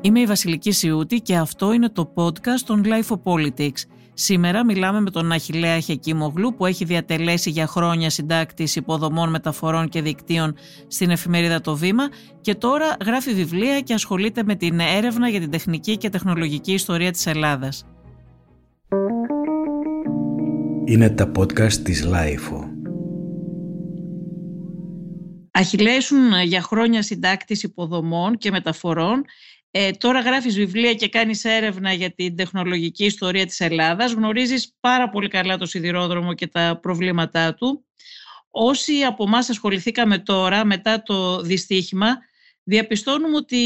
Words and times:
Είμαι 0.00 0.20
η 0.20 0.26
Βασιλική 0.26 0.70
Σιούτη 0.70 1.20
και 1.20 1.36
αυτό 1.36 1.72
είναι 1.72 1.88
το 1.88 2.12
podcast 2.14 2.60
των 2.66 2.82
Life 2.84 3.16
of 3.16 3.20
Politics. 3.22 3.82
Σήμερα 4.14 4.64
μιλάμε 4.64 5.00
με 5.00 5.10
τον 5.10 5.32
Αχιλέα 5.32 5.80
Χεκίμογλου 5.80 6.54
που 6.54 6.66
έχει 6.66 6.84
διατελέσει 6.84 7.50
για 7.50 7.66
χρόνια 7.66 8.10
συντάκτης 8.10 8.76
υποδομών 8.76 9.30
μεταφορών 9.30 9.88
και 9.88 10.02
δικτύων 10.02 10.54
στην 10.86 11.10
εφημερίδα 11.10 11.60
Το 11.60 11.76
Βήμα 11.76 12.08
και 12.40 12.54
τώρα 12.54 12.96
γράφει 13.04 13.34
βιβλία 13.34 13.80
και 13.80 13.94
ασχολείται 13.94 14.42
με 14.42 14.54
την 14.54 14.80
έρευνα 14.80 15.28
για 15.28 15.40
την 15.40 15.50
τεχνική 15.50 15.96
και 15.96 16.08
τεχνολογική 16.08 16.72
ιστορία 16.72 17.10
της 17.10 17.26
Ελλάδας. 17.26 17.86
Είναι 20.84 21.10
τα 21.10 21.30
podcast 21.36 21.72
της 21.72 22.06
Life. 22.06 22.68
Αχιλέα 25.50 25.96
ήσουν 25.96 26.42
για 26.44 26.62
χρόνια 26.62 27.02
συντάκτης 27.02 27.62
υποδομών 27.62 28.36
και 28.36 28.50
μεταφορών 28.50 29.24
ε, 29.70 29.90
τώρα 29.90 30.20
γράφεις 30.20 30.54
βιβλία 30.54 30.94
και 30.94 31.08
κάνεις 31.08 31.44
έρευνα 31.44 31.92
για 31.92 32.10
την 32.10 32.36
τεχνολογική 32.36 33.04
ιστορία 33.04 33.46
της 33.46 33.60
Ελλάδας. 33.60 34.12
Γνωρίζεις 34.12 34.76
πάρα 34.80 35.10
πολύ 35.10 35.28
καλά 35.28 35.56
το 35.58 35.66
σιδηρόδρομο 35.66 36.34
και 36.34 36.46
τα 36.46 36.78
προβλήματά 36.82 37.54
του. 37.54 37.84
Όσοι 38.50 39.02
από 39.02 39.24
εμάς 39.26 39.48
ασχοληθήκαμε 39.48 40.18
τώρα 40.18 40.64
μετά 40.64 41.02
το 41.02 41.40
δυστύχημα, 41.40 42.18
διαπιστώνουμε 42.62 43.36
ότι 43.36 43.56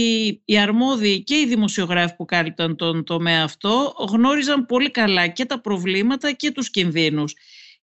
οι 0.44 0.58
αρμόδιοι 0.58 1.22
και 1.22 1.38
οι 1.38 1.46
δημοσιογράφοι 1.46 2.16
που 2.16 2.24
κάλυπταν 2.24 2.76
τον 2.76 3.04
τομέα 3.04 3.42
αυτό 3.42 3.94
γνώριζαν 4.08 4.66
πολύ 4.66 4.90
καλά 4.90 5.28
και 5.28 5.44
τα 5.44 5.60
προβλήματα 5.60 6.32
και 6.32 6.50
τους 6.50 6.70
κινδύνους. 6.70 7.34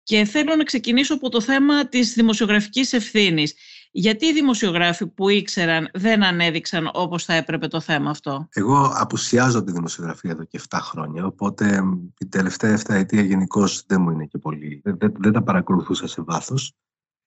Και 0.03 0.25
θέλω 0.25 0.57
να 0.57 0.65
ξεκινήσω 0.65 1.15
από 1.15 1.29
το 1.29 1.41
θέμα 1.41 1.89
της 1.89 2.13
δημοσιογραφικής 2.13 2.93
ευθύνης. 2.93 3.55
Γιατί 3.99 4.27
οι 4.27 4.33
δημοσιογράφοι 4.33 5.07
που 5.07 5.29
ήξεραν 5.29 5.89
δεν 5.93 6.25
ανέδειξαν 6.25 6.91
όπως 6.93 7.25
θα 7.25 7.35
έπρεπε 7.35 7.67
το 7.67 7.81
θέμα 7.81 8.11
αυτό; 8.11 8.49
Εγώ 8.53 8.93
απουσιάζω 8.95 9.65
τη 9.65 9.73
δημοσιογραφία 9.73 10.31
εδώ 10.31 10.45
και 10.45 10.61
7 10.69 10.79
χρόνια, 10.81 11.27
οπότε 11.27 11.83
η 12.19 12.27
τελευταία 12.27 12.79
7 12.79 12.95
ετία 12.95 13.23
γενικώ 13.23 13.65
δεν 13.87 14.01
μου 14.01 14.11
είναι 14.11 14.25
και 14.25 14.39
πολύ. 14.39 14.81
Δεν, 14.85 14.97
δεν, 15.19 15.33
τα 15.33 15.43
παρακολουθούσα 15.43 16.07
σε 16.07 16.23
βάθος, 16.23 16.73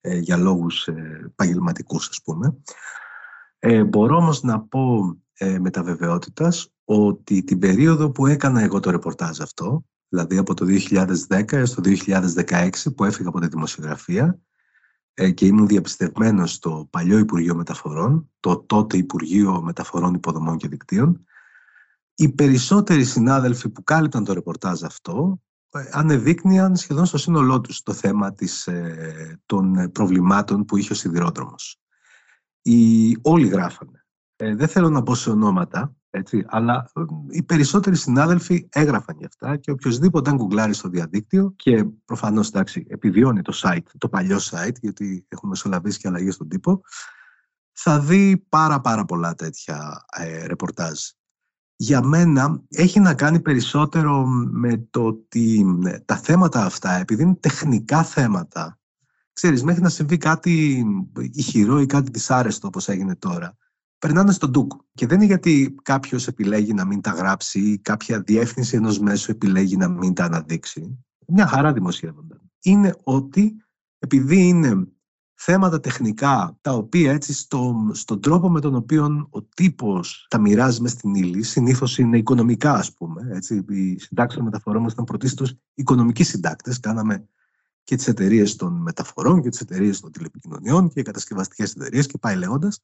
ε, 0.01 0.17
για 0.17 0.37
λόγους 0.37 0.87
ε, 0.87 1.21
επαγγελματικούς, 1.25 2.09
ας 2.09 2.21
πούμε. 2.23 2.57
Ε, 3.59 3.83
μπορώ 3.83 4.15
όμως 4.15 4.41
να 4.41 4.61
πω 4.61 5.17
ε, 5.33 5.59
με 5.59 5.69
τα 5.69 5.83
βεβαιότητας 5.83 6.69
ότι 6.83 7.43
την 7.43 7.59
περίοδο 7.59 8.11
που 8.11 8.27
έκανα 8.27 8.61
εγώ 8.61 8.79
το 8.79 8.91
ρεπορτάζ 8.91 9.39
αυτό, 9.39 9.83
δηλαδή 10.09 10.37
από 10.37 10.53
το 10.53 10.65
2010 11.29 11.51
έως 11.51 11.73
το 11.73 11.81
2016 12.45 12.69
που 12.95 13.03
έφυγα 13.03 13.29
από 13.29 13.39
τη 13.39 13.47
δημοσιογραφία, 13.47 14.25
ε, 14.25 14.48
και 15.27 15.45
ήμουν 15.45 15.67
διαπιστευμένος 15.67 16.51
στο 16.51 16.87
παλιό 16.89 17.17
Υπουργείο 17.17 17.55
Μεταφορών, 17.55 18.29
το 18.39 18.57
τότε 18.57 18.97
Υπουργείο 18.97 19.61
Μεταφορών 19.61 20.13
Υποδομών 20.13 20.57
και 20.57 20.67
Δικτύων. 20.67 21.25
Οι 22.15 22.29
περισσότεροι 22.29 23.03
συνάδελφοι 23.03 23.69
που 23.69 23.83
κάλυπταν 23.83 24.23
το 24.23 24.33
ρεπορτάζ 24.33 24.83
αυτό 24.83 25.41
ε, 25.71 25.89
ανεδείκνυαν 25.91 26.75
σχεδόν 26.75 27.05
στο 27.05 27.17
σύνολό 27.17 27.61
τους 27.61 27.83
το 27.83 27.93
θέμα 27.93 28.33
της, 28.33 28.67
ε, 28.67 29.39
των 29.45 29.91
προβλημάτων 29.91 30.65
που 30.65 30.77
είχε 30.77 30.93
ο 30.93 30.95
σιδηρόδρομος. 30.95 31.79
Οι, 32.61 33.17
όλοι 33.21 33.47
γράφανε. 33.47 34.05
δεν 34.35 34.67
θέλω 34.67 34.89
να 34.89 35.03
πω 35.03 35.15
σε 35.15 35.29
ονόματα, 35.29 35.95
έτσι, 36.09 36.45
αλλά 36.47 36.89
ε, 36.95 37.01
οι 37.29 37.43
περισσότεροι 37.43 37.95
συνάδελφοι 37.95 38.67
έγραφαν 38.71 39.15
γι' 39.19 39.25
αυτά 39.25 39.57
και 39.57 39.71
οποιοδήποτε 39.71 40.29
αν 40.29 40.35
γκουγκλάρει 40.35 40.73
στο 40.73 40.89
διαδίκτυο 40.89 41.53
και 41.55 41.85
προφανώς 42.05 42.47
εντάξει, 42.47 42.85
επιβιώνει 42.89 43.41
το 43.41 43.53
site, 43.63 43.85
το 43.97 44.09
παλιό 44.09 44.37
site, 44.37 44.75
γιατί 44.81 45.25
έχουμε 45.27 45.49
μεσολαβήσει 45.49 45.99
και 45.99 46.07
αλλαγές 46.07 46.33
στον 46.33 46.47
τύπο, 46.47 46.81
θα 47.71 47.99
δει 47.99 48.45
πάρα 48.49 48.81
πάρα 48.81 49.05
πολλά 49.05 49.33
τέτοια 49.33 50.05
ε, 50.17 50.45
ρεπορτάζ. 50.45 50.99
Για 51.75 52.03
μένα 52.03 52.61
έχει 52.69 52.99
να 52.99 53.13
κάνει 53.13 53.39
περισσότερο 53.39 54.25
με 54.51 54.87
το 54.89 55.05
ότι 55.05 55.65
ε, 55.85 55.99
τα 55.99 56.15
θέματα 56.15 56.65
αυτά, 56.65 56.91
επειδή 56.91 57.23
είναι 57.23 57.35
τεχνικά 57.35 58.03
θέματα, 58.03 58.79
ξέρεις, 59.33 59.63
μέχρι 59.63 59.81
να 59.81 59.89
συμβεί 59.89 60.17
κάτι 60.17 60.85
ηχηρό 61.33 61.79
ή 61.79 61.85
κάτι 61.85 62.11
δυσάρεστο 62.11 62.67
όπως 62.67 62.87
έγινε 62.87 63.15
τώρα, 63.15 63.57
περνάνε 63.99 64.31
στον 64.31 64.51
ντούκ. 64.51 64.71
Και 64.93 65.07
δεν 65.07 65.17
είναι 65.17 65.25
γιατί 65.25 65.75
κάποιος 65.83 66.27
επιλέγει 66.27 66.73
να 66.73 66.85
μην 66.85 67.01
τα 67.01 67.11
γράψει 67.11 67.59
ή 67.59 67.77
κάποια 67.77 68.21
διεύθυνση 68.21 68.75
ενός 68.75 68.99
μέσου 68.99 69.31
επιλέγει 69.31 69.77
να 69.77 69.87
μην 69.87 70.13
τα 70.13 70.23
αναδείξει. 70.23 71.05
Μια 71.27 71.47
χαρά 71.47 71.73
δημοσιεύονταν. 71.73 72.41
Είναι 72.61 72.95
ότι 73.03 73.55
επειδή 73.99 74.47
είναι 74.47 74.87
θέματα 75.41 75.79
τεχνικά 75.79 76.57
τα 76.61 76.73
οποία 76.73 77.11
έτσι 77.11 77.33
στο, 77.33 77.89
στον 77.93 78.21
τρόπο 78.21 78.49
με 78.49 78.59
τον 78.59 78.75
οποίο 78.75 79.27
ο 79.29 79.43
τύπος 79.43 80.25
τα 80.29 80.39
μοιράζει 80.39 80.81
μες 80.81 80.91
στην 80.91 81.13
ύλη 81.13 81.43
συνήθως 81.43 81.97
είναι 81.97 82.17
οικονομικά 82.17 82.73
ας 82.73 82.93
πούμε 82.93 83.27
έτσι, 83.31 83.65
οι 83.69 83.99
συντάξεις 83.99 84.37
των 84.37 84.45
μεταφορών 84.45 84.81
μας 84.81 84.91
ήταν 84.91 85.05
πρωτίστως 85.05 85.57
οικονομικοί 85.73 86.23
συντάκτες 86.23 86.79
κάναμε 86.79 87.27
και 87.83 87.95
τις 87.95 88.07
εταιρείες 88.07 88.55
των 88.55 88.73
μεταφορών 88.73 89.41
και 89.41 89.49
τις 89.49 89.61
εταιρείες 89.61 89.99
των 89.99 90.11
τηλεπικοινωνιών 90.11 90.89
και 90.89 90.99
οι 90.99 91.03
κατασκευαστικές 91.03 91.71
εταιρείες 91.71 92.07
και 92.07 92.17
πάει 92.17 92.35
λέγοντας 92.35 92.83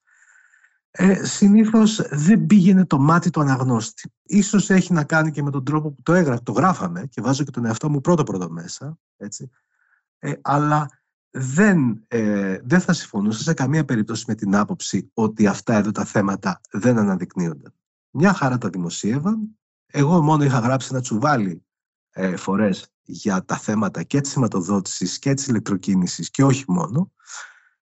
ε, 0.98 1.26
συνήθως 1.26 2.02
δεν 2.10 2.46
πήγαινε 2.46 2.86
το 2.86 3.00
μάτι 3.00 3.30
του 3.30 3.42
αναγνώστη. 3.42 4.14
Ίσως 4.24 4.70
έχει 4.70 4.94
να 4.94 5.04
κάνει 5.04 5.32
και 5.32 5.44
με 5.44 5.52
τον 5.52 5.66
τρόπο 5.66 5.92
που 5.92 6.02
το 6.02 6.14
έγραφε, 6.14 6.42
το 6.44 6.52
γράφαμε 6.52 7.06
και 7.06 7.22
βάζω 7.22 7.44
και 7.44 7.52
τον 7.52 7.66
εαυτό 7.66 7.90
μου 7.90 8.02
πρώτο 8.02 8.24
πρώτο 8.24 8.50
μέσα, 8.50 8.98
έτσι. 9.18 9.50
Ε, 10.20 10.34
αλλά 10.42 10.90
δεν, 11.32 12.04
ε, 12.08 12.58
δεν 12.64 12.80
θα 12.80 12.94
συμφωνούσα 12.94 13.44
σε 13.44 13.54
καμία 13.54 13.86
περίπτωση 13.86 14.24
με 14.28 14.36
την 14.36 14.56
άποψη 14.56 15.12
ότι 15.14 15.48
αυτά 15.48 15.74
εδώ 15.74 15.92
τα 15.92 16.06
θέματα 16.06 16.62
δεν 16.72 16.98
αναδεικνύονταν. 16.98 17.74
Μια 18.10 18.34
χαρά 18.34 18.58
τα 18.58 18.70
δημοσίευαν. 18.70 19.58
Εγώ 19.86 20.22
μόνο 20.22 20.44
είχα 20.44 20.60
γράψει 20.60 20.88
ένα 20.92 21.02
τσουβάλι 21.02 21.66
ε, 22.12 22.36
φορές 22.36 22.88
για 23.04 23.46
τα 23.46 23.58
θέματα 23.58 24.04
και 24.04 24.22
της 24.22 24.32
σηματοδότησης 24.32 25.20
και 25.20 25.34
της 25.34 25.48
ηλεκτροκίνησης 25.48 26.30
και 26.30 26.44
όχι 26.44 26.64
μόνο. 26.68 27.12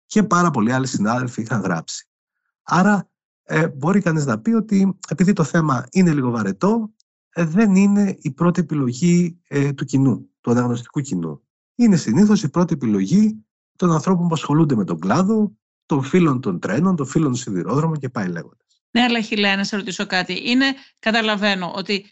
Και 0.05 0.23
πάρα 0.23 0.51
πολλοί 0.51 0.71
άλλοι 0.71 0.87
συνάδελφοι 0.87 1.41
είχαν 1.41 1.61
γράψει. 1.61 2.06
Άρα 2.67 3.09
ε, 3.43 3.67
μπορεί 3.67 4.01
κανείς 4.01 4.25
να 4.25 4.39
πει 4.39 4.51
ότι 4.51 4.97
επειδή 5.09 5.33
το 5.33 5.43
θέμα 5.43 5.87
είναι 5.91 6.13
λίγο 6.13 6.29
βαρετό, 6.29 6.93
ε, 7.29 7.45
δεν 7.45 7.75
είναι 7.75 8.17
η 8.19 8.31
πρώτη 8.31 8.59
επιλογή 8.61 9.41
ε, 9.47 9.73
του 9.73 9.85
κοινού, 9.85 10.29
του 10.41 10.51
αναγνωστικού 10.51 11.01
κοινού. 11.01 11.41
Είναι 11.75 11.95
συνήθως 11.95 12.43
η 12.43 12.49
πρώτη 12.49 12.73
επιλογή 12.73 13.45
των 13.75 13.91
ανθρώπων 13.91 14.27
που 14.27 14.33
ασχολούνται 14.33 14.75
με 14.75 14.83
τον 14.83 14.99
κλάδο, 14.99 15.55
των 15.85 16.03
φίλων 16.03 16.41
των 16.41 16.59
τρένων, 16.59 16.95
των 16.95 17.05
φίλων 17.05 17.27
των 17.27 17.35
σιδηρόδρομων 17.35 17.99
και 17.99 18.09
πάει 18.09 18.27
λέγοντας. 18.27 18.81
Ναι, 18.91 19.01
αλλά 19.01 19.21
Χιλέα, 19.21 19.55
να 19.55 19.63
σε 19.63 19.75
ρωτήσω 19.75 20.05
κάτι. 20.05 20.49
Είναι, 20.49 20.65
καταλαβαίνω 20.99 21.73
ότι 21.75 22.05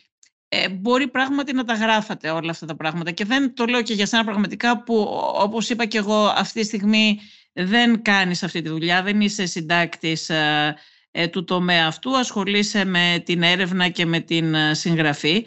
ε, 0.47 0.69
μπορεί 0.69 1.07
πράγματι 1.07 1.53
να 1.53 1.63
τα 1.63 1.73
γράφατε 1.73 2.29
όλα 2.29 2.51
αυτά 2.51 2.66
τα 2.66 2.75
πράγματα 2.75 3.11
και 3.11 3.25
δεν 3.25 3.53
το 3.53 3.66
λέω 3.66 3.81
και 3.81 3.93
για 3.93 4.05
σένα 4.05 4.23
πραγματικά 4.23 4.83
που 4.83 5.07
όπως 5.35 5.69
είπα 5.69 5.85
και 5.85 5.97
εγώ 5.97 6.25
αυτή 6.25 6.59
τη 6.59 6.66
στιγμή 6.66 7.19
δεν 7.55 8.01
κάνεις 8.01 8.43
αυτή 8.43 8.61
τη 8.61 8.69
δουλειά, 8.69 9.03
δεν 9.03 9.21
είσαι 9.21 9.45
συντάκτης 9.45 10.29
ε, 10.29 10.75
ε, 11.11 11.27
του 11.27 11.43
τομέα 11.43 11.88
αυτού, 11.88 12.17
ασχολείσαι 12.17 12.85
με 12.85 13.21
την 13.25 13.43
έρευνα 13.43 13.89
και 13.89 14.05
με 14.05 14.19
την 14.19 14.53
ε, 14.53 14.73
συγγραφή. 14.73 15.45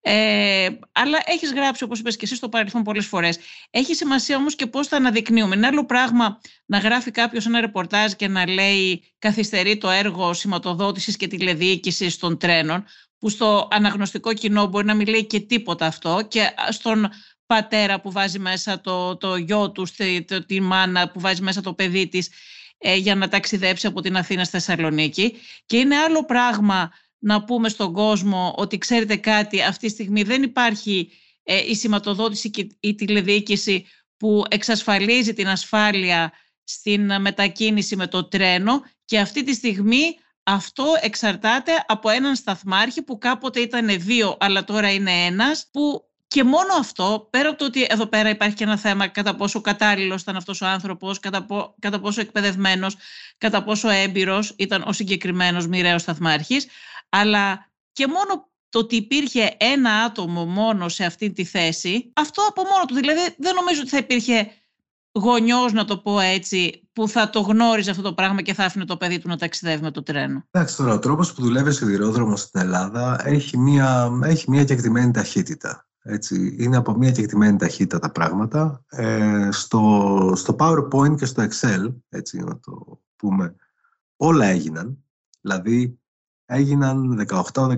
Ε, 0.00 0.68
αλλά 0.92 1.18
έχεις 1.24 1.52
γράψει, 1.52 1.84
όπως 1.84 1.98
είπες 1.98 2.16
και 2.16 2.24
εσύ, 2.24 2.34
στο 2.34 2.48
παρελθόν 2.48 2.82
πολλές 2.82 3.06
φορές. 3.06 3.38
Έχει 3.70 3.94
σημασία 3.94 4.36
όμως 4.36 4.54
και 4.54 4.66
πώς 4.66 4.88
θα 4.88 4.96
αναδεικνύουμε. 4.96 5.56
Είναι 5.56 5.66
άλλο 5.66 5.84
πράγμα 5.84 6.40
να 6.66 6.78
γράφει 6.78 7.10
κάποιος 7.10 7.46
ένα 7.46 7.60
ρεπορτάζ 7.60 8.12
και 8.12 8.28
να 8.28 8.48
λέει 8.48 9.14
καθυστερεί 9.18 9.78
το 9.78 9.90
έργο 9.90 10.32
σηματοδότησης 10.32 11.16
και 11.16 11.26
τηλεδιοίκησης 11.26 12.18
των 12.18 12.38
τρένων, 12.38 12.84
που 13.18 13.28
στο 13.28 13.68
αναγνωστικό 13.70 14.32
κοινό 14.32 14.66
μπορεί 14.66 14.86
να 14.86 14.94
μην 14.94 15.06
λέει 15.06 15.26
και 15.26 15.40
τίποτα 15.40 15.86
αυτό 15.86 16.26
και 16.28 16.50
στον 16.68 17.10
πατέρα 17.46 18.00
που 18.00 18.12
βάζει 18.12 18.38
μέσα 18.38 18.80
το, 18.80 19.16
το 19.16 19.36
γιο 19.36 19.70
του, 19.70 19.86
τη, 19.96 20.24
τη 20.46 20.60
μάνα 20.60 21.10
που 21.10 21.20
βάζει 21.20 21.42
μέσα 21.42 21.60
το 21.60 21.74
παιδί 21.74 22.08
της 22.08 22.30
ε, 22.78 22.96
για 22.96 23.14
να 23.14 23.28
ταξιδέψει 23.28 23.86
από 23.86 24.00
την 24.00 24.16
Αθήνα 24.16 24.44
στη 24.44 24.52
Θεσσαλονίκη. 24.58 25.34
Και 25.66 25.76
είναι 25.76 25.96
άλλο 25.96 26.24
πράγμα 26.24 26.92
να 27.18 27.44
πούμε 27.44 27.68
στον 27.68 27.92
κόσμο 27.92 28.54
ότι 28.56 28.78
ξέρετε 28.78 29.16
κάτι, 29.16 29.62
αυτή 29.62 29.86
τη 29.86 29.92
στιγμή 29.92 30.22
δεν 30.22 30.42
υπάρχει 30.42 31.10
ε, 31.42 31.70
η 31.70 31.74
σηματοδότηση 31.74 32.50
και 32.50 32.66
η 32.80 32.94
τηλεδιοίκηση 32.94 33.86
που 34.16 34.44
εξασφαλίζει 34.48 35.34
την 35.34 35.48
ασφάλεια 35.48 36.32
στην 36.64 37.20
μετακίνηση 37.20 37.96
με 37.96 38.06
το 38.06 38.24
τρένο 38.24 38.82
και 39.04 39.18
αυτή 39.18 39.42
τη 39.42 39.54
στιγμή 39.54 40.18
αυτό 40.42 40.84
εξαρτάται 41.00 41.84
από 41.86 42.08
έναν 42.08 42.34
σταθμάρχη 42.36 43.02
που 43.02 43.18
κάποτε 43.18 43.60
ήταν 43.60 44.00
δύο 44.00 44.36
αλλά 44.40 44.64
τώρα 44.64 44.92
είναι 44.92 45.12
ένας 45.12 45.68
που 45.72 46.08
και 46.34 46.44
μόνο 46.44 46.74
αυτό, 46.78 47.28
πέρα 47.30 47.48
από 47.48 47.58
το 47.58 47.64
ότι 47.64 47.86
εδώ 47.88 48.06
πέρα 48.06 48.28
υπάρχει 48.28 48.54
και 48.54 48.64
ένα 48.64 48.76
θέμα 48.76 49.08
κατά 49.08 49.34
πόσο 49.34 49.60
κατάλληλος 49.60 50.22
ήταν 50.22 50.36
αυτός 50.36 50.60
ο 50.60 50.66
άνθρωπος, 50.66 51.20
κατά, 51.20 51.46
κατά 51.78 52.00
πόσο 52.00 52.20
εκπαιδευμένος, 52.20 52.96
κατά 53.38 53.62
πόσο 53.62 53.88
έμπειρος 53.88 54.54
ήταν 54.58 54.82
ο 54.86 54.92
συγκεκριμένος 54.92 55.66
μοιραίος 55.66 56.02
σταθμάρχης, 56.02 56.66
αλλά 57.08 57.70
και 57.92 58.06
μόνο 58.06 58.50
το 58.68 58.78
ότι 58.78 58.96
υπήρχε 58.96 59.56
ένα 59.58 59.90
άτομο 59.90 60.44
μόνο 60.44 60.88
σε 60.88 61.04
αυτή 61.04 61.32
τη 61.32 61.44
θέση, 61.44 62.12
αυτό 62.14 62.42
από 62.48 62.62
μόνο 62.62 62.84
του. 62.84 62.94
Δηλαδή 62.94 63.34
δεν 63.38 63.54
νομίζω 63.54 63.80
ότι 63.80 63.90
θα 63.90 63.98
υπήρχε 63.98 64.50
γονιός, 65.12 65.72
να 65.72 65.84
το 65.84 65.98
πω 65.98 66.20
έτσι, 66.20 66.88
που 66.92 67.08
θα 67.08 67.30
το 67.30 67.40
γνώριζε 67.40 67.90
αυτό 67.90 68.02
το 68.02 68.14
πράγμα 68.14 68.42
και 68.42 68.54
θα 68.54 68.64
άφηνε 68.64 68.84
το 68.84 68.96
παιδί 68.96 69.18
του 69.18 69.28
να 69.28 69.36
ταξιδεύει 69.36 69.82
με 69.82 69.90
το 69.90 70.02
τρένο. 70.02 70.44
Εντάξει 70.50 70.76
τώρα, 70.76 70.92
ο 70.94 70.98
τρόπος 70.98 71.32
που 71.32 71.42
δουλεύει 71.42 71.68
ο 71.68 71.72
σιδηρόδρομος 71.72 72.40
στην 72.40 72.60
Ελλάδα 72.60 73.20
έχει 73.24 73.58
μία, 73.58 74.10
έχει 74.24 74.50
μία 74.50 74.64
κεκτημένη 74.64 75.10
ταχύτητα. 75.10 75.86
Έτσι, 76.06 76.56
είναι 76.58 76.76
από 76.76 76.96
μία 76.96 77.10
κεκτημένη 77.10 77.56
ταχύτητα 77.56 77.98
τα 77.98 78.10
πράγματα. 78.10 78.84
Ε, 78.88 79.48
στο, 79.50 80.32
στο 80.34 80.56
PowerPoint 80.58 81.16
και 81.16 81.24
στο 81.24 81.42
Excel, 81.42 81.94
έτσι 82.08 82.38
να 82.38 82.60
το 82.60 83.02
πούμε, 83.16 83.56
όλα 84.16 84.46
έγιναν. 84.46 85.04
Δηλαδή, 85.40 85.98
έγιναν 86.46 87.26
18-19 87.28 87.76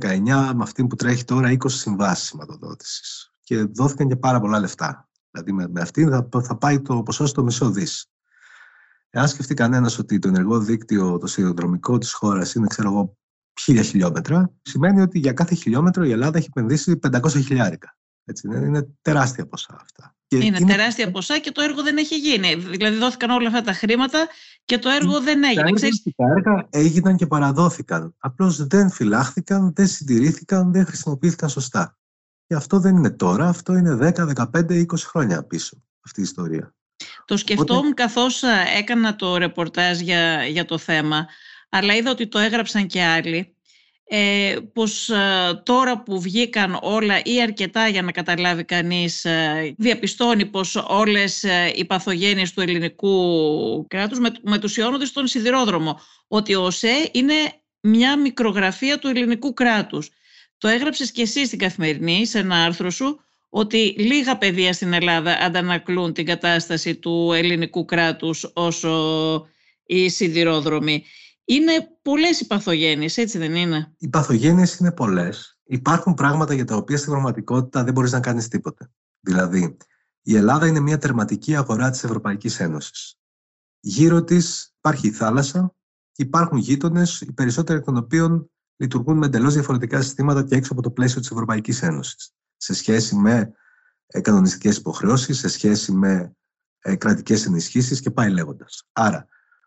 με 0.54 0.62
αυτή 0.62 0.86
που 0.86 0.96
τρέχει 0.96 1.24
τώρα 1.24 1.50
20 1.50 1.56
συμβάσεις 1.66 2.26
σηματοδότησης 2.26 3.30
και 3.40 3.62
δόθηκαν 3.62 4.08
και 4.08 4.16
πάρα 4.16 4.40
πολλά 4.40 4.60
λεφτά. 4.60 5.08
Δηλαδή 5.30 5.52
με, 5.52 5.68
με 5.68 5.80
αυτή 5.80 6.04
θα, 6.04 6.28
θα 6.42 6.56
πάει 6.56 6.80
το 6.80 7.02
ποσό 7.02 7.26
στο 7.26 7.42
μισό 7.42 7.70
δις. 7.70 8.10
Εάν 9.10 9.28
σκεφτεί 9.28 9.54
κανένας 9.54 9.98
ότι 9.98 10.18
το 10.18 10.28
ενεργό 10.28 10.58
δίκτυο, 10.58 11.18
το 11.18 11.26
σιδηροδρομικό 11.26 11.98
της 11.98 12.12
χώρας 12.12 12.54
είναι, 12.54 12.66
ξέρω 12.66 12.88
εγώ, 12.88 13.16
χίλια 13.60 13.82
χιλιόμετρα, 13.82 14.52
σημαίνει 14.62 15.00
ότι 15.00 15.18
για 15.18 15.32
κάθε 15.32 15.54
χιλιόμετρο 15.54 16.04
η 16.04 16.10
Ελλάδα 16.10 16.38
έχει 16.38 16.48
επενδύσει 16.50 16.98
500 17.02 17.28
χιλιάρικα. 17.28 17.96
Έτσι, 18.28 18.46
είναι, 18.46 18.66
είναι 18.66 18.88
τεράστια 19.02 19.46
ποσά 19.46 19.78
αυτά. 19.82 20.14
Και 20.26 20.36
είναι, 20.36 20.44
είναι 20.44 20.66
τεράστια 20.66 21.10
ποσά 21.10 21.38
και 21.38 21.50
το 21.52 21.62
έργο 21.62 21.82
δεν 21.82 21.96
έχει 21.96 22.18
γίνει. 22.18 22.54
Δηλαδή 22.54 22.96
δόθηκαν 22.96 23.30
όλα 23.30 23.48
αυτά 23.48 23.62
τα 23.62 23.72
χρήματα 23.72 24.28
και 24.64 24.78
το 24.78 24.88
έργο 24.88 25.20
δεν 25.20 25.44
έγινε. 25.44 25.70
Τα, 25.70 25.88
τα 26.16 26.32
έργα 26.36 26.66
έγιναν 26.70 27.16
και 27.16 27.26
παραδόθηκαν. 27.26 28.14
Απλώς 28.18 28.66
δεν 28.66 28.90
φυλάχθηκαν, 28.90 29.72
δεν 29.74 29.86
συντηρήθηκαν, 29.86 30.72
δεν 30.72 30.86
χρησιμοποιήθηκαν 30.86 31.48
σωστά. 31.48 31.98
Και 32.46 32.54
αυτό 32.54 32.78
δεν 32.80 32.96
είναι 32.96 33.10
τώρα, 33.10 33.48
αυτό 33.48 33.74
είναι 33.74 34.12
10, 34.16 34.32
15, 34.52 34.70
20 34.70 34.84
χρόνια 34.98 35.42
πίσω 35.42 35.82
αυτή 36.04 36.20
η 36.20 36.22
ιστορία. 36.22 36.74
Το 37.24 37.36
σκεφτόμουν 37.36 37.86
Οπότε... 37.86 38.02
καθώς 38.02 38.42
έκανα 38.78 39.16
το 39.16 39.36
ρεπορτάζ 39.36 40.00
για, 40.00 40.46
για 40.46 40.64
το 40.64 40.78
θέμα, 40.78 41.26
αλλά 41.68 41.94
είδα 41.94 42.10
ότι 42.10 42.26
το 42.26 42.38
έγραψαν 42.38 42.86
και 42.86 43.02
άλλοι 43.02 43.55
ε, 44.08 44.56
πως 44.72 45.08
ε, 45.08 45.62
τώρα 45.64 46.02
που 46.02 46.20
βγήκαν 46.20 46.78
όλα 46.82 47.20
ή 47.24 47.42
αρκετά 47.42 47.88
για 47.88 48.02
να 48.02 48.12
καταλάβει 48.12 48.64
κανείς 48.64 49.24
ε, 49.24 49.74
διαπιστώνει 49.78 50.46
πως 50.46 50.76
όλες 50.88 51.42
ε, 51.42 51.72
οι 51.74 51.84
παθογένειες 51.84 52.52
του 52.52 52.60
ελληνικού 52.60 53.86
κράτους 53.86 54.18
με, 54.18 54.32
μετουσιώνονται 54.42 55.04
στον 55.04 55.26
σιδηρόδρομο 55.26 56.00
ότι 56.28 56.54
ο 56.54 56.62
ΟΣΕ 56.62 57.10
είναι 57.12 57.34
μια 57.80 58.18
μικρογραφία 58.18 58.98
του 58.98 59.08
ελληνικού 59.08 59.52
κράτους. 59.52 60.10
Το 60.58 60.68
έγραψες 60.68 61.12
και 61.12 61.22
εσύ 61.22 61.46
στην 61.46 61.58
Καθημερινή 61.58 62.26
σε 62.26 62.38
ένα 62.38 62.64
άρθρο 62.64 62.90
σου 62.90 63.20
ότι 63.48 63.94
λίγα 63.98 64.38
παιδεία 64.38 64.72
στην 64.72 64.92
Ελλάδα 64.92 65.38
αντανακλούν 65.40 66.12
την 66.12 66.26
κατάσταση 66.26 66.96
του 66.96 67.32
ελληνικού 67.32 67.84
κράτους 67.84 68.50
όσο 68.54 69.46
οι 69.86 70.08
σιδηρόδρομοι. 70.08 71.04
Είναι 71.48 71.98
πολλές 72.02 72.40
οι 72.40 72.46
παθογένειες, 72.46 73.16
έτσι 73.16 73.38
δεν 73.38 73.54
είναι; 73.54 73.94
Οι 73.98 74.08
παθογένειες 74.08 74.76
είναι 74.76 74.92
πολλές. 74.92 75.58
Υπάρχουν 75.64 76.14
πράγματα 76.14 76.54
για 76.54 76.64
τα 76.64 76.76
οποία 76.76 76.96
στην 76.96 77.10
πραγματικότητα 77.10 77.84
δεν 77.84 77.92
μπορείς 77.92 78.12
να 78.12 78.20
κάνεις 78.20 78.48
τίποτε. 78.48 78.90
Δηλαδή, 79.20 79.76
η 80.22 80.36
Ελλάδα 80.36 80.66
είναι 80.66 80.80
μια 80.80 80.98
τερματική 80.98 81.56
αγορά 81.56 81.90
της 81.90 82.04
Ευρωπαϊκής 82.04 82.60
Ένωσης. 82.60 83.18
Γύρω 83.80 84.24
της 84.24 84.74
υπάρχει 84.76 85.06
η 85.06 85.10
θάλασσα 85.10 85.74
και 86.12 86.22
υπάρχουν 86.22 86.58
γείτονες, 86.58 87.20
οι 87.20 87.32
περισσότεροι 87.32 87.78
εκ 87.78 87.84
των 87.84 87.96
οποίων 87.96 88.50
λειτουργούν 88.76 89.16
με 89.16 89.26
εντελώς 89.26 89.54
διαφορετικά 89.54 90.02
συστήματα 90.02 90.44
και 90.44 90.54
έξω 90.54 90.72
από 90.72 90.82
το 90.82 90.90
πλαίσιο 90.90 91.20
της 91.20 91.30
Ευρωπαϊκής 91.30 91.82
Ένωσης. 91.82 92.30
Σε 92.56 92.74
σχέση 92.74 93.14
με 93.14 93.52
ε, 94.06 94.20
κανονιστικές 94.20 94.76
υποχρεώσεις, 94.76 95.38
σε 95.38 95.48
σχέση 95.48 95.92
με 95.92 96.36
ε, 96.78 96.96
κρατικές 96.96 97.46
ενισχύσεις 97.46 98.00
και 98.00 98.10
πάει 98.10 98.30
λέγοντας. 98.30 98.88
Άρα, 98.92 99.26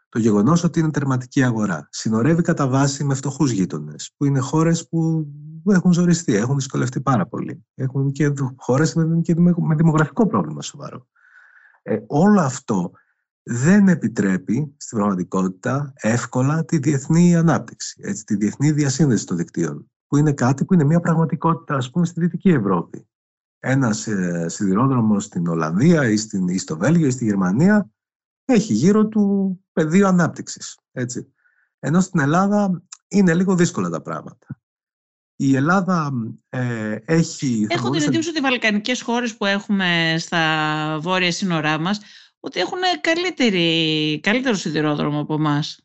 το 0.09 0.19
γεγονός 0.19 0.63
ότι 0.63 0.79
είναι 0.79 0.91
τερματική 0.91 1.43
αγορά 1.43 1.87
συνορεύει 1.91 2.41
κατά 2.41 2.67
βάση 2.67 3.03
με 3.03 3.13
φτωχούς 3.13 3.51
γείτονες, 3.51 4.13
που 4.17 4.25
είναι 4.25 4.39
χώρες 4.39 4.87
που 4.87 5.27
έχουν 5.65 5.93
ζοριστεί, 5.93 6.35
έχουν 6.35 6.55
δυσκολευτεί 6.55 7.01
πάρα 7.01 7.27
πολύ. 7.27 7.65
Έχουν 7.75 8.11
και 8.11 8.33
χώρες 8.55 8.93
με, 8.93 9.05
με 9.57 9.75
δημογραφικό 9.75 10.27
πρόβλημα 10.27 10.61
σοβαρό. 10.61 11.07
Ε, 11.81 11.99
όλο 12.07 12.39
αυτό 12.39 12.91
δεν 13.43 13.87
επιτρέπει 13.87 14.75
στην 14.77 14.97
πραγματικότητα 14.97 15.93
εύκολα 15.95 16.65
τη 16.65 16.77
διεθνή 16.77 17.35
ανάπτυξη, 17.35 17.99
έτσι, 18.03 18.23
τη 18.23 18.35
διεθνή 18.35 18.71
διασύνδεση 18.71 19.25
των 19.25 19.37
δικτύων, 19.37 19.91
που 20.07 20.17
είναι 20.17 20.33
κάτι 20.33 20.65
που 20.65 20.73
είναι 20.73 20.83
μια 20.83 20.99
πραγματικότητα, 20.99 21.75
ας 21.75 21.89
πούμε, 21.89 22.05
στη 22.05 22.19
Δυτική 22.19 22.49
Ευρώπη. 22.49 23.07
Ένας 23.59 24.07
ε, 24.07 24.45
σιδηρόδρομος 24.49 25.23
στην 25.23 25.47
Ολλανδία 25.47 26.09
ή, 26.09 26.17
στην, 26.17 26.47
ή 26.47 26.57
στο 26.57 26.77
Βέλγιο 26.77 27.07
ή 27.07 27.11
στη 27.11 27.25
Γερμανία 27.25 27.89
έχει 28.45 28.73
γύρω 28.73 29.07
του 29.07 29.57
πεδίο 29.83 30.07
ανάπτυξης. 30.07 30.77
Έτσι. 30.91 31.33
Ενώ 31.79 31.99
στην 32.01 32.19
Ελλάδα 32.19 32.83
είναι 33.07 33.33
λίγο 33.33 33.55
δύσκολα 33.55 33.89
τα 33.89 34.01
πράγματα. 34.01 34.61
Η 35.35 35.55
Ελλάδα 35.55 36.11
ε, 36.49 36.97
έχει... 37.05 37.67
Έχω 37.69 37.81
μπορούσε... 37.81 37.99
την 37.99 38.09
εντύπωση 38.09 38.29
ότι 38.29 38.37
οι 38.37 38.41
βαλκανικές 38.41 39.01
χώρες 39.01 39.37
που 39.37 39.45
έχουμε 39.45 40.15
στα 40.17 40.97
βόρεια 41.01 41.31
σύνορά 41.31 41.79
μας 41.79 42.01
ότι 42.39 42.59
έχουν 42.59 42.79
καλύτερη, 43.01 44.19
καλύτερο 44.19 44.55
σιδηρόδρομο 44.55 45.19
από 45.19 45.33
εμάς. 45.33 45.79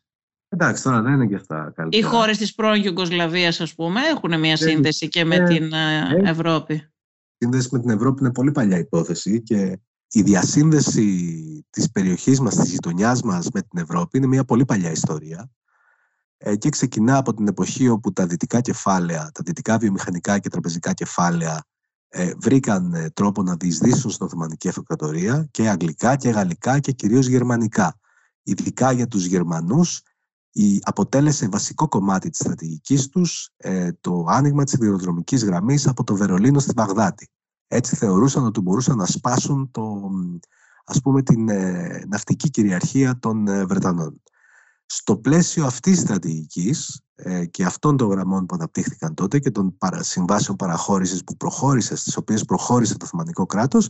Εντάξει, 0.49 0.83
τώρα 0.83 1.01
δεν 1.01 1.13
είναι 1.13 1.27
και 1.27 1.35
αυτά 1.35 1.71
καλύτερα. 1.75 2.07
Οι 2.07 2.11
χώρες 2.11 2.37
της 2.37 2.55
πρώην 2.55 2.83
Ιουγκοσλαβίας, 2.83 3.61
ας 3.61 3.75
πούμε, 3.75 4.01
έχουν 4.01 4.39
μια 4.39 4.57
σύνδεση 4.57 5.07
και 5.07 5.25
με 5.25 5.39
την 5.39 5.73
ε, 5.73 6.21
Ευρώπη. 6.23 6.73
Η 6.73 6.89
σύνδεση 7.37 7.69
με 7.71 7.79
την 7.79 7.89
Ευρώπη 7.89 8.21
είναι 8.23 8.31
πολύ 8.31 8.51
παλιά 8.51 8.77
υπόθεση 8.77 9.41
και 9.41 9.79
η 10.11 10.21
διασύνδεση 10.21 11.65
της 11.69 11.91
περιοχής 11.91 12.39
μας, 12.39 12.55
της 12.55 12.69
γειτονιάς 12.69 13.21
μας 13.21 13.49
με 13.53 13.61
την 13.61 13.79
Ευρώπη 13.79 14.17
είναι 14.17 14.27
μια 14.27 14.45
πολύ 14.45 14.65
παλιά 14.65 14.91
ιστορία 14.91 15.49
ε, 16.37 16.55
και 16.55 16.69
ξεκινά 16.69 17.17
από 17.17 17.33
την 17.33 17.47
εποχή 17.47 17.87
όπου 17.87 18.13
τα 18.13 18.25
δυτικά 18.25 18.61
κεφάλαια, 18.61 19.31
τα 19.33 19.41
δυτικά 19.45 19.77
βιομηχανικά 19.77 20.39
και 20.39 20.49
τραπεζικά 20.49 20.93
κεφάλαια 20.93 21.63
ε, 22.07 22.33
βρήκαν 22.37 22.93
ε, 22.93 23.09
τρόπο 23.09 23.43
να 23.43 23.55
διεισδύσουν 23.55 24.11
στην 24.11 24.25
Οθωμανική 24.25 24.67
Αυτοκρατορία 24.67 25.47
και 25.51 25.69
αγγλικά 25.69 26.15
και 26.15 26.29
γαλλικά 26.29 26.79
και 26.79 26.91
κυρίως 26.91 27.27
γερμανικά. 27.27 27.99
Ειδικά 28.43 28.91
για 28.91 29.07
τους 29.07 29.25
Γερμανούς 29.25 30.01
η, 30.51 30.79
αποτέλεσε 30.83 31.47
βασικό 31.47 31.87
κομμάτι 31.87 32.29
της 32.29 32.39
στρατηγικής 32.39 33.09
τους 33.09 33.49
το 34.01 34.25
άνοιγμα 34.27 34.63
της 34.63 34.71
σιδηροδρομικής 34.71 35.43
γραμμής 35.43 35.87
από 35.87 36.03
το 36.03 36.15
Βερολίνο 36.15 36.59
στη 36.59 36.71
Βαγδάτη. 36.75 37.29
Έτσι 37.67 37.95
θεωρούσαν 37.95 38.45
ότι 38.45 38.61
μπορούσαν 38.61 38.97
να 38.97 39.05
σπάσουν 39.05 39.71
το, 39.71 40.09
ας 40.85 41.01
πούμε, 41.01 41.21
την 41.21 41.49
ε, 41.49 42.03
ναυτική 42.07 42.49
κυριαρχία 42.49 43.19
των 43.19 43.47
ε, 43.47 43.65
Βρετανών. 43.65 44.21
Στο 44.85 45.17
πλαίσιο 45.17 45.65
αυτής 45.65 45.93
της 45.93 46.01
στρατηγικής 46.01 47.01
ε, 47.15 47.45
και 47.45 47.65
αυτών 47.65 47.97
των 47.97 48.09
γραμμών 48.09 48.45
που 48.45 48.55
αναπτύχθηκαν 48.55 49.13
τότε 49.13 49.39
και 49.39 49.51
των 49.51 49.77
παρα, 49.77 50.03
συμβάσεων 50.03 50.57
παραχώρησης 50.57 51.23
που 51.23 51.37
προχώρησε, 51.37 51.95
στις 51.95 52.17
οποίες 52.17 52.45
προχώρησε 52.45 52.97
το 52.97 53.05
Οθωμανικό 53.05 53.45
κράτος, 53.45 53.89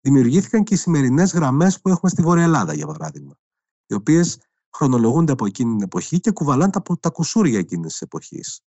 δημιουργήθηκαν 0.00 0.62
και 0.62 0.74
οι 0.74 0.76
σημερινές 0.76 1.32
γραμμές 1.32 1.80
που 1.80 1.88
έχουμε 1.88 2.10
στη 2.10 2.22
Βόρεια 2.22 2.44
Ελλάδα, 2.44 2.74
για 2.74 2.86
παράδειγμα, 2.86 3.38
οι 3.86 3.94
οποίες 3.94 4.38
χρονολογούνται 4.76 5.32
από 5.32 5.46
εκείνη 5.46 5.74
την 5.74 5.82
εποχή 5.82 6.20
και 6.20 6.30
κουβαλάνε 6.30 6.70
τα, 6.70 6.82
τα 7.00 7.10
κουσούρια 7.10 7.58
εκείνης 7.58 7.90
της 7.90 8.00
εποχής. 8.00 8.60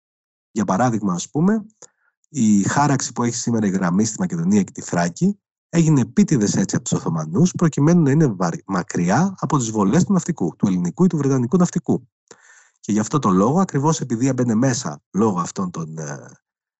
Για 0.51 0.65
παράδειγμα, 0.65 1.13
ας 1.13 1.29
πούμε, 1.29 1.65
η 2.35 2.63
χάραξη 2.63 3.11
που 3.11 3.23
έχει 3.23 3.35
σήμερα 3.35 3.67
η 3.67 3.69
γραμμή 3.69 4.05
στη 4.05 4.19
Μακεδονία 4.19 4.63
και 4.63 4.71
τη 4.71 4.81
Θράκη 4.81 5.39
έγινε 5.69 6.01
επίτηδες 6.01 6.55
έτσι 6.55 6.75
από 6.75 6.83
τους 6.83 6.93
Οθωμανούς, 6.99 7.51
προκειμένου 7.51 8.01
να 8.01 8.11
είναι 8.11 8.35
μακριά 8.65 9.35
από 9.39 9.57
τις 9.57 9.71
βολές 9.71 10.03
του 10.03 10.13
ναυτικού, 10.13 10.55
του 10.55 10.67
ελληνικού 10.67 11.03
ή 11.03 11.07
του 11.07 11.17
βρετανικού 11.17 11.57
ναυτικού. 11.57 12.09
Και 12.79 12.91
γι' 12.91 12.99
αυτό 12.99 13.19
το 13.19 13.29
λόγο, 13.29 13.59
ακριβώς 13.59 14.01
επειδή 14.01 14.27
έμπαινε 14.27 14.55
μέσα 14.55 15.01
λόγω 15.11 15.39
αυτών 15.39 15.71
των 15.71 15.97
ε, 15.97 16.31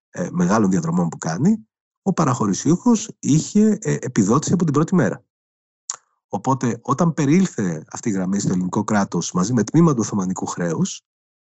ε, 0.09 0.29
μεγάλων 0.31 0.69
διαδρομών 0.69 1.09
που 1.09 1.17
κάνει, 1.17 1.67
ο 2.01 2.13
παραχωρησιούχος 2.13 3.11
είχε 3.19 3.77
ε, 3.81 3.93
επιδότηση 3.99 4.53
από 4.53 4.63
την 4.63 4.73
πρώτη 4.73 4.95
μέρα. 4.95 5.23
Οπότε, 6.27 6.79
όταν 6.81 7.13
περιήλθε 7.13 7.85
αυτή 7.91 8.09
η 8.09 8.11
γραμμή 8.11 8.39
στο 8.39 8.51
ελληνικό 8.51 8.83
κράτος 8.83 9.31
μαζί 9.31 9.53
με 9.53 9.63
τμήμα 9.63 9.93
του 9.93 9.99
Οθωμανικού 10.01 10.45
χρέους, 10.45 11.01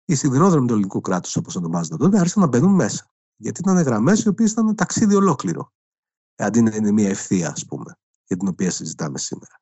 οι 0.04 0.14
σιδηρόδρομοι 0.14 0.66
του 0.66 0.72
ελληνικού 0.72 1.00
κράτους, 1.00 1.36
όπως 1.36 1.56
ονομάζονται 1.56 1.96
τότε, 1.96 2.18
άρχισαν 2.18 2.42
να 2.42 2.48
μπαίνουν 2.48 2.74
μέσα. 2.74 3.13
Γιατί 3.36 3.60
ήταν 3.60 3.76
γραμμές 3.76 4.24
οι 4.24 4.28
οποίες 4.28 4.50
ήταν 4.50 4.74
ταξίδι 4.74 5.14
ολόκληρο. 5.14 5.72
Αντί 6.36 6.62
να 6.62 6.74
είναι 6.76 6.90
μια 6.90 7.08
ευθεία, 7.08 7.50
ας 7.50 7.66
πούμε, 7.66 7.98
για 8.26 8.36
την 8.36 8.48
οποία 8.48 8.70
συζητάμε 8.70 9.18
σήμερα. 9.18 9.60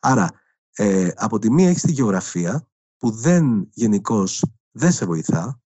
Άρα, 0.00 0.28
ε, 0.80 1.10
από 1.14 1.38
τη 1.38 1.50
μία 1.50 1.68
έχεις 1.68 1.82
τη 1.82 1.92
γεωγραφία 1.92 2.68
που 2.96 3.10
δεν 3.10 3.68
γενικώς 3.72 4.44
δεν 4.70 4.92
σε 4.92 5.04
βοηθά 5.04 5.60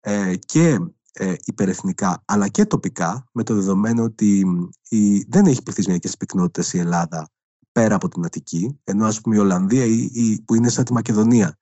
ε, 0.00 0.36
και 0.36 0.78
ε, 1.12 1.34
υπερεθνικά 1.44 2.22
αλλά 2.24 2.48
και 2.48 2.66
τοπικά 2.66 3.28
με 3.32 3.42
το 3.42 3.54
δεδομένο 3.54 4.02
ότι 4.02 4.44
η, 4.88 5.18
δεν 5.18 5.46
έχει 5.46 5.62
πληθυσμιακές 5.62 6.16
πυκνότητες 6.16 6.72
η 6.72 6.78
Ελλάδα 6.78 7.30
πέρα 7.72 7.94
από 7.94 8.08
την 8.08 8.24
Αττική 8.24 8.80
ενώ 8.84 9.06
ας 9.06 9.20
πούμε 9.20 9.36
η 9.36 9.38
Ολλανδία 9.38 9.84
η, 9.84 10.42
που 10.42 10.54
είναι 10.54 10.68
σαν 10.68 10.84
τη 10.84 10.92
Μακεδονία 10.92 11.58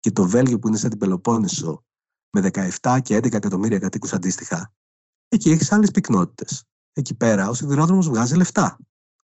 και 0.00 0.10
το 0.10 0.28
Βέλγιο 0.28 0.58
που 0.58 0.68
είναι 0.68 0.76
σαν 0.76 0.90
την 0.90 0.98
Πελοπόννησο 0.98 1.84
με 2.32 2.50
17 2.80 2.98
και 3.02 3.16
11 3.16 3.24
εκατομμύρια 3.34 3.78
κατοίκους 3.78 4.12
αντίστοιχα, 4.12 4.72
εκεί 5.28 5.50
έχεις 5.50 5.72
άλλες 5.72 5.90
πυκνότητες. 5.90 6.64
Εκεί 6.92 7.14
πέρα 7.14 7.48
ο 7.48 7.54
σιδηρόδρομος 7.54 8.08
βγάζει 8.08 8.36
λεφτά. 8.36 8.78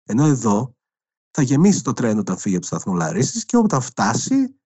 Ενώ 0.03 0.25
εδώ 0.25 0.75
θα 1.31 1.41
γεμίσει 1.41 1.83
το 1.83 1.93
τρένο 1.93 2.19
όταν 2.19 2.37
φύγει 2.37 2.55
από 2.55 2.65
το 2.69 2.75
σταθμό 2.75 2.93
Λαρίσης 2.93 3.45
και 3.45 3.57
όταν 3.57 3.81
φτάσει 3.81 4.59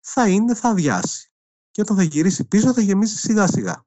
θα 0.00 0.28
είναι, 0.28 0.54
θα 0.54 0.68
αδειάσει. 0.68 1.32
Και 1.70 1.80
όταν 1.80 1.96
θα 1.96 2.02
γυρίσει 2.02 2.44
πίσω 2.44 2.72
θα 2.72 2.80
γεμίσει 2.80 3.16
σιγά 3.16 3.46
σιγά. 3.46 3.86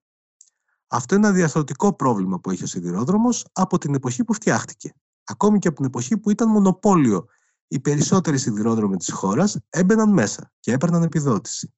Αυτό 0.87 1.15
είναι 1.15 1.27
ένα 1.27 1.35
διαστροτικό 1.35 1.93
πρόβλημα 1.93 2.39
που 2.39 2.51
έχει 2.51 2.63
ο 2.63 2.67
σιδηρόδρομος 2.67 3.45
από 3.51 3.77
την 3.77 3.93
εποχή 3.93 4.23
που 4.23 4.33
φτιάχτηκε. 4.33 4.93
Ακόμη 5.23 5.59
και 5.59 5.67
από 5.67 5.77
την 5.77 5.85
εποχή 5.85 6.17
που 6.17 6.29
ήταν 6.29 6.49
μονοπόλιο. 6.49 7.25
Οι 7.67 7.79
περισσότεροι 7.79 8.37
σιδηρόδρομοι 8.37 8.97
της 8.97 9.11
χώρας 9.11 9.57
έμπαιναν 9.69 10.09
μέσα 10.09 10.51
και 10.59 10.71
έπαιρναν 10.71 11.03
επιδότηση. 11.03 11.73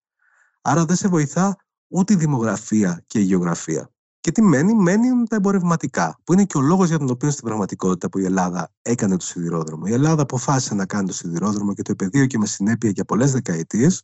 Άρα 0.61 0.85
δεν 0.85 0.95
σε 0.95 1.07
βοηθά 1.07 1.55
ούτε 1.93 2.13
η 2.13 2.15
δημογραφία 2.15 3.03
και 3.07 3.19
η 3.19 3.23
γεωγραφία. 3.23 3.91
Και 4.19 4.31
τι 4.31 4.41
μένει, 4.41 4.73
μένουν 4.73 5.27
τα 5.27 5.35
εμπορευματικά, 5.35 6.19
που 6.23 6.33
είναι 6.33 6.45
και 6.45 6.57
ο 6.57 6.61
λόγος 6.61 6.87
για 6.87 6.97
τον 6.97 7.09
οποίο 7.09 7.31
στην 7.31 7.43
πραγματικότητα 7.43 8.09
που 8.09 8.17
η 8.17 8.25
Ελλάδα 8.25 8.71
έκανε 8.81 9.17
το 9.17 9.25
σιδηρόδρομο. 9.25 9.83
Η 9.87 9.93
Ελλάδα 9.93 10.21
αποφάσισε 10.21 10.75
να 10.75 10.85
κάνει 10.85 11.07
το 11.07 11.13
σιδηρόδρομο 11.13 11.73
και 11.73 11.81
το 11.81 11.91
επαιδείωκε 11.91 12.37
με 12.37 12.45
συνέπεια 12.45 12.89
για 12.89 13.05
πολλές 13.05 13.31
δεκαετίες, 13.31 14.03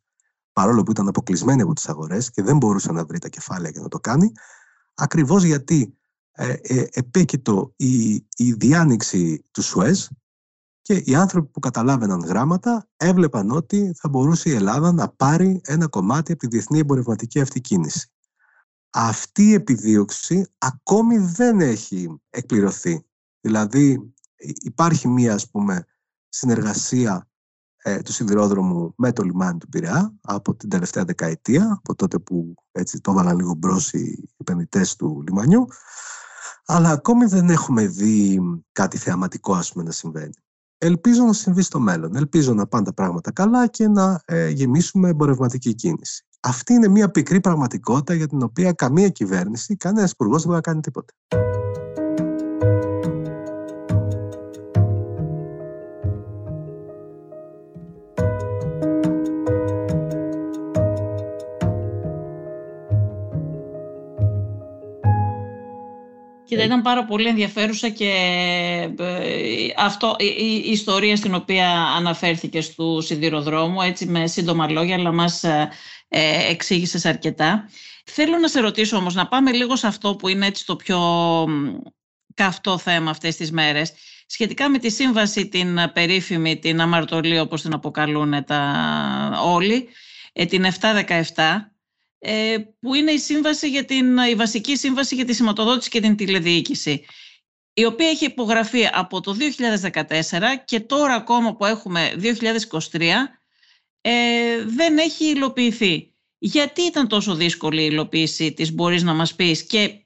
παρόλο 0.53 0.83
που 0.83 0.91
ήταν 0.91 1.07
αποκλεισμένη 1.07 1.61
από 1.61 1.73
τις 1.73 1.89
αγορές 1.89 2.31
και 2.31 2.43
δεν 2.43 2.57
μπορούσε 2.57 2.91
να 2.91 3.05
βρει 3.05 3.19
τα 3.19 3.27
κεφάλαια 3.27 3.69
για 3.69 3.81
να 3.81 3.87
το 3.87 3.99
κάνει, 3.99 4.31
ακριβώς 4.93 5.43
γιατί 5.43 5.97
ε, 6.31 6.55
ε, 6.61 6.87
επέκειτο 6.91 7.73
η, 7.75 8.13
η 8.35 8.53
διάνοιξη 8.53 9.45
του 9.51 9.61
Σουέζ 9.61 10.07
και 10.89 11.01
οι 11.05 11.15
άνθρωποι 11.15 11.51
που 11.51 11.59
καταλάβαιναν 11.59 12.19
γράμματα 12.19 12.87
έβλεπαν 12.97 13.51
ότι 13.51 13.93
θα 13.95 14.09
μπορούσε 14.09 14.49
η 14.49 14.53
Ελλάδα 14.53 14.91
να 14.91 15.09
πάρει 15.09 15.61
ένα 15.63 15.87
κομμάτι 15.87 16.31
από 16.31 16.41
τη 16.41 16.47
διεθνή 16.47 16.79
εμπορευματική 16.79 17.39
αυτή 17.39 17.61
κίνηση. 17.61 18.11
Αυτή 18.89 19.43
η 19.43 19.53
επιδίωξη 19.53 20.45
ακόμη 20.57 21.17
δεν 21.17 21.59
έχει 21.59 22.21
εκπληρωθεί. 22.29 23.05
Δηλαδή 23.41 24.13
υπάρχει 24.63 25.07
μία 25.07 25.33
ας 25.33 25.49
πούμε 25.49 25.85
συνεργασία 26.29 27.29
ε, 27.77 28.01
του 28.01 28.11
σιδηρόδρομου 28.11 28.93
με 28.97 29.11
το 29.11 29.23
λιμάνι 29.23 29.57
του 29.57 29.69
Πειραιά 29.69 30.15
από 30.21 30.55
την 30.55 30.69
τελευταία 30.69 31.03
δεκαετία, 31.03 31.71
από 31.77 31.95
τότε 31.95 32.19
που 32.19 32.53
έτσι 32.71 33.01
το 33.01 33.11
έβαλαν 33.11 33.37
λίγο 33.37 33.53
μπρος 33.53 33.93
οι 33.93 34.29
επενδυτές 34.37 34.95
του 34.95 35.23
λιμανιού, 35.27 35.67
αλλά 36.65 36.89
ακόμη 36.89 37.25
δεν 37.25 37.49
έχουμε 37.49 37.87
δει 37.87 38.41
κάτι 38.71 38.97
θεαματικό 38.97 39.53
ας 39.53 39.71
πούμε 39.71 39.83
να 39.83 39.91
συμβαίνει. 39.91 40.33
Ελπίζω 40.81 41.23
να 41.23 41.33
συμβεί 41.33 41.61
στο 41.61 41.79
μέλλον. 41.79 42.15
Ελπίζω 42.15 42.53
να 42.53 42.67
πάνε 42.67 42.85
τα 42.85 42.93
πράγματα 42.93 43.31
καλά 43.31 43.67
και 43.67 43.87
να 43.87 44.21
ε, 44.25 44.49
γεμίσουμε 44.49 45.09
εμπορευματική 45.09 45.73
κίνηση. 45.75 46.25
Αυτή 46.39 46.73
είναι 46.73 46.87
μια 46.87 47.09
πικρή 47.09 47.41
πραγματικότητα 47.41 48.13
για 48.13 48.27
την 48.27 48.43
οποία 48.43 48.71
καμία 48.71 49.09
κυβέρνηση, 49.09 49.75
κανένας 49.75 50.11
υπουργός 50.11 50.41
δεν 50.41 50.51
μπορεί 50.51 50.61
να 50.65 50.71
κάνει 50.71 50.81
τίποτα. 50.81 51.13
Ήταν 66.69 66.81
πάρα 66.81 67.05
πολύ 67.05 67.27
ενδιαφέρουσα 67.27 67.89
και 67.89 68.11
ε, 68.99 69.67
αυτό, 69.77 70.15
η, 70.19 70.69
ιστορία 70.71 71.15
στην 71.15 71.35
οποία 71.35 71.69
αναφέρθηκε 71.81 72.61
του 72.75 73.01
σιδηροδρόμου, 73.01 73.81
έτσι 73.81 74.05
με 74.05 74.27
σύντομα 74.27 74.69
λόγια, 74.69 74.95
αλλά 74.95 75.11
μας 75.11 75.43
ε, 75.43 75.69
ε 76.07 76.49
εξήγησες 76.49 77.05
αρκετά. 77.05 77.69
Θέλω 78.05 78.37
να 78.37 78.47
σε 78.47 78.59
ρωτήσω 78.59 78.97
όμως, 78.97 79.15
να 79.15 79.27
πάμε 79.27 79.51
λίγο 79.51 79.75
σε 79.75 79.87
αυτό 79.87 80.15
που 80.15 80.27
είναι 80.27 80.45
έτσι 80.45 80.65
το 80.65 80.75
πιο 80.75 80.99
καυτό 82.33 82.77
θέμα 82.77 83.09
αυτές 83.09 83.35
τις 83.35 83.51
μέρες, 83.51 83.93
σχετικά 84.25 84.69
με 84.69 84.77
τη 84.77 84.89
σύμβαση 84.89 85.47
την 85.47 85.79
περίφημη, 85.93 86.59
την 86.59 86.81
αμαρτωλή 86.81 87.39
όπως 87.39 87.61
την 87.61 87.73
αποκαλούν 87.73 88.43
τα 88.45 89.41
όλοι, 89.43 89.87
ε, 90.33 90.45
την 90.45 90.65
717, 90.65 90.73
ε, 91.35 91.68
που 92.79 92.93
είναι 92.95 93.11
η, 93.11 93.17
σύμβαση 93.17 93.69
για 93.69 93.85
την, 93.85 94.17
η 94.17 94.35
βασική 94.35 94.75
σύμβαση 94.75 95.15
για 95.15 95.25
τη 95.25 95.33
σηματοδότηση 95.33 95.89
και 95.89 95.99
την 95.99 96.15
τηλεδιοίκηση 96.15 97.05
η 97.79 97.85
οποία 97.85 98.09
έχει 98.09 98.25
υπογραφεί 98.25 98.87
από 98.91 99.21
το 99.21 99.37
2014 99.91 100.03
και 100.65 100.79
τώρα 100.79 101.13
ακόμα 101.13 101.55
που 101.55 101.65
έχουμε 101.65 102.13
2023 102.91 103.01
ε, 104.01 104.63
δεν 104.65 104.97
έχει 104.97 105.25
υλοποιηθεί. 105.25 106.13
Γιατί 106.37 106.81
ήταν 106.81 107.07
τόσο 107.07 107.35
δύσκολη 107.35 107.81
η 107.81 107.87
υλοποίηση 107.91 108.53
της 108.53 108.73
μπορείς 108.73 109.03
να 109.03 109.13
μας 109.13 109.35
πεις 109.35 109.63
και 109.63 110.05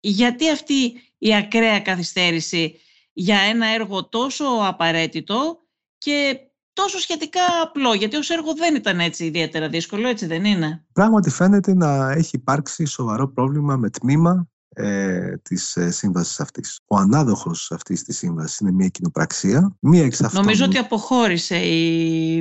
γιατί 0.00 0.50
αυτή 0.50 1.02
η 1.18 1.34
ακραία 1.34 1.80
καθυστέρηση 1.80 2.80
για 3.12 3.38
ένα 3.38 3.66
έργο 3.66 4.08
τόσο 4.08 4.44
απαραίτητο 4.60 5.58
και 5.98 6.38
τόσο 6.74 6.98
σχετικά 6.98 7.40
απλό, 7.62 7.94
γιατί 7.94 8.16
ως 8.16 8.30
έργο 8.30 8.54
δεν 8.54 8.74
ήταν 8.74 9.00
έτσι 9.00 9.24
ιδιαίτερα 9.24 9.68
δύσκολο, 9.68 10.08
έτσι 10.08 10.26
δεν 10.26 10.44
είναι. 10.44 10.84
Πράγματι 10.92 11.30
φαίνεται 11.30 11.74
να 11.74 12.10
έχει 12.10 12.36
υπάρξει 12.36 12.84
σοβαρό 12.84 13.28
πρόβλημα 13.28 13.76
με 13.76 13.90
τμήμα 13.90 14.48
ε, 14.68 15.36
της 15.36 15.76
ε, 15.76 15.90
σύμβασης 15.90 16.40
αυτής. 16.40 16.80
Ο 16.86 16.96
ανάδοχος 16.96 17.72
αυτής 17.72 18.02
της 18.02 18.16
σύμβασης 18.16 18.58
είναι 18.58 18.72
μια 18.72 18.88
κοινοπραξία. 18.88 19.76
Μία 19.80 20.04
εξ 20.04 20.20
αυτών... 20.22 20.40
Νομίζω 20.40 20.64
ότι 20.64 20.78
αποχώρησε. 20.78 21.56
Η... 21.56 22.36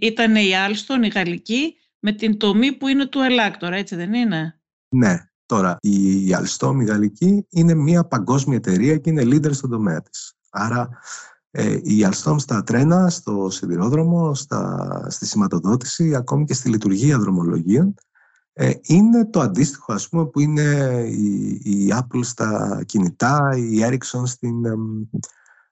Ήταν 0.00 0.36
η 0.36 0.56
Άλστον, 0.56 1.02
η 1.02 1.08
Γαλλική, 1.08 1.74
με 1.98 2.12
την 2.12 2.38
τομή 2.38 2.72
που 2.72 2.88
είναι 2.88 3.06
του 3.06 3.20
Ελάκτορα, 3.20 3.76
έτσι 3.76 3.96
δεν 3.96 4.12
είναι; 4.14 4.60
Ναι. 4.88 5.22
Τώρα, 5.46 5.76
η 5.80 6.28
Alstom, 6.30 6.74
η 6.80 6.84
Γαλλική, 6.84 7.46
είναι 7.50 7.74
μια 7.74 8.04
παγκόσμια 8.04 8.56
εταιρεία 8.56 8.96
και 8.96 9.10
είναι 9.10 9.22
leader 9.22 9.54
στον 9.54 9.70
τομέα 9.70 10.02
της. 10.02 10.32
Άρα 10.50 10.88
ε, 11.50 11.72
η 11.82 12.08
Alstom 12.10 12.34
στα 12.38 12.62
τρένα, 12.62 13.10
στο 13.10 13.50
σιδηρόδρομο, 13.50 14.34
στα, 14.34 15.06
στη 15.10 15.26
σηματοδότηση, 15.26 16.14
ακόμη 16.14 16.44
και 16.44 16.54
στη 16.54 16.68
λειτουργία 16.68 17.18
δρομολογίων, 17.18 17.94
ε, 18.52 18.72
είναι 18.82 19.26
το 19.26 19.40
αντίστοιχο 19.40 19.92
ας 19.92 20.08
πούμε 20.08 20.26
που 20.26 20.40
είναι 20.40 20.62
η, 21.08 21.60
η 21.64 21.92
Apple 21.92 22.20
στα 22.20 22.82
κινητά, 22.86 23.56
η 23.56 23.78
Ericsson 23.82 24.22
στην, 24.24 24.64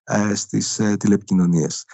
ε, 0.08 0.34
στις 0.34 0.78
ε, 0.78 0.96
τηλεπικοινωνίες. 0.96 1.84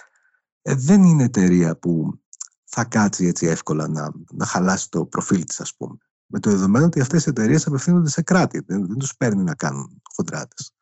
Ε, 0.61 0.75
δεν 0.75 1.03
είναι 1.03 1.23
εταιρεία 1.23 1.77
που 1.77 2.19
θα 2.63 2.83
κάτσει 2.83 3.25
έτσι 3.25 3.45
εύκολα 3.45 3.87
να, 3.87 4.11
να 4.31 4.45
χαλάσει 4.45 4.89
το 4.89 5.05
προφίλ 5.05 5.43
της 5.43 5.59
ας 5.59 5.75
πούμε. 5.75 5.97
Με 6.25 6.39
το 6.39 6.49
δεδομένο 6.49 6.85
ότι 6.85 6.99
αυτές 6.99 7.25
οι 7.25 7.29
εταιρείες 7.29 7.67
απευθύνονται 7.67 8.09
σε 8.09 8.21
κράτη, 8.21 8.59
δεν, 8.59 8.87
δεν 8.87 8.97
τους 8.97 9.15
παίρνει 9.17 9.43
να 9.43 9.55
κάνουν 9.55 10.01
χοντράτες. 10.15 10.72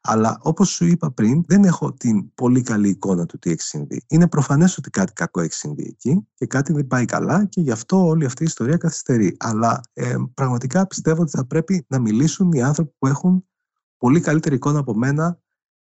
Αλλά 0.00 0.38
όπως 0.42 0.68
σου 0.68 0.84
είπα 0.86 1.12
πριν, 1.12 1.44
δεν 1.46 1.64
έχω 1.64 1.92
την 1.92 2.34
πολύ 2.34 2.62
καλή 2.62 2.88
εικόνα 2.88 3.26
του 3.26 3.38
τι 3.38 3.50
έχει 3.50 3.62
συμβεί. 3.62 4.04
Είναι 4.08 4.28
προφανές 4.28 4.76
ότι 4.78 4.90
κάτι 4.90 5.12
κακό 5.12 5.40
έχει 5.40 5.52
συμβεί 5.52 5.86
εκεί 5.86 6.26
και 6.34 6.46
κάτι 6.46 6.72
δεν 6.72 6.86
πάει 6.86 7.04
καλά 7.04 7.44
και 7.44 7.60
γι' 7.60 7.70
αυτό 7.70 8.06
όλη 8.06 8.24
αυτή 8.24 8.42
η 8.42 8.46
ιστορία 8.46 8.76
καθυστερεί. 8.76 9.36
Αλλά 9.38 9.80
ε, 9.92 10.14
πραγματικά 10.34 10.86
πιστεύω 10.86 11.22
ότι 11.22 11.30
θα 11.30 11.46
πρέπει 11.46 11.84
να 11.88 11.98
μιλήσουν 11.98 12.52
οι 12.52 12.62
άνθρωποι 12.62 12.92
που 12.98 13.06
έχουν 13.06 13.44
πολύ 13.96 14.20
καλύτερη 14.20 14.54
εικόνα 14.54 14.78
από 14.78 14.94
μένα 14.94 15.40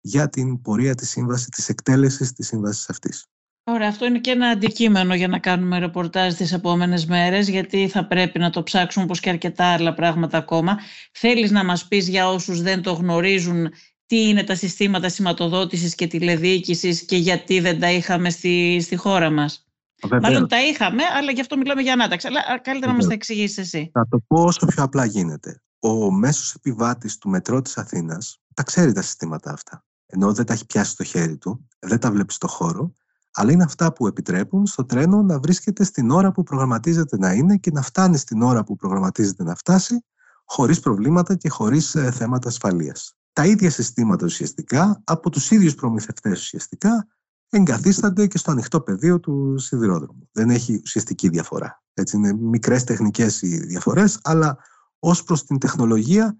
για 0.02 0.30
την 0.30 0.62
πορεία 0.62 0.96
της 0.96 1.10
σύμβασης, 1.10 1.48
της 1.48 1.70
εκτέλεσης 1.70 2.34
της 2.34 2.48
σύμβασης 2.48 2.90
αυτής. 2.90 3.26
Ωραία, 3.64 3.88
αυτό 3.88 4.06
είναι 4.06 4.20
και 4.20 4.32
ένα 4.32 4.48
αντικείμενο 4.48 5.16
για 5.16 5.28
να 5.28 5.40
κάνουμε 5.40 5.80
ρεπορτάζ 5.80 6.34
τις 6.34 6.54
επόμενες 6.54 7.06
μέρες, 7.06 7.50
γιατί 7.50 7.88
θα 7.88 8.08
πρέπει 8.08 8.40
να 8.40 8.50
το 8.50 8.64
ψάξουμε 8.64 9.06
όπως 9.06 9.20
και 9.20 9.30
αρκετά 9.30 9.66
άλλα 9.66 9.94
πράγματα 9.94 10.38
ακόμα. 10.38 10.80
Θέλεις 11.12 11.52
να 11.52 11.66
μας 11.66 11.88
πεις 11.88 12.08
για 12.08 12.30
όσους 12.30 12.62
δεν 12.62 12.82
το 12.82 12.94
γνωρίζουν 12.94 13.72
τι 14.12 14.28
είναι 14.28 14.44
τα 14.44 14.56
συστήματα 14.56 15.10
σηματοδότησης 15.10 15.96
και 15.96 16.08
τηλεδιοίκησης 16.08 17.02
και 17.02 17.16
γιατί 17.16 17.60
δεν 17.60 17.80
τα 17.80 17.92
είχαμε 17.92 18.30
στη, 18.30 18.80
στη 18.82 18.96
χώρα 18.96 19.30
μας. 19.30 19.68
Βεβαίως. 20.02 20.24
Μάλλον 20.24 20.48
τα 20.48 20.62
είχαμε, 20.62 21.04
αλλά 21.18 21.32
γι' 21.32 21.42
αυτό 21.42 21.58
μιλάμε 21.58 21.82
για 21.82 21.94
ανάταξη. 21.94 22.28
Αλλά 22.28 22.40
καλύτερα 22.42 22.72
Βεβαίως. 22.74 22.88
να 22.92 22.94
μας 22.94 23.06
τα 23.06 23.14
εξηγήσεις 23.14 23.58
εσύ. 23.58 23.90
Θα 23.94 24.08
το 24.10 24.20
πω 24.28 24.44
όσο 24.44 24.66
πιο 24.66 24.84
απλά 24.84 25.06
γίνεται. 25.06 25.62
Ο 25.80 26.12
μέσος 26.12 26.54
επιβάτης 26.54 27.18
του 27.18 27.30
μετρό 27.30 27.62
της 27.62 27.78
Αθήνας 27.78 28.42
τα 28.54 28.64
ξέρει 28.64 28.92
τα 28.92 29.02
συστήματα 29.02 29.52
αυτά. 29.52 29.84
Ενώ 30.06 30.34
δεν 30.34 30.46
τα 30.46 30.54
έχει 30.54 30.66
πιάσει 30.66 30.92
στο 30.92 31.04
χέρι 31.04 31.38
του, 31.38 31.68
δεν 31.80 32.00
τα 32.00 32.12
βλέπει 32.12 32.34
στο 32.34 32.48
χώρο, 32.48 32.94
αλλά 33.32 33.52
είναι 33.52 33.64
αυτά 33.64 33.94
που 33.94 34.08
επιτρέπουν 34.08 34.66
στο 34.66 34.86
τρένο 34.86 35.22
να 35.22 35.40
βρίσκεται 35.40 35.84
στην 35.84 36.12
ώρα 36.12 36.32
που 36.32 36.44
προγραμματίζεται 36.44 37.18
να 37.18 37.34
είναι 37.34 37.58
και 37.58 37.72
να 37.72 37.82
φτάνει 37.82 38.18
στην 38.18 38.42
ώρα 38.42 38.64
που 38.64 38.76
προγραμματίζεται 38.76 39.44
να 39.44 39.56
φτάσει, 39.56 40.06
χωρίς 40.46 40.80
προβλήματα 40.80 41.36
και 41.36 41.50
χωρίς 41.50 41.96
ε, 41.96 42.12
θέματα 42.12 42.48
ασφαλείας 42.48 43.16
τα 43.34 43.46
ίδια 43.46 43.70
συστήματα 43.70 44.26
ουσιαστικά 44.26 45.02
από 45.04 45.30
τους 45.30 45.52
ίδιους 45.52 45.76
προμηθευτές 45.76 46.40
ουσιαστικά 46.40 47.08
εγκαθίστανται 47.50 48.28
και 48.28 48.38
στο 48.38 48.52
ανοιχτό 48.52 48.82
πεδίο 48.82 49.20
του 49.20 49.58
σιδηρόδρομου. 49.58 50.30
Δεν 50.32 50.50
έχει 50.50 50.80
ουσιαστική 50.84 51.30
διαφορά. 51.30 51.84
Έτσι 51.94 52.18
είναι 52.18 52.34
μικρές 52.34 52.84
τεχνικές 52.84 53.42
οι 53.42 53.58
διαφορές, 53.58 54.20
αλλά 54.24 54.58
ως 55.00 55.24
προς 55.24 55.46
την 55.46 55.58
τεχνολογία 55.58 56.38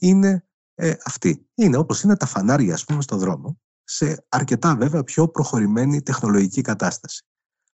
είναι 0.00 0.46
ε, 0.74 0.94
αυτή. 1.04 1.48
Είναι 1.54 1.76
όπως 1.76 2.02
είναι 2.02 2.16
τα 2.16 2.26
φανάρια, 2.26 2.74
ας 2.74 2.84
πούμε, 2.84 3.02
στο 3.02 3.16
δρόμο, 3.16 3.60
σε 3.84 4.26
αρκετά 4.28 4.76
βέβαια 4.76 5.04
πιο 5.04 5.28
προχωρημένη 5.28 6.02
τεχνολογική 6.02 6.60
κατάσταση. 6.60 7.24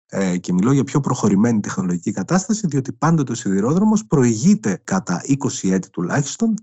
Ε, 0.07 0.38
και 0.38 0.53
μιλώ 0.53 0.72
για 0.72 0.84
πιο 0.84 1.00
προχωρημένη 1.00 1.60
τεχνολογική 1.60 2.12
κατάσταση, 2.12 2.67
διότι 2.67 2.93
πάντοτε 2.93 3.31
ο 3.31 3.36
σιδηρόδρομος 3.36 4.05
προηγείται 4.05 4.81
κατά 4.84 5.22
20 5.27 5.72
έτη 5.72 5.89
τουλάχιστον 5.89 6.53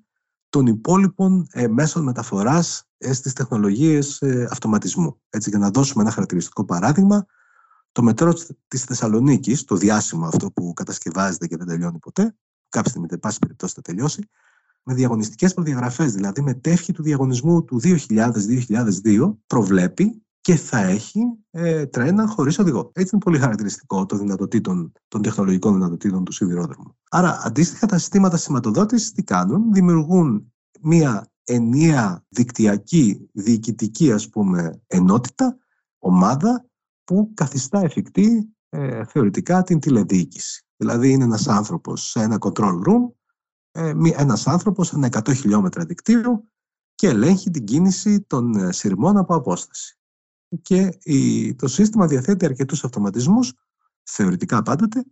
των 0.52 0.66
υπόλοιπων 0.66 1.46
ε, 1.50 1.68
μέσων 1.68 2.02
μεταφοράς 2.02 2.88
ε, 2.98 3.12
στις 3.12 3.32
τεχνολογίες 3.32 4.20
ε, 4.20 4.48
αυτοματισμού. 4.50 5.20
Έτσι, 5.30 5.50
για 5.50 5.58
να 5.58 5.70
δώσουμε 5.70 6.02
ένα 6.02 6.12
χαρακτηριστικό 6.12 6.64
παράδειγμα, 6.64 7.26
το 7.92 8.02
μετρό 8.02 8.34
της 8.68 8.84
Θεσσαλονίκης, 8.84 9.64
το 9.64 9.76
διάσημο 9.76 10.26
αυτό 10.26 10.50
που 10.50 10.72
κατασκευάζεται 10.72 11.46
και 11.46 11.56
δεν 11.56 11.66
τελειώνει 11.66 11.98
ποτέ, 11.98 12.36
κάποια 12.68 12.90
στιγμή, 12.90 13.18
πάση 13.18 13.38
περιπτώσει, 13.38 13.74
θα 13.74 13.82
τελειώσει, 13.82 14.28
με 14.82 14.94
διαγωνιστικές 14.94 15.54
προδιαγραφές, 15.54 16.12
δηλαδή 16.12 16.42
με 16.42 16.54
τεύχη 16.54 16.92
του 16.92 17.02
διαγωνισμού 17.02 17.64
του 17.64 17.80
2000-2002, 17.82 19.36
προβλέπει 19.46 20.22
και 20.42 20.56
θα 20.56 20.78
έχει 20.78 21.20
ε, 21.50 21.86
τρένα 21.86 22.26
χωρίς 22.26 22.58
οδηγό. 22.58 22.90
Έτσι 22.94 23.10
είναι 23.12 23.22
πολύ 23.24 23.38
χαρακτηριστικό 23.38 24.06
των 24.06 24.18
δυνατοτήτων, 24.18 24.92
των 25.08 25.22
τεχνολογικών 25.22 25.72
δυνατοτήτων 25.72 26.24
του 26.24 26.32
σιδηρόδρομου. 26.32 26.96
Άρα, 27.10 27.40
αντίστοιχα, 27.44 27.86
τα 27.86 27.98
συστήματα 27.98 28.36
σηματοδότησης 28.36 29.12
τι 29.12 29.22
κάνουν, 29.22 29.72
δημιουργούν 29.72 30.52
μία 30.80 31.30
ενιαία 31.44 32.24
δικτυακή, 32.28 33.28
διοικητική 33.32 34.12
ας 34.12 34.28
πούμε 34.28 34.82
ενότητα, 34.86 35.58
ομάδα 35.98 36.66
που 37.04 37.30
καθιστά 37.34 37.80
εφικτή 37.80 38.54
ε, 38.68 39.04
θεωρητικά 39.04 39.62
την 39.62 39.80
τηλεδιοίκηση. 39.80 40.64
Δηλαδή 40.76 41.10
είναι 41.10 41.24
ένας 41.24 41.48
άνθρωπος 41.48 42.10
σε 42.10 42.20
ένα 42.20 42.38
control 42.40 42.80
room, 42.86 43.12
ε, 43.70 43.92
ένας 44.16 44.46
άνθρωπος 44.46 44.86
σε 44.86 44.96
ένα 44.96 45.06
100 45.06 45.34
χιλιόμετρα 45.34 45.84
δικτύου 45.84 46.48
και 46.94 47.08
ελέγχει 47.08 47.50
την 47.50 47.64
κίνηση 47.64 48.20
των 48.20 48.54
ε, 48.54 48.72
σειρμών 48.72 49.16
από 49.16 49.34
απόσταση 49.34 49.96
και 50.62 50.98
το 51.56 51.68
σύστημα 51.68 52.06
διαθέτει 52.06 52.44
αρκετούς 52.44 52.84
αυτοματισμούς, 52.84 53.52
θεωρητικά 54.02 54.62
πάντοτε, 54.62 55.04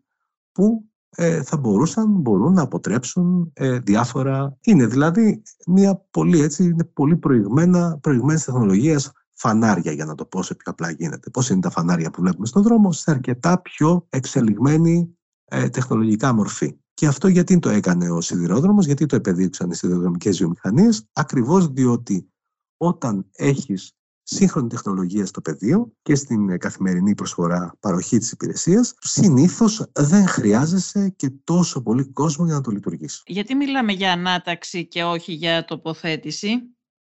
που 0.52 0.84
ε, 1.16 1.42
θα 1.42 1.56
μπορούσαν, 1.56 2.10
μπορούν 2.10 2.52
να 2.52 2.62
αποτρέψουν 2.62 3.50
ε, 3.54 3.78
διάφορα... 3.78 4.56
Είναι 4.60 4.86
δηλαδή 4.86 5.42
μια 5.66 6.06
πολύ, 6.10 6.40
έτσι, 6.40 6.64
είναι 6.64 6.84
πολύ 6.84 7.16
προηγμένα, 7.16 7.98
προηγμένες 8.00 8.44
τεχνολογίες 8.44 9.12
φανάρια, 9.34 9.92
για 9.92 10.04
να 10.04 10.14
το 10.14 10.24
πω 10.24 10.42
σε 10.42 10.54
πιο 10.54 10.72
απλά 10.72 10.90
γίνεται. 10.90 11.30
Πώς 11.30 11.50
είναι 11.50 11.60
τα 11.60 11.70
φανάρια 11.70 12.10
που 12.10 12.20
βλέπουμε 12.20 12.46
στον 12.46 12.62
δρόμο, 12.62 12.92
σε 12.92 13.10
αρκετά 13.10 13.60
πιο 13.60 14.06
εξελιγμένη 14.10 15.18
ε, 15.44 15.68
τεχνολογικά 15.68 16.32
μορφή. 16.32 16.78
Και 16.94 17.06
αυτό 17.06 17.28
γιατί 17.28 17.58
το 17.58 17.68
έκανε 17.68 18.10
ο 18.10 18.20
σιδηρόδρομος, 18.20 18.86
γιατί 18.86 19.06
το 19.06 19.16
επεδείξαν 19.16 19.70
οι 19.70 19.74
σιδηροδρομικές 19.74 20.38
βιομηχανίες, 20.38 21.08
ακριβώς 21.12 21.68
διότι 21.68 22.30
όταν 22.76 23.26
έχεις 23.32 23.94
σύγχρονη 24.34 24.68
τεχνολογία 24.68 25.26
στο 25.26 25.40
πεδίο 25.40 25.92
και 26.02 26.14
στην 26.14 26.58
καθημερινή 26.58 27.14
προσφορά 27.14 27.76
παροχή 27.80 28.18
της 28.18 28.32
υπηρεσίας, 28.32 28.94
συνήθως 29.00 29.90
δεν 29.92 30.26
χρειάζεσαι 30.26 31.14
και 31.16 31.30
τόσο 31.44 31.82
πολύ 31.82 32.12
κόσμο 32.12 32.44
για 32.44 32.54
να 32.54 32.60
το 32.60 32.70
λειτουργήσει. 32.70 33.22
Γιατί 33.26 33.54
μιλάμε 33.54 33.92
για 33.92 34.12
ανάταξη 34.12 34.86
και 34.86 35.04
όχι 35.04 35.32
για 35.32 35.64
τοποθέτηση; 35.64 36.48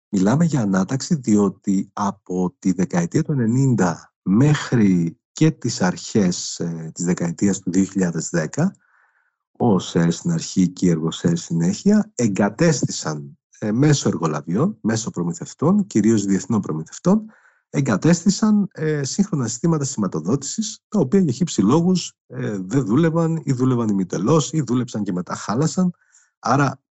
Μιλάμε 0.09 0.45
για 0.45 0.61
ανάταξη 0.61 1.15
διότι 1.15 1.89
από 1.93 2.55
τη 2.59 2.71
δεκαετία 2.71 3.23
του 3.23 3.35
90 3.77 3.93
μέχρι 4.21 5.19
και 5.31 5.51
τις 5.51 5.81
αρχές 5.81 6.59
ε, 6.59 6.91
της 6.93 7.05
δεκαετίας 7.05 7.59
του 7.59 7.71
2010, 8.31 8.47
ο 9.59 9.73
ΟΣΕ 9.73 10.09
στην 10.09 10.31
αρχή 10.31 10.69
και 10.69 10.85
η 10.85 10.89
ΕργοΣΕ 10.89 11.35
συνέχεια 11.35 12.11
εγκατέστησαν 12.15 13.17
ε, 13.17 13.44
μέσω 13.71 14.09
εργολαβιών, 14.09 14.77
μέσω 14.81 15.09
προμηθευτών, 15.09 15.87
κυρίως 15.87 16.25
διεθνών 16.25 16.61
προμηθευτών, 16.61 17.25
εγκατέστησαν 17.69 18.67
ε, 18.71 19.03
σύγχρονα 19.03 19.47
συστήματα 19.47 19.83
σηματοδότησης, 19.83 20.79
τα 20.87 20.99
οποία 20.99 21.19
για 21.19 21.33
χύψη 21.33 21.61
λόγους 21.61 22.13
ε, 22.27 22.57
δεν 22.57 22.85
δούλευαν 22.85 23.41
ή 23.43 23.53
δούλευαν 23.53 23.87
ημιτελώς 23.87 24.51
ή 24.53 24.61
δούλεψαν 24.61 25.03
και 25.03 25.11
μετά 25.11 25.35
χάλασαν. 25.35 25.91
Άρα 26.39 26.81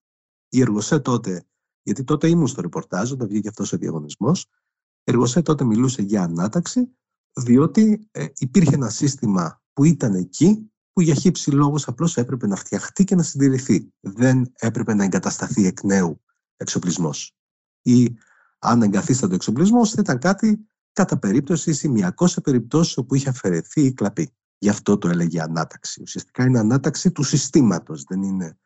η 0.49 0.61
Εργοσέ 0.61 1.01
τότε, 1.01 1.47
γιατί 1.83 2.05
τότε 2.05 2.29
ήμουν 2.29 2.47
στο 2.47 2.61
ρεπορτάζ 2.61 3.13
όταν 3.13 3.29
βγήκε 3.29 3.49
αυτός 3.49 3.73
ο 3.73 3.77
διαγωνισμός, 3.77 4.43
η 4.43 5.11
Εργοσέ 5.11 5.43
τότε 5.43 5.65
μιλούσε 5.65 6.03
για 6.03 6.23
ανάταξη, 6.23 6.97
διότι 7.33 8.09
ε, 8.11 8.27
υπήρχε 8.39 8.75
ένα 8.75 8.91
σύστημα 8.91 9.63
που 9.73 9.85
ήταν 9.85 10.15
εκεί, 10.15 10.73
που 10.93 11.01
για 11.01 11.15
χύψη 11.15 11.51
λόγους 11.51 11.87
απλώς 11.87 12.17
έπρεπε 12.17 12.47
να 12.47 12.57
φτιαχτεί 12.57 13.05
και 13.05 13.15
να 13.15 13.23
συντηρηθεί. 13.23 13.93
Δεν 14.01 14.53
έπρεπε 14.55 14.95
να 14.95 15.05
εγκατασταθεί 15.05 15.67
εκ 15.67 15.83
νέου 15.83 16.24
εξοπλισμός. 16.57 17.37
Ή 17.83 18.17
αν 18.59 18.83
εγκαθίστατο 18.83 19.33
ο 19.33 19.35
εξοπλισμός, 19.35 19.91
θα 19.91 19.97
ήταν 20.01 20.19
κάτι 20.19 20.69
κατά 20.93 21.19
περίπτωση 21.19 21.73
σημειακός 21.73 22.31
σε 22.31 22.41
περιπτώσεις 22.41 22.97
όπου 22.97 23.15
είχε 23.15 23.29
αφαιρεθεί 23.29 23.81
ή 23.81 23.93
κλαπεί. 23.93 24.35
Γι' 24.59 24.69
αυτό 24.69 24.99
το 24.99 25.09
έλεγε 25.09 25.41
ανάταξη. 25.41 26.03
Ουσιαστικά 26.03 26.45
είναι 26.45 26.59
ανάταξη 26.59 27.13
του 27.13 27.23
συστήματος, 27.23 28.03
δεν 28.03 28.23
είναι 28.23 28.59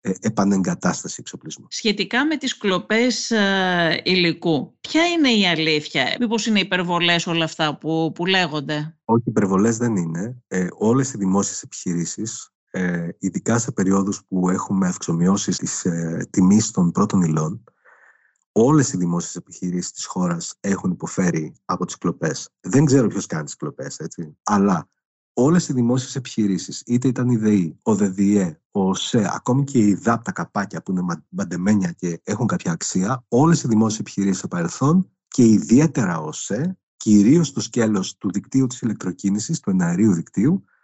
ε, 0.00 0.12
επανεγκατάσταση 0.20 1.16
εξοπλισμού. 1.18 1.66
Σχετικά 1.68 2.26
με 2.26 2.36
τις 2.36 2.56
κλοπές 2.56 3.30
ε, 3.30 4.00
υλικού, 4.04 4.76
ποια 4.80 5.06
είναι 5.06 5.30
η 5.30 5.46
αλήθεια, 5.46 6.16
μήπως 6.20 6.46
είναι 6.46 6.60
υπερβολές 6.60 7.26
όλα 7.26 7.44
αυτά 7.44 7.78
που, 7.78 8.12
που 8.14 8.26
λέγονται; 8.26 8.98
Όχι, 9.04 9.22
υπερβολές 9.26 9.76
δεν 9.76 9.96
είναι. 9.96 10.42
Ε, 10.46 10.66
όλες 10.78 11.12
οι 11.12 11.18
δημόσιες 11.18 11.62
επιχειρήσεις 11.62 12.44
ε, 12.44 12.57
ειδικά 13.18 13.58
σε 13.58 13.72
περιόδους 13.72 14.24
που 14.28 14.50
έχουμε 14.50 14.88
αυξομοιώσεις 14.88 15.56
της 15.56 15.84
ε, 15.84 16.26
τιμής 16.30 16.70
των 16.70 16.90
πρώτων 16.90 17.22
υλών, 17.22 17.64
όλες 18.52 18.92
οι 18.92 18.96
δημόσιες 18.96 19.36
επιχειρήσεις 19.36 19.92
της 19.92 20.04
χώρας 20.04 20.54
έχουν 20.60 20.90
υποφέρει 20.90 21.54
από 21.64 21.84
τις 21.84 21.98
κλοπές. 21.98 22.48
Δεν 22.60 22.84
ξέρω 22.84 23.08
ποιος 23.08 23.26
κάνει 23.26 23.44
τις 23.44 23.56
κλοπές, 23.56 23.98
έτσι. 23.98 24.38
Αλλά 24.42 24.88
όλες 25.32 25.68
οι 25.68 25.72
δημόσιες 25.72 26.16
επιχειρήσεις, 26.16 26.82
είτε 26.86 27.08
ήταν 27.08 27.28
η 27.28 27.36
ΔΕΗ, 27.36 27.78
ο 27.82 27.94
ΔΔΕ, 27.94 28.60
ο 28.70 28.94
ΣΕ, 28.94 29.30
ακόμη 29.34 29.64
και 29.64 29.78
οι 29.78 29.94
ΔΑΠ, 29.94 30.24
τα 30.24 30.32
καπάκια 30.32 30.82
που 30.82 30.90
είναι 30.90 31.24
μπαντεμένια 31.28 31.92
και 31.92 32.20
έχουν 32.24 32.46
κάποια 32.46 32.72
αξία, 32.72 33.24
όλες 33.28 33.62
οι 33.62 33.68
δημόσιες 33.68 34.00
επιχειρήσεις 34.00 34.38
στο 34.38 34.48
παρελθόν 34.48 35.10
και 35.28 35.44
ιδιαίτερα 35.44 36.20
ο 36.20 36.32
ΣΕ, 36.32 36.78
κυρίως 36.96 37.46
στο 37.46 37.60
σκέλος 37.60 38.16
του 38.16 38.32
δικτύου 38.32 38.66
της 38.66 38.80
ηλεκτροκίνησης, 38.80 39.60
του 39.60 39.70
εναερίου 39.70 40.12
δικτύου, 40.12 40.64
ε, 40.64 40.76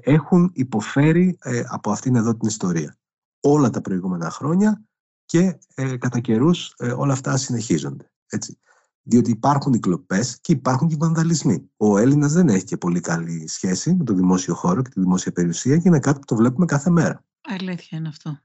έχουν 0.00 0.50
υποφέρει 0.54 1.38
ε, 1.42 1.62
από 1.66 1.90
αυτήν 1.90 2.16
εδώ 2.16 2.36
την 2.36 2.48
ιστορία. 2.48 2.96
Όλα 3.40 3.70
τα 3.70 3.80
προηγούμενα 3.80 4.30
χρόνια 4.30 4.84
και 5.24 5.58
ε, 5.74 5.96
κατά 5.96 6.20
καιρούς 6.20 6.74
όλα 6.96 7.12
αυτά 7.12 7.36
συνεχίζονται. 7.36 8.12
Έτσι. 8.26 8.58
Διότι 9.02 9.30
υπάρχουν 9.30 9.72
οι 9.72 9.78
κλοπέ 9.78 10.20
και 10.40 10.52
υπάρχουν 10.52 10.88
και 10.88 10.94
οι 10.94 10.98
βανδαλισμοί. 11.00 11.70
Ο 11.76 11.98
Έλληνας 11.98 12.32
δεν 12.32 12.48
έχει 12.48 12.64
και 12.64 12.76
πολύ 12.76 13.00
καλή 13.00 13.48
σχέση 13.48 13.94
με 13.94 14.04
το 14.04 14.14
δημόσιο 14.14 14.54
χώρο 14.54 14.82
και 14.82 14.88
τη 14.88 15.00
δημόσια 15.00 15.32
περιουσία 15.32 15.76
και 15.76 15.88
είναι 15.88 15.98
κάτι 15.98 16.18
που 16.18 16.24
το 16.24 16.36
βλέπουμε 16.36 16.66
κάθε 16.66 16.90
μέρα. 16.90 17.24
Αλήθεια 17.40 17.98
είναι 17.98 18.08
αυτό. 18.08 18.40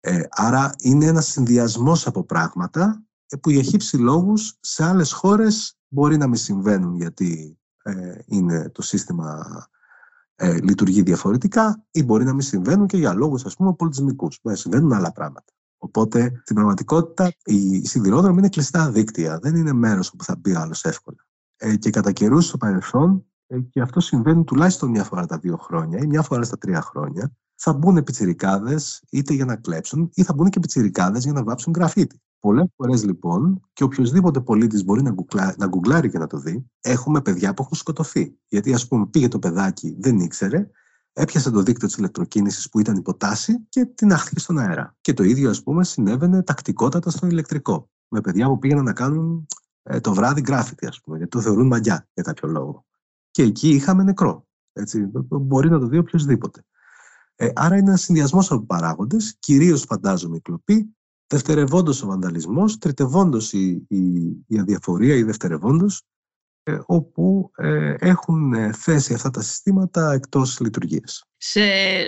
Ε, 0.00 0.22
άρα 0.30 0.74
είναι 0.78 1.06
ένας 1.06 1.26
συνδυασμός 1.26 2.06
από 2.06 2.24
πράγματα 2.24 3.02
που 3.40 3.50
για 3.50 3.62
χύψη 3.62 3.96
λόγους 3.96 4.56
σε 4.60 4.84
άλλες 4.84 5.12
χώρες 5.12 5.78
μπορεί 5.88 6.16
να 6.16 6.26
μην 6.26 6.36
συμβαίνουν 6.36 6.96
γιατί 6.96 7.58
είναι 8.26 8.68
το 8.68 8.82
σύστημα 8.82 9.68
ε, 10.40 10.60
λειτουργεί 10.60 11.02
διαφορετικά 11.02 11.84
ή 11.90 12.02
μπορεί 12.02 12.24
να 12.24 12.32
μην 12.32 12.40
συμβαίνουν 12.40 12.86
και 12.86 12.96
για 12.96 13.14
λόγους 13.14 13.44
ας 13.44 13.56
πούμε 13.56 13.74
πολιτισμικούς. 13.74 14.38
Μπορεί 14.42 14.56
να 14.56 14.62
συμβαίνουν 14.62 14.92
άλλα 14.92 15.12
πράγματα. 15.12 15.52
Οπότε 15.78 16.40
στην 16.42 16.54
πραγματικότητα 16.54 17.32
η 17.44 17.86
σιδηρόδρομη 17.86 18.38
είναι 18.38 18.48
κλειστά 18.48 18.90
δίκτυα. 18.90 19.38
Δεν 19.38 19.54
είναι 19.54 19.72
μέρος 19.72 20.10
όπου 20.12 20.24
θα 20.24 20.36
μπει 20.36 20.54
άλλος 20.54 20.84
εύκολα. 20.84 21.26
Ε, 21.56 21.76
και 21.76 21.90
κατά 21.90 22.12
καιρούς 22.12 22.46
στο 22.46 22.56
παρελθόν, 22.56 23.24
ε, 23.46 23.60
και 23.60 23.80
αυτό 23.80 24.00
συμβαίνει 24.00 24.44
τουλάχιστον 24.44 24.90
μια 24.90 25.04
φορά 25.04 25.26
τα 25.26 25.38
δύο 25.38 25.56
χρόνια 25.56 25.98
ή 25.98 26.06
μια 26.06 26.22
φορά 26.22 26.42
στα 26.42 26.58
τρία 26.58 26.80
χρόνια, 26.80 27.32
θα 27.54 27.72
μπουν 27.72 28.02
πιτσιρικάδες 28.02 29.02
είτε 29.10 29.34
για 29.34 29.44
να 29.44 29.56
κλέψουν 29.56 30.10
ή 30.14 30.22
θα 30.22 30.34
μπουν 30.34 30.48
και 30.48 30.60
πιτσιρικάδες 30.60 31.24
για 31.24 31.32
να 31.32 31.42
βάψουν 31.44 31.72
γραφίτι. 31.76 32.20
Πολλές 32.40 32.66
φορές 32.76 33.04
λοιπόν, 33.04 33.60
και 33.72 33.84
οποιοδήποτε 33.84 34.40
πολίτης 34.40 34.84
μπορεί 34.84 35.02
να, 35.02 35.10
γκουγκλά, 35.10 35.54
να 35.58 35.66
γκουγκλάρει 35.66 36.10
και 36.10 36.18
να 36.18 36.26
το 36.26 36.38
δει, 36.38 36.70
έχουμε 36.80 37.20
παιδιά 37.20 37.54
που 37.54 37.62
έχουν 37.62 37.76
σκοτωθεί. 37.76 38.38
Γιατί, 38.48 38.74
ας 38.74 38.88
πούμε, 38.88 39.06
πήγε 39.06 39.28
το 39.28 39.38
παιδάκι, 39.38 39.96
δεν 39.98 40.18
ήξερε, 40.18 40.70
έπιασε 41.12 41.50
το 41.50 41.62
δίκτυο 41.62 41.88
της 41.88 41.96
ηλεκτροκίνησης 41.96 42.68
που 42.68 42.80
ήταν 42.80 42.96
υποτάση 42.96 43.66
και 43.68 43.84
την 43.84 44.12
άχθηκε 44.12 44.40
στον 44.40 44.58
αέρα. 44.58 44.96
Και 45.00 45.12
το 45.12 45.22
ίδιο, 45.22 45.50
ας 45.50 45.62
πούμε, 45.62 45.84
συνέβαινε 45.84 46.42
τακτικότατα 46.42 47.10
στο 47.10 47.26
ηλεκτρικό. 47.26 47.90
Με 48.08 48.20
παιδιά 48.20 48.46
που 48.46 48.58
πήγαιναν 48.58 48.84
να 48.84 48.92
κάνουν 48.92 49.46
ε, 49.82 50.00
το 50.00 50.14
βράδυ 50.14 50.40
γκράφιτι, 50.40 50.86
ας 50.86 51.00
πούμε, 51.00 51.16
γιατί 51.16 51.36
το 51.36 51.40
θεωρούν 51.40 51.66
μαγιά 51.66 52.08
για 52.14 52.22
κάποιο 52.22 52.48
λόγο. 52.48 52.86
Και 53.30 53.42
εκεί 53.42 53.68
είχαμε 53.68 54.02
νεκρό. 54.02 54.46
Έτσι, 54.72 55.10
μπορεί 55.28 55.70
να 55.70 55.78
το 55.78 55.86
δει 55.86 55.98
οποιοδήποτε. 55.98 56.64
Ε, 57.34 57.50
άρα 57.54 57.76
είναι 57.76 57.88
ένας 57.88 58.00
συνδυασμός 58.00 58.50
από 58.50 58.66
παράγοντες, 58.66 59.36
κυρίως 59.38 59.82
φαντάζομαι 59.82 60.36
η 60.36 60.40
κλοπή, 60.40 60.96
δευτερευόντως 61.28 62.02
ο 62.02 62.06
βανταλισμός, 62.06 62.78
τριτευόντω 62.78 63.38
η, 63.50 63.68
η, 63.88 64.18
η 64.46 64.58
αδιαφορία 64.58 65.14
ή 65.14 65.22
δευτερευόντως, 65.22 66.02
ε, 66.62 66.78
όπου 66.86 67.50
ε, 67.56 67.94
έχουν 67.98 68.52
ε, 68.52 68.72
θέσει 68.72 69.14
αυτά 69.14 69.30
τα 69.30 69.42
συστήματα 69.42 70.12
εκτός 70.12 70.60
λειτουργίας. 70.60 71.24
Σε, 71.36 71.60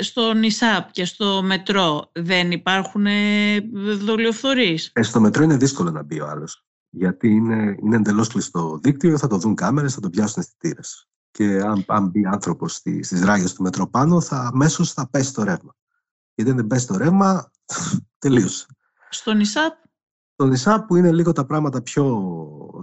στο 0.02 0.32
ΝΙΣΑΠ 0.32 0.90
και 0.90 1.04
στο 1.04 1.42
μετρό 1.42 2.10
δεν 2.12 2.50
υπάρχουν 2.50 3.06
ε, 3.06 3.60
δολιοφθορείς; 3.98 4.90
Ε, 4.92 5.02
στο 5.02 5.20
μετρό 5.20 5.42
είναι 5.42 5.56
δύσκολο 5.56 5.90
να 5.90 6.02
μπει 6.02 6.20
ο 6.20 6.26
άλλος. 6.28 6.64
Γιατί 6.90 7.28
είναι, 7.28 7.76
είναι 7.82 7.96
εντελώς 7.96 8.28
κλειστό 8.28 8.78
δίκτυο, 8.82 9.18
θα 9.18 9.26
το 9.26 9.38
δουν 9.38 9.54
κάμερες, 9.54 9.94
θα 9.94 10.00
το 10.00 10.10
πιάσουν 10.10 10.42
αισθητήρες. 10.42 11.08
Και 11.30 11.44
αν, 11.44 11.84
αν 11.86 12.08
μπει 12.08 12.26
άνθρωπος 12.26 12.74
στι, 12.74 13.02
στις 13.02 13.22
ράγες 13.22 13.52
του 13.52 13.62
μετρό 13.62 13.86
πάνω, 13.88 14.20
θα, 14.20 14.36
αμέσως 14.36 14.92
θα 14.92 15.08
πέσει 15.10 15.34
το 15.34 15.42
ρεύμα. 15.42 15.76
Γιατί 16.34 16.50
αν 16.50 16.56
δεν 16.56 16.66
πέσει 16.66 16.86
το 16.86 16.96
ρεύμα, 16.96 17.50
τελείωσε. 18.18 18.66
Στο 19.10 19.32
νησάπ. 19.32 19.72
Στο 20.32 20.46
νησάπ 20.46 20.86
που 20.86 20.96
είναι 20.96 21.12
λίγο 21.12 21.32
τα 21.32 21.46
πράγματα 21.46 21.82
πιο... 21.82 22.30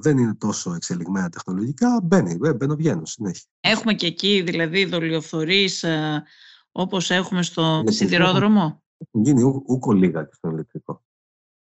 δεν 0.01 0.17
είναι 0.17 0.35
τόσο 0.35 0.73
εξελιγμένα 0.73 1.29
τεχνολογικά, 1.29 1.99
μπαίνει, 2.03 2.37
ε, 2.43 2.53
μπαίνω 2.53 2.75
βγαίνω 2.75 3.05
συνέχεια. 3.05 3.49
Έχουμε 3.59 3.93
και 3.93 4.07
εκεί 4.07 4.41
δηλαδή 4.41 4.85
δολιοφθορείς 4.85 5.83
ε, 5.83 6.23
όπως 6.71 7.09
έχουμε 7.09 7.43
στο 7.43 7.83
σιδηρόδρομο; 7.87 8.83
Έχουν 8.97 9.23
γίνει 9.23 9.43
ούκο 9.65 9.91
λίγα 9.91 10.23
και 10.23 10.33
στο 10.33 10.49
ηλεκτρικό. 10.49 11.03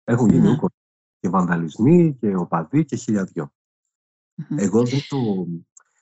Έχουν 0.04 0.30
γίνει 0.30 0.42
ναι. 0.42 0.52
ούκο 0.52 0.70
και 1.20 1.30
βανδαλισμοί 1.30 2.18
και 2.20 2.36
οπαδοί 2.36 2.86
και 2.86 2.96
χιλιαδιό. 2.96 3.54
Εγώ 4.56 4.84
δεν 4.84 5.00
το... 5.10 5.18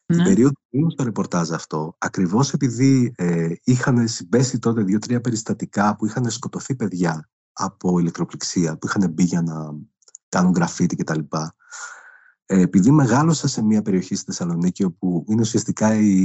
Ναι. 0.05 0.15
Την 0.15 0.23
περίοδο 0.23 0.53
που 0.53 0.77
ήμουν 0.77 0.89
στο 0.89 1.03
ρεπορτάζ 1.03 1.51
αυτό, 1.51 1.95
ακριβώς 1.97 2.53
επειδή 2.53 3.13
ε, 3.15 3.53
είχαν 3.63 4.07
συμπέσει 4.07 4.59
τότε 4.59 4.83
δύο-τρία 4.83 5.21
περιστατικά 5.21 5.95
που 5.95 6.05
είχαν 6.05 6.29
σκοτωθεί 6.29 6.75
παιδιά 6.75 7.29
από 7.61 7.99
ηλεκτροπληξία, 7.99 8.77
που 8.77 8.87
είχαν 8.87 9.11
μπει 9.11 9.23
για 9.23 9.41
να 9.41 9.75
κάνουν 10.29 10.53
γραφίτι 10.53 10.95
κτλ. 10.95 11.19
Ε, 12.45 12.61
επειδή 12.61 12.91
μεγάλωσα 12.91 13.47
σε 13.47 13.63
μια 13.63 13.81
περιοχή 13.81 14.15
στη 14.15 14.25
Θεσσαλονίκη 14.25 14.83
όπου 14.83 15.25
είναι 15.27 15.41
ουσιαστικά 15.41 15.95
η, 15.95 16.23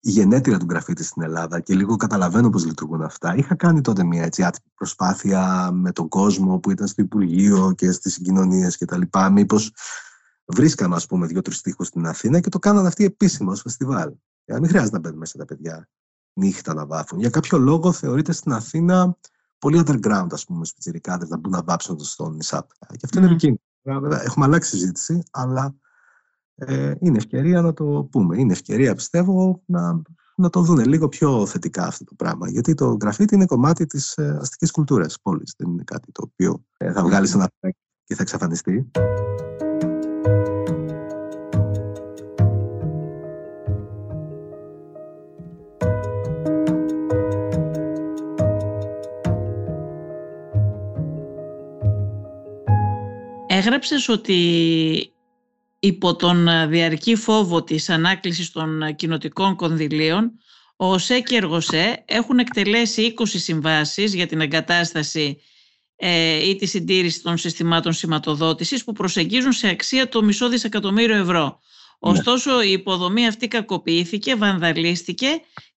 η 0.00 0.10
γενέτειρα 0.10 0.58
του 0.58 0.66
γραφίτι 0.70 1.04
στην 1.04 1.22
Ελλάδα 1.22 1.60
και 1.60 1.74
λίγο 1.74 1.96
καταλαβαίνω 1.96 2.50
πώς 2.50 2.64
λειτουργούν 2.64 3.02
αυτά. 3.02 3.36
Είχα 3.36 3.54
κάνει 3.54 3.80
τότε 3.80 4.04
μια 4.04 4.22
έτσι, 4.22 4.46
προσπάθεια 4.74 5.70
με 5.72 5.92
τον 5.92 6.08
κόσμο 6.08 6.58
που 6.58 6.70
ήταν 6.70 6.86
στο 6.86 7.02
Υπουργείο 7.02 7.72
και 7.76 7.90
στις 7.90 8.12
συγκοινωνίες 8.12 8.78
κτλ. 8.78 9.02
Μήπως 9.32 9.72
βρίσκαμε, 10.44 10.94
ας 10.94 11.06
πούμε, 11.06 11.26
δύο-τρεις 11.26 11.60
τείχους 11.60 11.86
στην 11.86 12.06
Αθήνα 12.06 12.40
και 12.40 12.48
το 12.48 12.58
κάνανε 12.58 12.88
αυτοί 12.88 13.04
επίσημα 13.04 13.52
ως 13.52 13.60
φεστιβάλ. 13.60 14.12
Για 14.44 14.54
να 14.54 14.60
μην 14.60 14.68
χρειάζεται 14.68 14.94
να 14.94 15.00
μπαίνουν 15.00 15.18
μέσα 15.18 15.38
τα 15.38 15.44
παιδιά 15.44 15.88
νύχτα 16.32 16.74
να 16.74 16.86
βάφουν. 16.86 17.18
Για 17.18 17.30
κάποιο 17.30 17.58
λόγο 17.58 17.92
θεωρείται 17.92 18.32
στην 18.32 18.52
Αθήνα 18.52 19.16
πολύ 19.58 19.82
underground, 19.86 20.26
ας 20.30 20.44
πούμε, 20.44 20.64
σπιτσιρικάδες 20.64 21.28
να 21.28 21.36
μπουν 21.36 21.50
να 21.50 21.62
βάψουν 21.62 21.98
στο 21.98 22.30
νησάπ. 22.30 22.68
Και 22.88 23.00
αυτό 23.04 23.18
είναι 23.18 23.26
επικίνδυνο. 23.26 24.00
Βέβαια, 24.00 24.22
έχουμε 24.22 24.44
αλλάξει 24.44 24.70
συζήτηση, 24.70 25.22
αλλά 25.30 25.74
ε, 26.54 26.94
είναι 26.98 27.16
ευκαιρία 27.16 27.60
να 27.60 27.72
το 27.72 28.08
πούμε. 28.10 28.38
Είναι 28.38 28.52
ευκαιρία, 28.52 28.94
πιστεύω, 28.94 29.62
να, 29.66 30.02
να 30.36 30.50
το 30.50 30.60
δουν 30.60 30.78
λίγο 30.78 31.08
πιο 31.08 31.46
θετικά 31.46 31.86
αυτό 31.86 32.04
το 32.04 32.14
πράγμα. 32.14 32.50
Γιατί 32.50 32.74
το 32.74 32.96
γραφίτι 33.00 33.34
είναι 33.34 33.46
κομμάτι 33.46 33.86
της 33.86 34.16
ε, 34.16 34.38
αστικής 34.40 34.70
κουλτούρας 34.70 35.12
τη 35.12 35.18
πόλης. 35.22 35.54
Δεν 35.58 35.70
είναι 35.70 35.82
κάτι 35.84 36.12
το 36.12 36.22
οποίο 36.30 36.64
ε, 36.76 36.92
θα 36.92 37.02
βγάλεις 37.02 37.34
ένα 37.34 37.50
και 38.04 38.14
θα 38.14 38.22
εξαφανιστεί. 38.22 38.90
Έγραψες 53.56 54.08
ότι 54.08 55.12
υπό 55.78 56.16
τον 56.16 56.68
διαρκή 56.68 57.16
φόβο 57.16 57.62
της 57.62 57.90
ανάκλησης 57.90 58.50
των 58.50 58.94
κοινοτικών 58.96 59.56
κονδυλίων, 59.56 60.32
ο 60.76 60.86
ΟΣΕ 60.86 61.20
και 61.20 61.36
Εργοσέ 61.36 62.04
έχουν 62.06 62.38
εκτελέσει 62.38 63.14
20 63.18 63.24
συμβάσεις 63.26 64.14
για 64.14 64.26
την 64.26 64.40
εγκατάσταση 64.40 65.40
ε, 65.96 66.48
ή 66.48 66.56
τη 66.56 66.66
συντήρηση 66.66 67.22
των 67.22 67.36
συστημάτων 67.36 67.92
σηματοδότησης 67.92 68.84
που 68.84 68.92
προσεγγίζουν 68.92 69.52
σε 69.52 69.68
αξία 69.68 70.08
το 70.08 70.22
μισό 70.22 70.48
δισεκατομμύριο 70.48 71.16
ευρώ. 71.16 71.44
Ναι. 71.44 72.10
Ωστόσο 72.10 72.62
η 72.62 72.72
υποδομή 72.72 73.26
αυτή 73.26 73.48
κακοποιήθηκε, 73.48 74.34
βανδαλίστηκε 74.34 75.28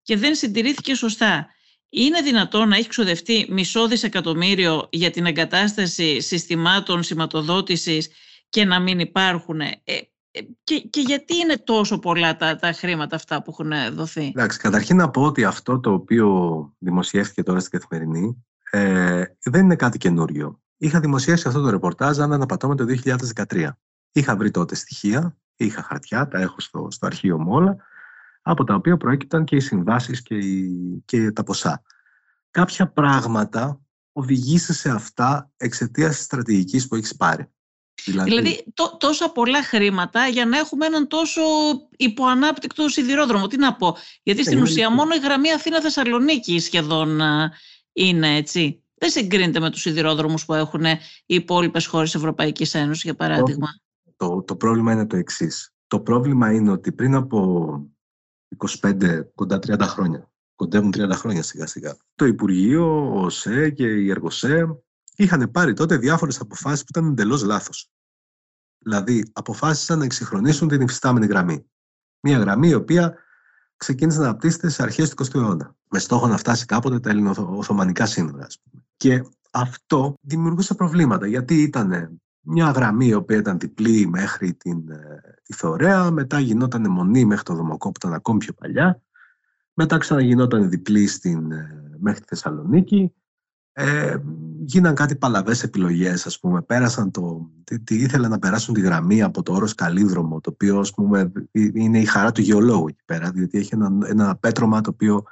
και 0.04 0.18
δεν 0.18 0.36
συντηρήθηκε 0.36 0.96
σωστά. 0.96 1.48
Είναι 1.90 2.22
δυνατόν 2.22 2.70
να 2.70 2.76
έχει 2.76 2.88
ξοδευτεί 2.88 3.48
μισό 3.50 3.88
δισεκατομμύριο 3.88 4.88
για 4.90 5.12
την 5.12 5.26
εγκατάσταση 5.26 6.22
συστημάτων 6.22 7.04
σηματοδότησης 7.04 8.10
και 8.50 8.66
να 8.66 8.80
μην 8.80 9.00
υπάρχουν. 9.00 9.62
Ε, 9.62 9.82
ε, 9.84 10.40
και, 10.64 10.80
και 10.80 11.02
γιατί 11.02 11.36
είναι 11.36 11.58
τόσο 11.58 12.00
πολλά 12.00 12.36
τα, 12.36 12.56
τα 12.56 12.72
χρήματα 12.72 13.16
αυτά 13.16 13.44
που 13.44 13.52
έχουν 13.52 13.96
δοθεί; 13.96 14.26
Εντάξει, 14.26 14.60
καταρχήν 14.60 14.96
να 14.96 15.10
πω 15.10 15.22
ότι 15.22 15.44
αυτό 15.44 15.80
το 15.80 15.94
οποίο 15.94 16.28
δημοσιεύτηκε 16.78 17.44
τώρα 17.44 17.60
στην 17.60 17.80
Καθημερινή 17.80 18.46
ε, 18.72 19.24
δεν 19.44 19.64
είναι 19.64 19.76
κάτι 19.76 19.98
καινούριο. 19.98 20.62
Είχα 20.78 21.00
δημοσιεύσει 21.00 21.48
αυτό 21.48 21.62
το 21.62 21.70
ρεπορτάζ, 21.70 22.20
αν 22.20 22.34
αναπατώμε 22.34 22.76
το 22.76 22.86
2013. 23.50 23.70
Είχα 24.12 24.36
βρει 24.36 24.52
τότε 24.52 24.76
στοιχεία, 24.76 25.38
είχα 25.56 25.84
χαρτιά, 25.84 26.28
τα 26.28 26.40
έχω 26.40 26.60
στο, 26.60 26.88
στο 26.92 27.06
αρχείο 27.06 27.40
μου 27.40 27.52
όλα 27.54 27.78
από 28.50 28.64
τα 28.64 28.76
οποία 28.76 28.98
προέκυπταν 28.98 29.44
και 29.44 29.56
οι 29.56 29.60
συμβάσεις 29.60 30.22
και, 30.22 30.36
και 31.06 31.32
τα 31.32 31.44
ποσά. 31.44 31.82
Κάποια 32.52 32.92
πράγματα 32.92 33.80
οδηγήσει 34.12 34.74
σε 34.74 34.90
αυτά 34.90 35.50
εξαιτίας 35.58 36.16
της 36.16 36.24
στρατηγικής 36.24 36.88
που 36.88 36.96
έχεις 36.96 37.16
πάρει. 37.16 37.52
Δηλαδή, 38.06 38.30
δηλαδή 38.30 38.66
τόσα 38.98 39.32
πολλά 39.32 39.64
χρήματα 39.64 40.28
για 40.28 40.46
να 40.46 40.58
έχουμε 40.58 40.86
έναν 40.86 41.08
τόσο 41.08 41.42
υποανάπτυκτο 41.98 42.90
σιδηρόδρομο. 42.90 43.48
Τι 43.48 43.58
να 43.58 43.76
πω. 43.76 43.96
Γιατί 44.24 44.44
στην 44.44 44.62
ουσία 44.62 44.92
μόνο 44.92 45.16
η 45.16 45.20
γραμμή 45.20 45.52
Αθήνα-Θεσσαλονίκη 45.52 46.60
σχεδόν 46.60 47.22
είναι 47.94 48.36
έτσι. 48.36 48.84
Δεν 48.94 49.10
συγκρίνεται 49.10 49.60
με 49.60 49.70
τους 49.70 49.82
σιδηρόδρομους 49.82 50.46
που 50.46 50.54
έχουν 50.54 50.86
οι 50.86 51.00
υπόλοιπες 51.26 51.86
χώρες 51.86 52.16
Ευρωπαϊκής 52.16 52.74
Ένωσης, 52.74 53.04
για 53.04 53.16
παράδειγμα. 53.16 53.68
Το, 54.18 54.44
το 54.44 54.56
πρόβλημα 54.56 54.92
είναι 54.92 55.08
το 55.08 55.18
εξής. 55.18 55.74
Το 55.88 56.00
πρόβλημα 56.00 56.52
είναι 56.52 56.72
ότι 56.72 56.92
πριν 56.92 57.16
από 57.16 57.70
25, 58.58 59.24
κοντά 59.36 59.60
30 59.60 59.80
χρόνια. 59.80 60.32
Κοντεύουν 60.56 60.92
30 60.96 61.10
χρόνια 61.14 61.44
σιγά 61.44 61.66
σιγά. 61.68 61.98
Το 62.16 62.26
Υπουργείο, 62.26 63.14
ο 63.22 63.30
ΣΕ 63.30 63.70
και 63.70 63.88
η 63.88 64.10
ΕΡΓΟΣΕ 64.10 64.84
είχαν 65.16 65.52
πάρει 65.52 65.74
τότε 65.74 65.98
διάφορες 65.98 66.40
αποφάσεις 66.40 66.80
που 66.80 66.88
ήταν 66.90 67.10
εντελώς 67.10 67.44
λάθος. 67.44 67.92
Δηλαδή, 68.78 69.32
αποφάσισαν 69.34 69.98
να 69.98 70.06
εξυγχρονίσουν 70.06 70.68
την 70.68 70.82
υφιστάμενη 70.82 71.26
γραμμή. 71.26 71.66
Μια 72.22 72.38
γραμμή 72.38 72.68
η 72.68 72.74
οποία 72.74 73.18
ξεκίνησε 73.78 74.20
να 74.20 74.26
αναπτύσσεται 74.26 74.70
σε 74.70 74.84
αρχές 74.84 75.10
του 75.10 75.26
20ου 75.26 75.36
αιώνα. 75.36 75.76
Με 75.90 76.00
στόχο 76.00 76.28
να 76.28 76.38
φτάσει 76.38 76.66
κάποτε 76.66 77.00
τα 77.00 77.10
ελληνοοθωμανικά 77.10 78.06
σύνορα, 78.06 78.46
ας 78.46 78.60
πούμε. 78.62 78.84
Και 78.98 79.24
αυτό 79.52 80.14
δημιουργούσε 80.22 80.74
προβλήματα, 80.74 81.28
γιατί 81.28 81.62
ήταν 81.62 82.22
μια 82.42 82.72
γραμμή 82.72 83.06
η 83.06 83.14
οποία 83.14 83.38
ήταν 83.38 83.60
διπλή 83.60 84.08
μέχρι 84.08 84.54
την, 84.54 84.90
ε, 84.90 85.22
τη 85.44 85.54
Θεωρέα, 85.54 86.12
μετά 86.12 86.40
γινόταν 86.40 86.92
μονή 86.92 87.26
μέχρι 87.26 87.44
το 87.44 87.56
Δομοκό 87.56 87.92
που 87.92 88.00
ήταν 88.02 88.14
ακόμη 88.14 88.40
πιο 88.40 88.54
παλιά, 88.54 89.02
μετά 89.74 89.98
ξαναγινόταν 89.98 90.70
διπλή 90.70 91.08
στην, 91.08 91.52
ε, 91.52 91.96
μέχρι 92.00 92.20
τη 92.20 92.26
Θεσσαλονίκη, 92.28 93.14
ε, 93.72 94.18
γίναν 94.60 94.96
κάτι 94.96 95.16
παλαβές 95.16 95.64
επιλογές, 95.64 96.26
ας 96.26 96.40
πούμε, 96.40 96.62
πέρασαν 96.62 97.12
το, 97.12 97.50
τι, 97.64 97.80
τι 97.80 97.96
ήθελαν 97.96 98.30
να 98.30 98.40
περάσουν 98.40 98.74
τη 98.74 98.82
γραμμή 98.82 99.22
από 99.22 99.44
το 99.44 99.54
όρος 99.54 99.76
Καλύδρομο, 99.76 100.42
το 100.42 100.50
οποίο, 100.50 100.80
ας 100.80 100.94
πούμε, 100.94 101.32
είναι 101.52 102.00
η 102.00 102.06
χαρά 102.06 102.32
του 102.32 102.42
γεωλόγου 102.42 102.88
εκεί 102.88 103.04
πέρα, 103.06 103.32
διότι 103.32 103.58
έχει 103.58 103.70
ένα, 103.74 103.98
ένα 104.06 104.36
πέτρωμα 104.36 104.82
το 104.82 104.90
οποίο 104.90 105.24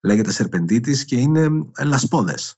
λέγεται 0.00 0.32
Σερπεντίτης 0.32 1.04
και 1.04 1.16
είναι 1.16 1.48
λασπόδες. 1.84 2.56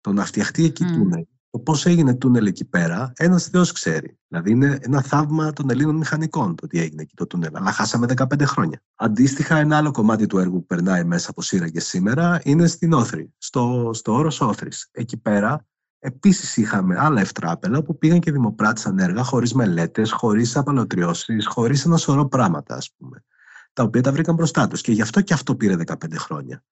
Το 0.00 0.12
να 0.12 0.24
φτιαχτεί 0.24 0.64
εκεί 0.64 0.84
mm. 0.86 1.22
Το 1.50 1.58
πώς 1.58 1.86
έγινε 1.86 2.14
τούνελ 2.14 2.46
εκεί 2.46 2.64
πέρα, 2.64 3.12
ένας 3.16 3.44
Θεός 3.44 3.72
ξέρει. 3.72 4.18
Δηλαδή, 4.28 4.50
είναι 4.50 4.78
ένα 4.80 5.02
θαύμα 5.02 5.52
των 5.52 5.70
Ελλήνων 5.70 5.96
μηχανικών 5.96 6.54
το 6.54 6.64
ότι 6.64 6.78
έγινε 6.78 7.02
εκεί 7.02 7.14
το 7.14 7.26
τούνελ. 7.26 7.56
Αλλά 7.56 7.72
χάσαμε 7.72 8.06
15 8.16 8.42
χρόνια. 8.44 8.82
Αντίστοιχα, 8.94 9.56
ένα 9.56 9.76
άλλο 9.76 9.90
κομμάτι 9.90 10.26
του 10.26 10.38
έργου 10.38 10.58
που 10.58 10.66
περνάει 10.66 11.04
μέσα 11.04 11.30
από 11.30 11.42
σύραγγε 11.42 11.80
σήμερα 11.80 12.40
είναι 12.44 12.66
στην 12.66 12.92
Όθρη, 12.92 13.34
στο, 13.38 13.90
στο 13.94 14.12
όρος 14.12 14.40
Όθρης. 14.40 14.88
Εκεί 14.92 15.16
πέρα 15.16 15.66
Επίσης 16.00 16.56
είχαμε 16.56 16.96
άλλα 16.98 17.20
ευτράπελα 17.20 17.82
που 17.82 17.98
πήγαν 17.98 18.20
και 18.20 18.32
δημοπράτησαν 18.32 18.98
έργα 18.98 19.22
χωρίς 19.22 19.52
μελέτες, 19.54 20.12
χωρίς 20.12 20.56
απαλωτριώσεις, 20.56 21.46
χωρίς 21.46 21.84
ένα 21.84 21.96
σωρό 21.96 22.28
πράγματα, 22.28 22.74
ας 22.74 22.94
πούμε. 22.96 23.24
Τα 23.72 23.82
οποία 23.82 24.02
τα 24.02 24.12
βρήκαν 24.12 24.34
μπροστά 24.34 24.68
τους. 24.68 24.80
Και 24.80 24.92
γι' 24.92 25.02
αυτό 25.02 25.20
και 25.20 25.34
αυτό 25.34 25.56
πήρε 25.56 25.76
15 25.86 25.94
χρόνια. 26.16 26.64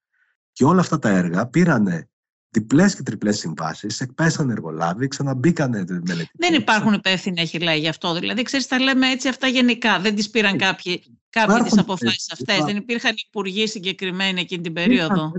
Και 0.52 0.64
όλα 0.64 0.80
αυτά 0.80 0.98
τα 0.98 1.08
έργα 1.08 1.46
πήρανε 1.46 2.08
διπλέ 2.50 2.88
και 2.88 3.02
τριπλές 3.02 3.38
συμβάσεις, 3.38 4.00
εκπέσαν 4.00 4.50
εργολάβοι, 4.50 5.08
ξαναμπήκανε 5.08 5.84
μελετητές. 5.88 6.30
Δεν 6.32 6.54
υπάρχουν 6.54 6.92
υπεύθυνοι, 6.92 7.40
έχει 7.40 7.58
λέει 7.58 7.78
γι' 7.78 7.88
αυτό. 7.88 8.14
Δηλαδή, 8.14 8.42
ξέρεις, 8.42 8.66
τα 8.66 8.80
λέμε 8.80 9.10
έτσι 9.10 9.28
αυτά 9.28 9.46
γενικά. 9.46 10.00
Δεν 10.00 10.14
τις 10.14 10.30
πήραν 10.30 10.58
κάποιοι, 10.58 11.02
κάποιοι 11.30 11.62
τις 11.62 11.78
αποφάσεις 11.78 12.32
αυτές. 12.32 12.64
Δεν 12.64 12.76
υπήρχαν 12.76 13.14
υπουργοί 13.28 13.66
συγκεκριμένοι 13.66 14.40
εκείνη 14.40 14.62
την 14.62 14.72
περίοδο. 14.72 15.32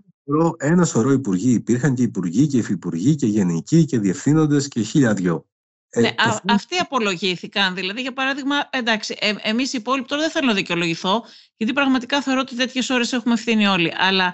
Ένα 0.58 0.86
σωρό 0.86 1.12
υπουργοί. 1.12 1.52
Υπήρχαν 1.52 1.96
και 1.96 2.04
υπουργοί 2.04 2.48
και 2.48 2.58
υφυπουργοί 2.58 3.16
και 3.16 3.26
γενικοί 3.26 3.86
και 3.86 4.00
διευθύνοντες 4.00 4.68
και 4.68 4.82
χίλια 4.82 5.14
δυο. 5.14 5.46
Ε, 5.90 6.02
ναι, 6.02 6.08
α, 6.08 6.40
αυτοί 6.46 6.78
απολογήθηκαν. 6.78 7.76
Δηλαδή, 7.76 8.02
για 8.02 8.14
παράδειγμα, 8.14 8.56
εντάξει, 8.70 9.18
ε, 9.20 9.34
εμείς 9.42 9.74
οι 9.74 9.78
υπόλοιποι 9.78 10.08
τώρα 10.08 10.22
δεν 10.22 10.32
θέλω 10.32 10.48
να 10.48 10.54
δικαιολογηθώ, 10.54 11.24
γιατί 11.58 11.74
πραγματικά 11.74 12.22
θεωρώ 12.22 12.40
ότι 12.40 12.56
τέτοιες 12.56 12.90
ώρες 12.90 13.14
έχουμε 13.14 13.34
ευθύνη 13.34 13.68
όλοι. 13.68 13.94
Αλλά 13.98 14.34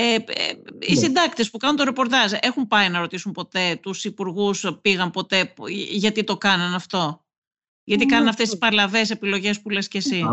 ε, 0.00 0.14
ε, 0.14 0.22
οι 0.78 0.94
ναι. 0.94 1.00
συντάκτες 1.00 1.50
που 1.50 1.58
κάνουν 1.58 1.76
το 1.76 1.84
ρεπορτάζ 1.84 2.32
έχουν 2.40 2.66
πάει 2.66 2.88
να 2.88 2.98
ρωτήσουν 2.98 3.32
ποτέ 3.32 3.78
τους 3.82 4.04
υπουργούς, 4.04 4.66
πήγαν 4.80 5.10
ποτέ 5.10 5.52
γιατί 5.90 6.24
το 6.24 6.36
κάναν 6.36 6.74
αυτό; 6.74 7.24
Γιατί 7.84 8.04
ναι. 8.04 8.10
κάνουν 8.10 8.28
αυτές 8.28 8.48
τις 8.48 8.58
παρλαβέ 8.58 9.04
επιλογές 9.08 9.60
που 9.60 9.70
λες 9.70 9.88
και 9.88 9.98
εσύ; 9.98 10.24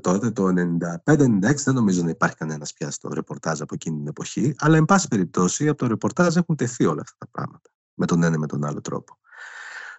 τότε 0.00 0.30
το 0.30 0.46
95-96 0.46 1.54
δεν 1.64 1.74
νομίζω 1.74 2.02
να 2.02 2.10
υπάρχει 2.10 2.36
κανένα 2.36 2.66
πια 2.74 2.90
στο 2.90 3.08
ρεπορτάζ 3.08 3.60
από 3.60 3.74
εκείνη 3.74 3.96
την 3.96 4.06
εποχή. 4.06 4.54
Αλλά, 4.58 4.76
εν 4.76 4.84
πάση 4.84 5.08
περιπτώσει, 5.08 5.68
από 5.68 5.78
το 5.78 5.86
ρεπορτάζ 5.86 6.36
έχουν 6.36 6.56
τεθεί 6.56 6.84
όλα 6.84 7.00
αυτά 7.00 7.16
τα 7.18 7.26
πράγματα. 7.30 7.70
με 7.94 8.06
τον 8.06 8.22
ένα 8.22 8.34
ή 8.34 8.38
με 8.38 8.46
τον 8.46 8.64
άλλο 8.64 8.80
τρόπο. 8.80 9.18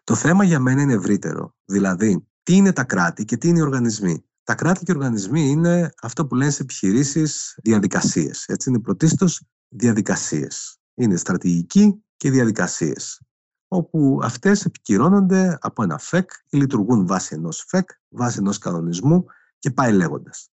Το 0.04 0.16
θέμα 0.16 0.44
για 0.44 0.60
μένα 0.60 0.82
είναι 0.82 0.94
ευρύτερο. 0.94 1.56
Δηλαδή, 1.66 2.28
τι 2.44 2.56
είναι 2.56 2.74
τα 2.74 2.84
κράτη 2.84 3.26
και 3.26 3.38
τι 3.38 3.48
είναι 3.48 3.60
οι 3.60 3.62
οργανισμοί; 3.62 4.26
Τα 4.44 4.56
κράτη 4.56 4.86
και 4.86 4.92
οι 4.92 4.96
οργανισμοί 4.96 5.50
είναι 5.50 5.94
αυτό 6.02 6.28
που 6.28 6.36
λένε 6.36 6.52
σε 6.52 6.62
επιχειρήσεις 6.62 7.60
διαδικασίες. 7.64 8.46
Έτσι 8.48 8.70
είναι 8.70 8.80
πρωτίστως 8.80 9.44
διαδικασίες. 9.68 10.80
Είναι 10.94 11.16
στρατηγική 11.16 12.04
και 12.18 12.32
διαδικασίες. 12.32 13.22
Όπου 13.68 14.20
αυτές 14.24 14.66
επικυρώνονται 14.66 15.58
από 15.62 15.84
ένα 15.84 15.98
ΦΕΚ 15.98 16.32
ή 16.50 16.58
λειτουργούν 16.58 17.08
βάσει 17.08 17.36
ενός 17.36 17.66
ΦΕΚ, 17.68 17.90
βάσει 18.10 18.38
ενός 18.40 18.58
κανονισμού 18.58 19.26
και 19.60 19.72
πάει 19.72 19.94
λέγοντας. 19.94 20.52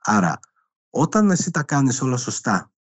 Άρα, 0.00 0.38
όταν 0.90 1.30
εσύ 1.30 1.50
τα 1.50 1.62
κάνεις 1.62 2.02
όλα 2.02 2.16
σωστά, 2.16 2.72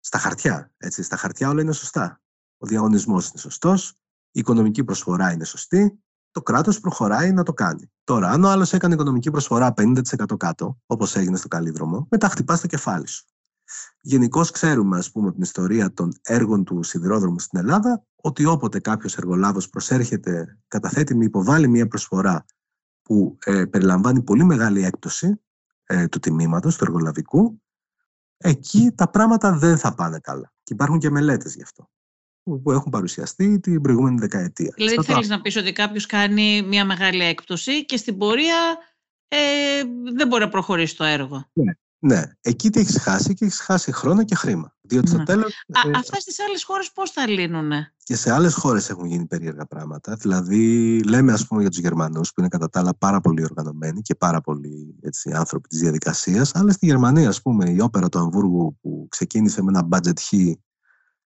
στα 0.00 0.18
χαρτιά, 0.18 0.72
έτσι, 0.76 1.02
στα 1.02 1.16
χαρτιά 1.16 1.48
όλα 1.48 1.62
είναι 1.62 1.72
σωστά. 1.72 2.20
Ο 2.58 2.66
διαγωνισμός 2.66 3.28
είναι 3.28 3.38
σωστός, 3.38 3.90
η 4.30 4.40
οικονομική 4.40 4.84
προσφορά 4.84 5.32
είναι 5.32 5.44
σωστή, 5.44 6.02
το 6.30 6.42
κράτος 6.42 6.80
προχωράει 6.80 7.32
να 7.32 7.42
το 7.42 7.52
κάνει. 7.52 7.90
Τώρα, 8.04 8.30
αν 8.30 8.44
ο 8.44 8.48
άλλος 8.48 8.72
έκανε 8.72 8.94
οικονομική 8.94 9.30
προσφορά 9.30 9.74
50% 9.76 10.36
κάτω, 10.36 10.78
όπως 10.86 11.16
έγινε 11.16 11.36
στο 11.36 11.48
Καλύδρομο, 11.48 12.06
μετά 12.10 12.28
χτυπά 12.28 12.58
το 12.58 12.66
κεφάλι 12.66 13.06
σου. 13.06 13.24
Γενικώς 14.00 14.50
ξέρουμε, 14.50 14.98
ας 14.98 15.10
πούμε, 15.10 15.32
την 15.32 15.42
ιστορία 15.42 15.92
των 15.92 16.12
έργων 16.22 16.64
του 16.64 16.82
σιδηρόδρομου 16.82 17.38
στην 17.38 17.58
Ελλάδα, 17.58 18.04
ότι 18.16 18.44
όποτε 18.44 18.80
κάποιος 18.80 19.16
εργολάβος 19.16 19.68
προσέρχεται, 19.68 20.58
καταθέτει 20.68 21.14
με 21.14 21.24
υποβάλλει 21.24 21.68
μια 21.68 21.88
προσφορά 21.88 22.44
που 23.02 23.38
ε, 23.44 23.64
περιλαμβάνει 23.64 24.22
πολύ 24.22 24.44
μεγάλη 24.44 24.84
έκπτωση 24.84 25.40
ε, 25.84 26.08
του 26.08 26.18
τιμήματος, 26.18 26.76
του 26.76 26.84
εργολαβικού, 26.84 27.62
εκεί 28.36 28.92
τα 28.94 29.10
πράγματα 29.10 29.52
δεν 29.52 29.78
θα 29.78 29.94
πάνε 29.94 30.18
καλά. 30.18 30.52
Και 30.62 30.72
υπάρχουν 30.72 30.98
και 30.98 31.10
μελέτες 31.10 31.54
γι' 31.54 31.62
αυτό 31.62 31.88
που 32.56 32.72
έχουν 32.72 32.90
παρουσιαστεί 32.90 33.60
την 33.60 33.80
προηγούμενη 33.80 34.18
δεκαετία. 34.18 34.72
Δηλαδή 34.76 35.02
θέλεις 35.02 35.28
να 35.28 35.40
πεις 35.40 35.56
ότι 35.56 35.72
κάποιος 35.72 36.06
κάνει 36.06 36.62
μια 36.62 36.84
μεγάλη 36.84 37.24
έκπτωση 37.24 37.84
και 37.84 37.96
στην 37.96 38.16
πορεία 38.16 38.78
ε, 39.28 39.36
δεν 40.14 40.28
μπορεί 40.28 40.42
να 40.42 40.48
προχωρήσει 40.48 40.96
το 40.96 41.04
έργο. 41.04 41.44
Ναι. 41.52 41.72
Ναι, 42.00 42.22
εκεί 42.40 42.70
τι 42.70 42.80
έχεις 42.80 42.98
χάσει 42.98 43.34
και 43.34 43.44
έχεις 43.44 43.60
χάσει 43.60 43.92
χρόνο 43.92 44.24
και 44.24 44.34
χρήμα. 44.34 44.76
Διότι 44.80 45.16
ναι. 45.16 45.24
τέλος, 45.24 45.64
Α, 45.84 45.88
ε, 45.88 45.90
αυτά 45.94 46.20
στις 46.20 46.40
άλλες 46.40 46.64
χώρες 46.64 46.92
πώς 46.92 47.10
θα 47.10 47.28
λύνουν. 47.28 47.72
Και 48.04 48.16
σε 48.16 48.32
άλλες 48.32 48.54
χώρες 48.54 48.90
έχουν 48.90 49.06
γίνει 49.06 49.26
περίεργα 49.26 49.66
πράγματα. 49.66 50.14
Δηλαδή, 50.14 51.02
λέμε 51.02 51.32
ας 51.32 51.46
πούμε 51.46 51.60
για 51.60 51.70
τους 51.70 51.78
Γερμανούς, 51.78 52.32
που 52.32 52.40
είναι 52.40 52.48
κατά 52.48 52.68
τα 52.68 52.80
άλλα 52.80 52.94
πάρα 52.94 53.20
πολύ 53.20 53.42
οργανωμένοι 53.42 54.00
και 54.00 54.14
πάρα 54.14 54.40
πολύ 54.40 54.94
έτσι, 55.00 55.30
άνθρωποι 55.32 55.68
της 55.68 55.78
διαδικασίας. 55.78 56.54
Αλλά 56.54 56.72
στη 56.72 56.86
Γερμανία, 56.86 57.28
ας 57.28 57.42
πούμε, 57.42 57.70
η 57.70 57.80
όπερα 57.80 58.08
του 58.08 58.18
Αμβούργου 58.18 58.78
που 58.80 59.06
ξεκίνησε 59.10 59.62
με 59.62 59.72
ένα 59.74 59.88
budget 59.92 60.20
χ 60.20 60.32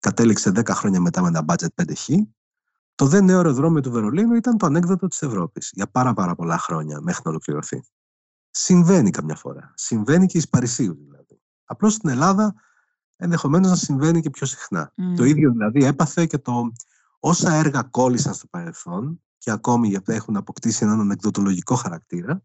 κατέληξε 0.01 0.53
10 0.55 0.69
χρόνια 0.69 1.01
μετά 1.01 1.23
με 1.23 1.29
ένα 1.29 1.45
budget 1.49 1.83
5χ. 1.83 2.15
Το 2.95 3.07
δε 3.07 3.21
νέο 3.21 3.37
αεροδρόμιο 3.37 3.81
του 3.81 3.91
Βερολίνου 3.91 4.35
ήταν 4.35 4.57
το 4.57 4.67
ανέκδοτο 4.67 5.07
της 5.07 5.23
Ευρώπης 5.23 5.71
για 5.73 5.87
πάρα, 5.87 6.13
πάρα 6.13 6.35
πολλά 6.35 6.59
χρόνια 6.59 7.01
μέχρι 7.01 7.23
να 7.25 7.31
ολοκληρωθεί. 7.31 7.83
Συμβαίνει 8.51 9.11
καμιά 9.11 9.35
φορά. 9.35 9.73
Συμβαίνει 9.75 10.27
και 10.27 10.39
εις 10.39 10.49
Παρισίου 10.49 10.95
δηλαδή. 10.95 11.41
Απλώς 11.65 11.95
στην 11.95 12.09
Ελλάδα 12.09 12.55
ενδεχομένως 13.17 13.71
να 13.71 13.77
συμβαίνει 13.77 14.21
και 14.21 14.31
πιο 14.31 14.47
συχνά. 14.47 14.93
Το 15.17 15.25
ίδιο 15.25 15.51
δηλαδή 15.51 15.85
έπαθε 15.85 16.27
και 16.27 16.39
το 16.39 16.73
όσα 17.19 17.55
έργα 17.55 17.83
κόλλησαν 17.83 18.35
στο 18.35 18.47
παρελθόν 18.47 19.23
και 19.39 19.51
ακόμη 19.51 19.89
γιατί 19.89 20.13
έχουν 20.13 20.37
αποκτήσει 20.37 20.85
έναν 20.85 21.01
ανεκδοτολογικό 21.01 21.75
χαρακτήρα, 21.75 22.43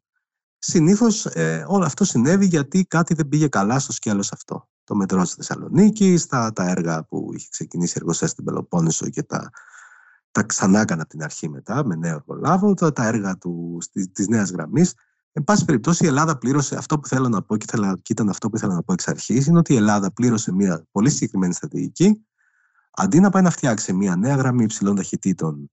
συνήθως 0.57 1.25
ε, 1.25 1.65
όλο 1.67 1.85
αυτό 1.85 2.03
συνέβη 2.03 2.45
γιατί 2.45 2.85
κάτι 2.85 3.13
δεν 3.13 3.27
πήγε 3.27 3.47
καλά 3.47 3.79
στο 3.79 3.91
σκέλος 3.91 4.31
αυτό 4.31 4.69
το 4.85 4.95
μετρό 4.95 5.25
στη 5.25 5.35
Θεσσαλονίκη, 5.35 6.17
τα, 6.29 6.53
τα 6.53 6.69
έργα 6.69 7.03
που 7.03 7.29
είχε 7.33 7.47
ξεκινήσει 7.49 7.91
η 7.91 7.95
εργοστάσια 7.97 8.27
στην 8.33 8.43
Πελοπόννησο 8.43 9.09
και 9.09 9.23
τα, 9.23 9.49
τα 10.31 10.43
ξανά 10.43 10.81
έκανα 10.81 11.01
από 11.01 11.09
την 11.09 11.23
αρχή 11.23 11.49
μετά 11.49 11.85
με 11.85 11.95
νέο 11.95 12.15
εργολάβο, 12.15 12.73
τα, 12.73 12.91
τα 12.91 13.05
έργα 13.05 13.37
του, 13.37 13.77
της 14.11 14.27
νέας 14.27 14.49
γραμμής. 14.49 14.93
Εν 15.31 15.43
πάση 15.43 15.65
περιπτώσει 15.65 16.03
η 16.03 16.07
Ελλάδα 16.07 16.37
πλήρωσε 16.37 16.75
αυτό 16.75 16.99
που 16.99 17.07
θέλω 17.07 17.29
να 17.29 17.41
πω 17.41 17.57
και, 17.57 17.65
θέλω, 17.69 17.95
και 17.95 18.13
ήταν 18.13 18.29
αυτό 18.29 18.49
που 18.49 18.55
ήθελα 18.55 18.73
να 18.73 18.83
πω 18.83 18.93
εξ 18.93 19.07
αρχής, 19.07 19.45
είναι 19.47 19.57
ότι 19.57 19.73
η 19.73 19.75
Ελλάδα 19.75 20.11
πλήρωσε 20.11 20.53
μια 20.53 20.85
πολύ 20.91 21.09
συγκεκριμένη 21.09 21.53
στρατηγική 21.53 22.25
αντί 22.91 23.19
να 23.19 23.29
πάει 23.29 23.41
να 23.41 23.49
φτιάξει 23.49 23.93
μια 23.93 24.15
νέα 24.15 24.35
γραμμή 24.35 24.63
υψηλών 24.63 24.95
ταχυτήτων 24.95 25.71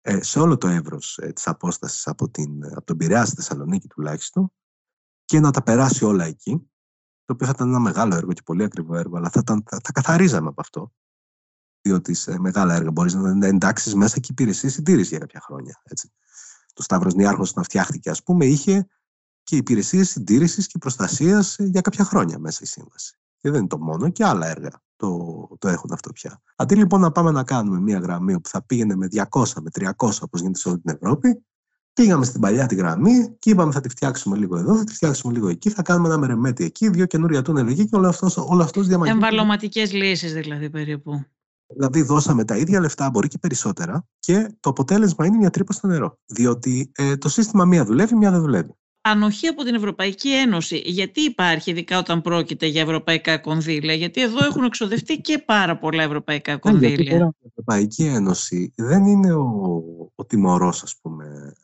ε, 0.00 0.22
σε 0.22 0.38
όλο 0.38 0.56
το 0.56 0.68
εύρος 0.68 1.18
ε, 1.18 1.32
της 1.32 1.46
απόστασης 1.46 2.06
από, 2.06 2.30
από 2.70 2.84
τον 2.84 2.96
Πειραιά 2.96 3.24
στη 3.24 3.34
Θεσσαλονίκη 3.34 3.88
τουλάχιστον 3.88 4.52
και 5.24 5.40
να 5.40 5.50
τα 5.50 5.62
περάσει 5.62 6.04
όλα 6.04 6.24
εκεί, 6.24 6.70
το 7.30 7.36
οποίο 7.36 7.46
θα 7.46 7.52
ήταν 7.56 7.68
ένα 7.68 7.78
μεγάλο 7.78 8.14
έργο 8.14 8.32
και 8.32 8.42
πολύ 8.44 8.62
ακριβό 8.62 8.96
έργο, 8.96 9.16
αλλά 9.16 9.30
θα, 9.30 9.40
ήταν, 9.42 9.62
θα, 9.66 9.80
θα 9.84 9.92
καθαρίζαμε 9.92 10.48
από 10.48 10.60
αυτό. 10.60 10.92
Διότι 11.80 12.14
σε 12.14 12.38
μεγάλα 12.38 12.74
έργα 12.74 12.90
μπορείς 12.90 13.14
να 13.14 13.46
εντάξεις 13.46 13.94
μέσα 13.94 14.18
και 14.18 14.28
υπηρεσίες 14.30 14.72
συντήρησης 14.72 15.08
για 15.08 15.18
κάποια 15.18 15.40
χρόνια. 15.40 15.82
Έτσι. 15.84 16.12
Το 16.74 16.82
Σταύρος 16.82 17.14
Νιάρχος, 17.14 17.50
όταν 17.50 17.64
φτιάχτηκε, 17.64 18.10
ας 18.10 18.22
πούμε, 18.22 18.46
είχε 18.46 18.88
και 19.42 19.56
υπηρεσίες 19.56 20.08
συντήρησης 20.08 20.66
και 20.66 20.78
προστασίας 20.78 21.56
για 21.58 21.80
κάποια 21.80 22.04
χρόνια 22.04 22.38
μέσα 22.38 22.60
η 22.62 22.66
σύμβαση. 22.66 23.18
Και 23.38 23.50
δεν 23.50 23.58
είναι 23.58 23.68
το 23.68 23.78
μόνο, 23.78 24.08
και 24.08 24.24
άλλα 24.24 24.46
έργα 24.46 24.82
το, 24.96 25.48
το 25.58 25.68
έχουν 25.68 25.92
αυτό 25.92 26.12
πια. 26.12 26.42
Αντί 26.56 26.74
λοιπόν 26.74 27.00
να 27.00 27.12
πάμε 27.12 27.30
να 27.30 27.44
κάνουμε 27.44 27.80
μια 27.80 27.98
γραμμή 27.98 28.40
που 28.40 28.48
θα 28.48 28.62
πήγαινε 28.62 28.96
με 28.96 29.08
200, 29.10 29.44
με 29.62 29.70
300 29.96 30.10
όπως 30.20 30.40
γίνεται 30.40 30.58
σε 30.58 30.68
όλη 30.68 30.80
την 30.80 30.94
Ευρώπη, 30.94 31.44
Πήγαμε 32.00 32.24
στην 32.24 32.40
παλιά 32.40 32.66
τη 32.66 32.74
γραμμή 32.74 33.36
και 33.38 33.50
είπαμε 33.50 33.72
θα 33.72 33.80
τη 33.80 33.88
φτιάξουμε 33.88 34.36
λίγο 34.36 34.56
εδώ, 34.56 34.76
θα 34.76 34.84
τη 34.84 34.94
φτιάξουμε 34.94 35.32
λίγο 35.32 35.48
εκεί, 35.48 35.70
θα 35.70 35.82
κάνουμε 35.82 36.08
ένα 36.08 36.18
μερεμέτι 36.18 36.64
εκεί, 36.64 36.88
δύο 36.88 37.06
καινούρια 37.06 37.42
τούνελ 37.42 37.66
εκεί 37.68 37.88
και 37.88 37.96
όλο 37.96 38.08
αυτός 38.08 38.36
όλο 38.36 38.62
αυτός 38.62 38.86
διαμαγεί. 38.86 39.12
Εμβαλωματικές 39.12 39.92
λύσεις 39.92 40.32
δηλαδή 40.32 40.70
περίπου. 40.70 41.24
Δηλαδή 41.66 42.02
δώσαμε 42.02 42.44
τα 42.44 42.56
ίδια 42.56 42.80
λεφτά, 42.80 43.10
μπορεί 43.10 43.28
και 43.28 43.38
περισσότερα 43.38 44.06
και 44.18 44.56
το 44.60 44.70
αποτέλεσμα 44.70 45.26
είναι 45.26 45.36
μια 45.36 45.50
τρύπα 45.50 45.72
στο 45.72 45.86
νερό. 45.86 46.18
Διότι 46.26 46.92
ε, 46.94 47.16
το 47.16 47.28
σύστημα 47.28 47.64
μία 47.64 47.84
δουλεύει, 47.84 48.14
μία 48.14 48.30
δεν 48.30 48.40
δουλεύει. 48.40 48.74
Ανοχή 49.00 49.46
από 49.46 49.62
την 49.62 49.74
Ευρωπαϊκή 49.74 50.34
Ένωση. 50.34 50.82
Γιατί 50.84 51.20
υπάρχει, 51.20 51.70
ειδικά 51.70 51.98
όταν 51.98 52.20
πρόκειται 52.20 52.66
για 52.66 52.82
ευρωπαϊκά 52.82 53.38
κονδύλια, 53.38 53.94
Γιατί 53.94 54.22
εδώ 54.22 54.44
έχουν 54.44 54.64
εξοδευτεί 54.64 55.20
και 55.20 55.42
πάρα 55.46 55.78
πολλά 55.78 56.02
ευρωπαϊκά 56.02 56.56
κονδύλια. 56.56 56.96
Ναι, 56.96 57.02
γιατί 57.02 57.36
η 57.40 57.46
Ευρωπαϊκή 57.46 58.04
Ένωση 58.04 58.72
δεν 58.76 59.04
είναι 59.04 59.32
ο, 59.32 59.44
ο 60.14 60.24
τιμωρός, 60.24 60.82
ας 60.82 60.96
πούμε, 61.02 61.54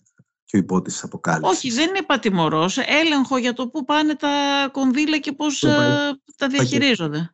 και 0.47 0.57
ο 0.57 0.59
υπότης 0.59 0.95
τη 0.95 1.01
αποκάλυψης. 1.05 1.57
Όχι, 1.57 1.71
δεν 1.71 1.89
είναι 1.89 2.03
πατημορό. 2.03 2.69
Έλεγχο 3.03 3.37
για 3.37 3.53
το 3.53 3.69
πού 3.69 3.85
πάνε 3.85 4.15
τα 4.15 4.29
κονδύλια 4.73 5.19
και 5.19 5.33
πώς 5.33 5.63
ε, 5.63 6.21
τα 6.37 6.49
διαχειρίζονται. 6.49 7.31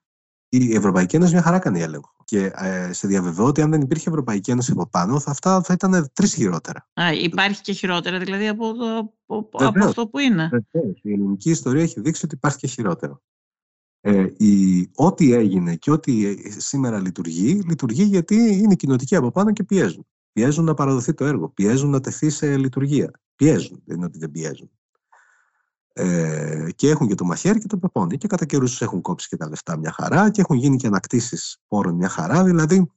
Η 0.48 0.74
Ευρωπαϊκή 0.74 1.16
Ένωση 1.16 1.32
μια 1.32 1.42
χαρά 1.42 1.58
κάνει 1.58 1.80
έλεγχο. 1.80 2.14
Και 2.24 2.52
ε, 2.54 2.92
σε 2.92 3.06
διαβεβαιώ 3.06 3.46
ότι 3.46 3.62
αν 3.62 3.70
δεν 3.70 3.80
υπήρχε 3.80 4.08
Ευρωπαϊκή 4.08 4.50
Ένωση 4.50 4.72
από 4.72 4.88
πάνω, 4.88 5.20
θα, 5.20 5.30
αυτά 5.30 5.62
θα 5.62 5.72
ήταν 5.72 6.10
τρεις 6.12 6.34
χειρότερα. 6.34 6.88
Α, 7.00 7.12
υπάρχει 7.12 7.60
και 7.60 7.72
χειρότερα 7.72 8.18
δηλαδή 8.18 8.48
από, 8.48 8.74
το, 8.74 9.14
από, 9.26 9.48
από 9.52 9.84
αυτό 9.84 10.08
που 10.08 10.18
είναι. 10.18 10.48
Βεβαίως. 10.48 11.00
Η 11.02 11.12
ελληνική 11.12 11.50
ιστορία 11.50 11.82
έχει 11.82 12.00
δείξει 12.00 12.24
ότι 12.24 12.34
υπάρχει 12.34 12.58
και 12.58 12.66
χειρότερο. 12.66 13.22
Ε, 14.00 14.26
η, 14.36 14.90
ό,τι 14.94 15.32
έγινε 15.32 15.76
και 15.76 15.90
ό,τι 15.90 16.36
σήμερα 16.60 17.00
λειτουργεί, 17.00 17.62
λειτουργεί 17.68 18.02
γιατί 18.02 18.34
είναι 18.36 18.74
κοινοτικοί 18.74 19.16
από 19.16 19.30
πάνω 19.30 19.52
και 19.52 19.64
πιέζουν. 19.64 20.06
Πιέζουν 20.32 20.64
να 20.64 20.74
παραδοθεί 20.74 21.14
το 21.14 21.24
έργο, 21.24 21.48
πιέζουν 21.48 21.90
να 21.90 22.00
τεθεί 22.00 22.30
σε 22.30 22.56
λειτουργία. 22.56 23.10
Πιέζουν, 23.36 23.82
δεν 23.84 23.96
είναι 23.96 24.06
ότι 24.06 24.18
δεν 24.18 24.30
πιέζουν. 24.30 24.70
Ε, 25.92 26.68
και 26.74 26.88
έχουν 26.88 27.06
και 27.06 27.14
το 27.14 27.24
μαχαίρι 27.24 27.58
και 27.58 27.66
το 27.66 27.78
πεπόνι. 27.78 28.18
Και 28.18 28.26
κατά 28.26 28.44
καιρούς 28.44 28.82
έχουν 28.82 29.00
κόψει 29.00 29.28
και 29.28 29.36
τα 29.36 29.48
λεφτά 29.48 29.76
μια 29.76 29.92
χαρά 29.92 30.30
και 30.30 30.40
έχουν 30.40 30.56
γίνει 30.56 30.76
και 30.76 30.86
ανακτήσεις 30.86 31.58
πόρων 31.68 31.94
μια 31.94 32.08
χαρά. 32.08 32.44
Δηλαδή, 32.44 32.90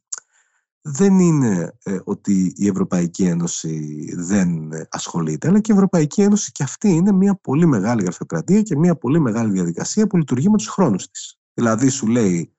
δεν 0.82 1.20
είναι 1.20 1.78
ε, 1.84 2.00
ότι 2.04 2.54
η 2.56 2.68
Ευρωπαϊκή 2.68 3.24
Ένωση 3.24 4.06
δεν 4.16 4.70
ασχολείται, 4.90 5.48
αλλά 5.48 5.60
και 5.60 5.72
η 5.72 5.76
Ευρωπαϊκή 5.76 6.22
Ένωση 6.22 6.52
και 6.52 6.64
αυτή 6.64 6.90
είναι 6.90 7.12
μια 7.12 7.36
πολύ 7.36 7.66
μεγάλη 7.66 8.04
γραφειοκρατία 8.04 8.62
και 8.62 8.78
μια 8.78 8.96
πολύ 8.96 9.20
μεγάλη 9.20 9.52
διαδικασία 9.52 10.08
που 10.08 10.18
λειτουργεί 10.18 10.50
με 10.50 10.58
τους 10.58 10.68
χρόνους 10.68 11.10
της. 11.10 11.40
Δηλαδή, 11.54 11.90
σου 11.90 12.08
λέει, 12.08 12.54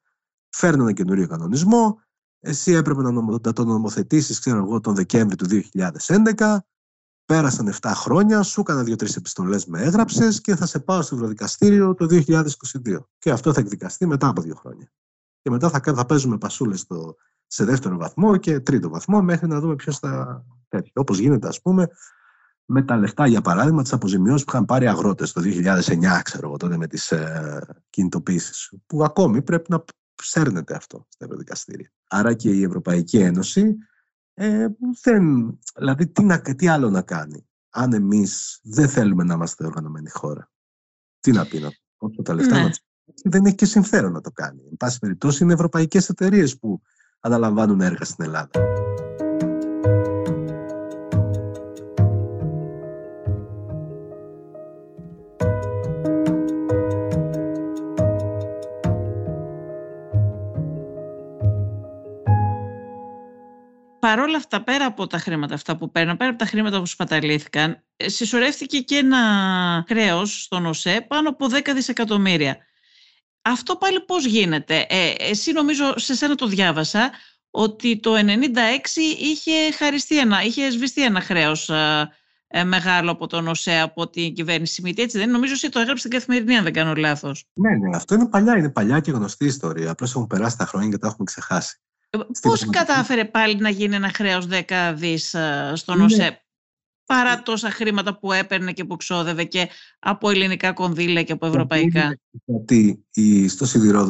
φέρνω 0.48 0.82
ένα 0.82 0.92
καινούριο 0.92 1.26
κανονισμό, 1.26 2.00
εσύ 2.40 2.72
έπρεπε 2.72 3.02
να, 3.02 3.10
νομο, 3.10 3.38
να 3.42 3.52
το 3.52 3.64
νομοθετήσεις, 3.64 4.38
ξέρω 4.38 4.56
εγώ, 4.58 4.80
τον 4.80 4.94
Δεκέμβρη 4.94 5.36
του 5.36 5.46
2011. 6.36 6.58
Πέρασαν 7.24 7.74
7 7.80 7.92
χρόνια, 7.94 8.42
σου 8.42 8.60
έκανα 8.60 8.82
δύο-τρεις 8.82 9.16
επιστολές 9.16 9.66
με 9.66 9.82
έγραψες 9.82 10.40
και 10.40 10.56
θα 10.56 10.66
σε 10.66 10.80
πάω 10.80 11.02
στο 11.02 11.14
Ευρωδικαστήριο 11.14 11.94
το 11.94 12.06
2022. 12.10 12.98
Και 13.18 13.30
αυτό 13.30 13.52
θα 13.52 13.60
εκδικαστεί 13.60 14.06
μετά 14.06 14.28
από 14.28 14.42
δύο 14.42 14.54
χρόνια. 14.54 14.92
Και 15.42 15.50
μετά 15.50 15.70
θα, 15.70 15.94
θα 15.94 16.06
παίζουμε 16.06 16.38
πασούλες 16.38 16.86
σε 17.46 17.64
δεύτερο 17.64 17.96
βαθμό 17.96 18.36
και 18.36 18.60
τρίτο 18.60 18.88
βαθμό 18.88 19.22
μέχρι 19.22 19.46
να 19.46 19.60
δούμε 19.60 19.74
ποιος 19.74 19.98
θα 19.98 20.44
τέτοιο. 20.68 20.92
Όπως 20.94 21.18
γίνεται, 21.18 21.48
ας 21.48 21.60
πούμε, 21.60 21.88
με 22.64 22.82
τα 22.82 22.96
λεφτά, 22.96 23.26
για 23.26 23.40
παράδειγμα, 23.40 23.82
τις 23.82 23.92
αποζημιώσεις 23.92 24.44
που 24.44 24.50
είχαν 24.54 24.64
πάρει 24.64 24.86
αγρότες 24.86 25.32
το 25.32 25.40
2009, 25.40 26.22
ξέρω 26.22 26.46
εγώ, 26.46 26.56
τότε 26.56 26.76
με 26.76 26.86
τις 26.86 27.12
ε, 27.12 27.60
κινητοποίησεις. 27.90 28.72
Που 28.86 29.04
ακόμη 29.04 29.42
πρέπει 29.42 29.70
να 29.70 29.84
ψέρνεται 30.16 30.74
αυτό 30.74 31.06
στα 31.08 31.24
ευρωδικαστήρια. 31.24 31.92
Άρα 32.08 32.34
και 32.34 32.50
η 32.50 32.62
Ευρωπαϊκή 32.62 33.18
Ένωση 33.18 33.76
ε, 34.34 34.66
δεν, 35.02 35.58
δηλαδή 35.76 36.06
τι, 36.06 36.24
να, 36.24 36.40
τι 36.40 36.68
άλλο 36.68 36.90
να 36.90 37.02
κάνει 37.02 37.48
αν 37.70 37.92
εμείς 37.92 38.60
δεν 38.62 38.88
θέλουμε 38.88 39.24
να 39.24 39.34
είμαστε 39.34 39.66
οργανωμένη 39.66 40.10
χώρα. 40.10 40.50
Τι 41.20 41.32
να 41.32 41.46
πει 41.46 41.58
να 41.58 41.70
πω, 41.96 42.22
τα 42.22 42.34
λεφτά 42.34 42.54
ναι. 42.54 42.62
να 42.62 42.70
δεν 43.24 43.44
έχει 43.44 43.54
και 43.54 43.66
συμφέρον 43.66 44.12
να 44.12 44.20
το 44.20 44.30
κάνει. 44.30 44.60
Εν 44.70 44.76
πάση 44.76 44.98
περιπτώσει 44.98 45.44
είναι 45.44 45.52
ευρωπαϊκές 45.52 46.08
εταιρείες 46.08 46.58
που 46.58 46.80
αναλαμβάνουν 47.20 47.80
έργα 47.80 48.04
στην 48.04 48.24
Ελλάδα. 48.24 48.50
Παρόλα 64.06 64.36
αυτά, 64.36 64.62
πέρα 64.62 64.86
από 64.86 65.06
τα 65.06 65.18
χρήματα 65.18 65.54
αυτά 65.54 65.76
που 65.76 65.90
παίρναν, 65.90 66.16
πέρα 66.16 66.30
από 66.30 66.38
τα 66.38 66.44
χρήματα 66.44 66.78
που 66.78 66.86
σπαταλήθηκαν, 66.86 67.82
ε, 67.96 68.08
συσσωρεύτηκε 68.08 68.80
και 68.80 68.96
ένα 68.96 69.18
χρέος 69.88 70.42
στον 70.42 70.66
ΟΣΕ 70.66 71.04
πάνω 71.08 71.28
από 71.28 71.46
10 71.48 71.72
δισεκατομμύρια. 71.74 72.56
Αυτό 73.42 73.76
πάλι 73.76 74.00
πώς 74.00 74.26
γίνεται; 74.26 74.86
Ε, 74.88 75.12
εσύ 75.18 75.52
νομίζω, 75.52 75.98
σε 75.98 76.14
σένα 76.14 76.34
το 76.34 76.46
διάβασα, 76.46 77.10
ότι 77.50 78.00
το 78.00 78.14
1996 78.14 79.00
είχε 79.18 79.72
χαριστεί 79.78 80.18
ένα, 80.18 80.42
είχε 80.42 80.70
σβηστεί 80.70 81.04
ένα 81.04 81.20
χρέος 81.20 81.68
ε, 81.68 82.08
ε, 82.46 82.64
μεγάλο 82.64 83.10
από 83.10 83.26
τον 83.26 83.48
ΟΣΕ, 83.48 83.80
από 83.80 84.10
την 84.10 84.34
κυβέρνηση 84.34 84.82
Μήτη. 84.82 85.02
Έτσι 85.02 85.18
δεν 85.18 85.30
νομίζω 85.30 85.54
ότι 85.56 85.68
το 85.68 85.78
έγραψες 85.78 86.00
στην 86.00 86.10
καθημερινή, 86.18 86.56
αν 86.56 86.64
δεν 86.64 86.72
κάνω 86.72 86.94
λάθος. 86.94 87.44
Ναι, 87.52 87.70
ναι, 87.70 87.96
αυτό 87.96 88.14
είναι 88.14 88.28
παλιά, 88.28 88.56
είναι 88.56 88.70
παλιά 88.70 89.00
και 89.00 89.10
γνωστή 89.10 89.44
ιστορία. 89.44 89.90
Απλώς 89.90 90.10
έχουν 90.10 90.26
περάσει 90.26 90.56
τα 90.58 90.66
χρόνια 90.66 90.88
και 90.88 90.98
τα 90.98 91.06
έχουμε 91.06 91.24
ξεχάσει. 91.24 91.80
Πώς 92.42 92.66
κατάφερε 92.70 93.24
πάλι 93.24 93.56
να 93.56 93.68
γίνει 93.68 93.94
ένα 93.94 94.08
χρέος 94.08 94.48
10 94.50 94.94
δις 94.96 95.34
ε, 95.34 95.72
στον 95.74 96.00
ΟΣΕΠ 96.00 96.34
παρά 97.06 97.42
τόσα 97.42 97.70
χρήματα 97.70 98.18
που 98.18 98.32
έπαιρνε 98.32 98.72
και 98.72 98.84
που 98.84 98.96
ξόδευε 98.96 99.44
και 99.44 99.68
από 99.98 100.30
ελληνικά 100.30 100.72
κονδύλια 100.72 101.22
και 101.22 101.32
από 101.32 101.46
ευρωπαϊκά; 101.46 102.18
Γιατί 102.44 103.04
στο, 103.48 103.66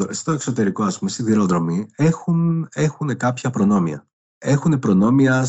στο 0.09 0.31
εξωτερικό, 0.31 0.83
ας 0.83 0.97
πούμε, 0.97 1.09
σιδηρόδρομοι 1.09 1.85
έχουν, 1.95 2.67
έχουν 2.73 3.17
κάποια 3.17 3.49
προνόμια. 3.49 4.07
Έχουν 4.39 4.79
προνόμια 4.79 5.45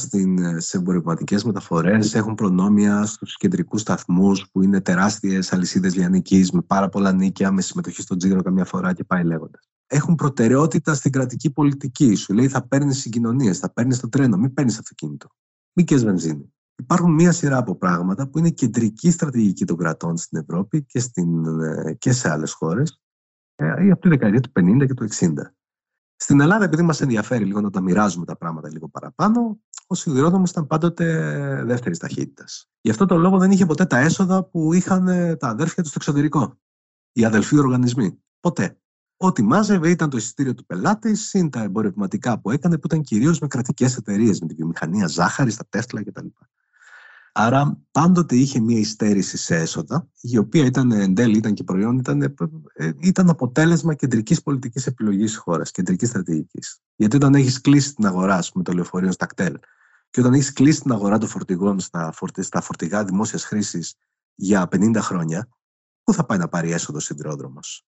σε 0.57 0.77
εμπορευματικές 0.77 1.45
μεταφορές, 1.45 2.15
έχουν 2.15 2.35
προνόμια 2.35 3.07
στους 3.07 3.37
κεντρικούς 3.37 3.81
σταθμούς 3.81 4.51
που 4.51 4.63
είναι 4.63 4.81
τεράστιες 4.81 5.53
αλυσίδες 5.53 5.95
λιανικής 5.95 6.51
με 6.51 6.63
πάρα 6.63 6.89
πολλά 6.89 7.13
νίκια, 7.13 7.53
με 7.53 7.61
συμμετοχή 7.61 8.03
στον 8.03 8.19
τζίρο 8.19 8.43
καμιά 8.43 8.65
φορά 8.65 8.93
και 8.93 9.05
πάει 9.05 9.25
λέγοντας 9.25 9.69
έχουν 9.89 10.15
προτεραιότητα 10.15 10.95
στην 10.95 11.13
κρατική 11.13 11.51
πολιτική. 11.51 12.15
Σου 12.15 12.35
λέει 12.35 12.49
θα 12.49 12.67
παίρνεις 12.67 12.99
συγκοινωνίες, 12.99 13.59
θα 13.59 13.73
παίρνεις 13.73 14.01
το 14.01 14.09
τρένο, 14.09 14.37
μην 14.37 14.55
παίρνεις 14.55 14.79
αυτοκίνητο. 14.79 15.29
Μην 15.73 15.87
και 15.87 15.97
βενζίνη. 15.97 16.53
Υπάρχουν 16.77 17.13
μία 17.13 17.33
σειρά 17.33 17.57
από 17.57 17.75
πράγματα 17.75 18.29
που 18.29 18.39
είναι 18.39 18.51
κεντρική 18.51 19.11
στρατηγική 19.11 19.65
των 19.65 19.77
κρατών 19.77 20.17
στην 20.17 20.39
Ευρώπη 20.39 20.85
και, 20.85 21.01
στην, 21.01 21.61
ε, 21.63 21.95
και 21.99 22.13
σε 22.13 22.31
άλλες 22.31 22.53
χώρες 22.53 23.01
ε, 23.55 23.91
από 23.91 24.01
τη 24.01 24.09
δεκαετία 24.09 24.41
του 24.41 24.51
50 24.61 24.87
και 24.87 24.95
του 24.95 25.09
60. 25.11 25.33
Στην 26.17 26.41
Ελλάδα, 26.41 26.65
επειδή 26.65 26.83
μας 26.83 27.01
ενδιαφέρει 27.01 27.45
λίγο 27.45 27.61
να 27.61 27.71
τα 27.71 27.81
μοιράζουμε 27.81 28.25
τα 28.25 28.37
πράγματα 28.37 28.71
λίγο 28.71 28.89
παραπάνω, 28.89 29.61
ο 29.87 29.95
σιδηρόδρομος 29.95 30.51
ήταν 30.51 30.67
πάντοτε 30.67 31.05
δεύτερης 31.65 31.99
ταχύτητας. 31.99 32.71
Γι' 32.81 32.91
αυτό 32.91 33.07
το 33.07 33.17
λόγο 33.17 33.39
δεν 33.39 33.51
είχε 33.51 33.67
ποτέ 33.67 33.85
τα 33.85 33.99
έσοδα 33.99 34.45
που 34.45 34.73
είχαν 34.73 35.05
τα 35.39 35.49
αδέρφια 35.49 35.83
του 35.83 35.89
στο 35.89 35.99
εξωτερικό. 36.01 36.59
Οι 37.13 37.25
αδελφοί 37.25 37.59
οργανισμοί. 37.59 38.23
Ποτέ. 38.41 38.79
Ό,τι 39.21 39.43
μάζευε 39.43 39.91
ήταν 39.91 40.11
το 40.11 40.17
εισιτήριο 40.17 40.55
του 40.55 40.67
πελάτης, 40.67 41.29
συν 41.29 41.51
τα 41.51 41.63
εμπορευματικά 41.63 42.41
που 42.41 42.51
έκανε, 42.51 42.75
που 42.79 42.87
ήταν 42.87 43.03
κυρίως 43.03 43.39
με 43.39 43.47
κρατικές 43.47 43.97
εταιρείες, 43.97 44.41
με 44.41 44.47
τη 44.47 44.55
βιομηχανία 44.55 45.07
ζάχαρη, 45.07 45.55
τα 45.55 45.65
Τέσλα 45.69 46.05
κτλ. 46.05 46.27
Άρα 47.33 47.79
πάντοτε 47.91 48.37
είχε 48.37 48.61
μια 48.61 48.79
υστέρηση 48.79 49.37
σε 49.37 49.57
έσοδα, 49.57 50.09
η 50.21 50.39
οποία 50.39 50.65
ήταν 50.65 50.93
εν 50.93 51.15
τέλει 51.15 51.37
ήταν 51.37 51.55
και 51.55 51.65
προϊόν, 51.65 51.99
ήταν, 51.99 52.23
ε, 52.73 52.91
ήταν 52.99 53.31
αποτέλεσμα 53.31 53.95
κεντρικής 53.95 54.43
πολιτικής 54.43 54.87
επιλογής 54.87 55.31
της 55.31 55.37
χώρας, 55.37 55.71
κεντρικής 55.71 56.09
στρατηγικής. 56.09 56.81
Γιατί 56.97 57.17
όταν 57.17 57.35
έχεις 57.35 57.61
κλείσει 57.61 57.95
την 57.95 58.07
αγορά, 58.07 58.43
με 58.55 58.63
το 58.63 58.73
λεωφορείο 58.73 59.13
στα 59.13 59.27
κτέλ, 59.27 59.59
και 60.11 60.21
όταν 60.21 60.33
έχεις 60.33 60.53
κλείσει 60.53 60.81
την 60.81 60.93
αγορά 60.93 61.19
των 61.19 61.29
φορτηγών 61.29 61.81
στα, 61.81 62.15
στα 62.39 62.61
φορτηγά 62.61 63.05
δημόσιας 63.05 63.45
χρήσης 63.45 63.95
για 64.35 64.69
50 64.69 65.01
χρόνια, 65.01 65.49
πού 66.03 66.13
θα 66.13 66.25
πάει 66.25 66.39
να 66.39 66.49
πάρει 66.49 66.73
έσοδο 66.73 67.01
σιδηρόδρομος; 67.01 67.87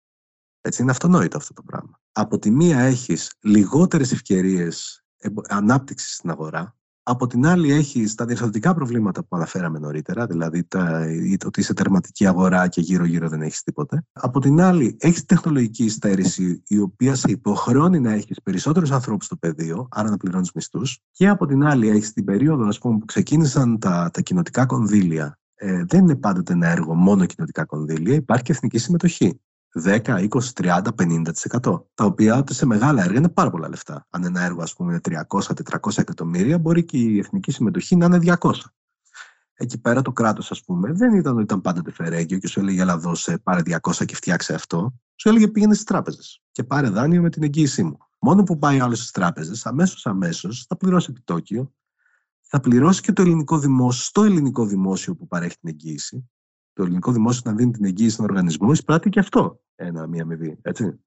Έτσι 0.61 0.83
είναι 0.83 0.90
αυτονόητο 0.90 1.37
αυτό 1.37 1.53
το 1.53 1.62
πράγμα. 1.62 2.01
Από 2.12 2.38
τη 2.38 2.51
μία 2.51 2.79
έχεις 2.79 3.33
λιγότερες 3.40 4.12
ευκαιρίες 4.12 5.05
ανάπτυξης 5.49 6.14
στην 6.14 6.31
αγορά, 6.31 6.75
από 7.03 7.27
την 7.27 7.46
άλλη 7.46 7.73
έχεις 7.73 8.14
τα 8.14 8.25
διευθυντικά 8.25 8.75
προβλήματα 8.75 9.25
που 9.25 9.37
αναφέραμε 9.37 9.79
νωρίτερα, 9.79 10.27
δηλαδή 10.27 10.64
τα, 10.64 11.07
ότι 11.46 11.61
είσαι 11.61 11.75
τερματική 11.75 12.27
αγορά 12.27 12.68
και 12.68 12.81
γύρω-γύρω 12.81 13.29
δεν 13.29 13.42
έχεις 13.42 13.62
τίποτε. 13.62 14.05
Από 14.12 14.40
την 14.40 14.61
άλλη 14.61 14.96
έχεις 15.01 15.25
τεχνολογική 15.25 15.85
υστέρηση 15.85 16.62
η 16.66 16.79
οποία 16.79 17.14
σε 17.14 17.31
υποχρεώνει 17.31 18.01
να 18.01 18.12
έχεις 18.12 18.42
περισσότερους 18.42 18.90
ανθρώπους 18.90 19.27
στο 19.27 19.37
πεδίο, 19.37 19.88
άρα 19.90 20.11
να 20.11 20.16
πληρώνεις 20.16 20.53
μισθούς. 20.55 21.01
Και 21.11 21.29
από 21.29 21.46
την 21.46 21.64
άλλη 21.64 21.88
έχεις 21.88 22.12
την 22.12 22.25
περίοδο 22.25 22.66
ας 22.66 22.79
πούμε, 22.79 22.99
που 22.99 23.05
ξεκίνησαν 23.05 23.79
τα, 23.79 24.11
τα 24.12 24.20
κοινοτικά 24.20 24.66
κονδύλια. 24.66 25.38
Ε, 25.55 25.85
δεν 25.85 26.01
είναι 26.01 26.16
πάντοτε 26.16 26.53
ένα 26.53 26.68
έργο 26.68 26.94
μόνο 26.94 27.27
κοινοτικά 27.27 27.64
κονδύλια, 27.64 28.14
υπάρχει 28.14 28.44
και 28.44 28.53
εθνική 28.53 28.79
συμμετοχή. 28.79 29.40
10, 29.74 30.28
20, 30.28 30.52
30, 30.54 30.83
50%. 30.94 31.85
Τα 31.94 32.04
οποία 32.04 32.44
σε 32.50 32.66
μεγάλα 32.66 33.02
έργα 33.02 33.18
είναι 33.18 33.28
πάρα 33.28 33.50
πολλά 33.50 33.68
λεφτά. 33.68 34.06
Αν 34.11 34.24
ένα 34.24 34.40
έργο, 34.40 34.62
ας 34.62 34.74
πούμε, 34.74 34.90
είναι 34.90 35.24
300-400 35.28 35.98
εκατομμύρια, 35.98 36.59
μπορεί 36.59 36.85
και 36.85 36.98
η 36.98 37.18
εθνική 37.18 37.50
συμμετοχή 37.52 37.96
να 37.96 38.06
είναι 38.06 38.37
200. 38.40 38.50
Εκεί 39.54 39.80
πέρα 39.80 40.02
το 40.02 40.12
κράτος, 40.12 40.50
ας 40.50 40.64
πούμε, 40.64 40.92
δεν 40.92 41.14
ήταν 41.14 41.35
ότι 41.35 41.42
ήταν 41.42 41.61
πάντοτε 41.61 41.92
φερέγγιο 41.92 42.38
και 42.38 42.48
σου 42.48 42.61
έλεγε, 42.61 42.80
Ελά, 42.80 42.98
δώσε, 42.98 43.38
πάρε 43.38 43.62
200 43.64 44.04
και 44.04 44.14
φτιάξε 44.14 44.54
αυτό. 44.54 44.94
Σου 45.16 45.28
έλεγε, 45.28 45.48
πήγαινε 45.48 45.74
στις 45.74 45.87
τράπεζες 45.87 46.42
και 46.52 46.64
πάρε 46.64 46.88
δάνειο 46.88 47.20
με 47.20 47.30
την 47.30 47.42
εγγύησή 47.42 47.83
μου. 47.83 47.98
Μόνο 48.18 48.42
που 48.42 48.59
πάει 48.59 48.80
άλλος 48.80 48.98
στις 48.98 49.11
τράπεζες, 49.11 49.66
αμέσως 49.66 50.06
αμέσως 50.06 50.64
θα 50.68 50.76
πληρώσει 50.76 51.06
επιτόκιο, 51.11 51.72
θα 52.40 52.61
πληρώσει 52.61 53.00
και 53.00 53.12
το 53.12 53.22
ελληνικό 53.22 53.59
δημόσιο, 53.59 54.02
στο 54.04 54.24
ελληνικό 54.24 54.66
δημόσιο 54.66 55.16
που 55.16 55.26
παρέχει 55.26 55.56
την 55.59 55.68
εγγύηση 55.68 56.30
το 56.81 56.87
ελληνικό 56.87 57.12
δημόσιο 57.12 57.43
να 57.45 57.53
δίνει 57.53 57.71
την 57.71 57.85
εγγύηση 57.85 58.11
στον 58.11 58.25
οργανισμό, 58.25 58.73
εισπράττει 58.73 59.09
και 59.09 59.21
αυτό 59.21 59.61
ένα, 59.75 60.07
μία 60.07 60.23
αμοιβή. 60.23 60.59
Έτσι. 60.62 61.01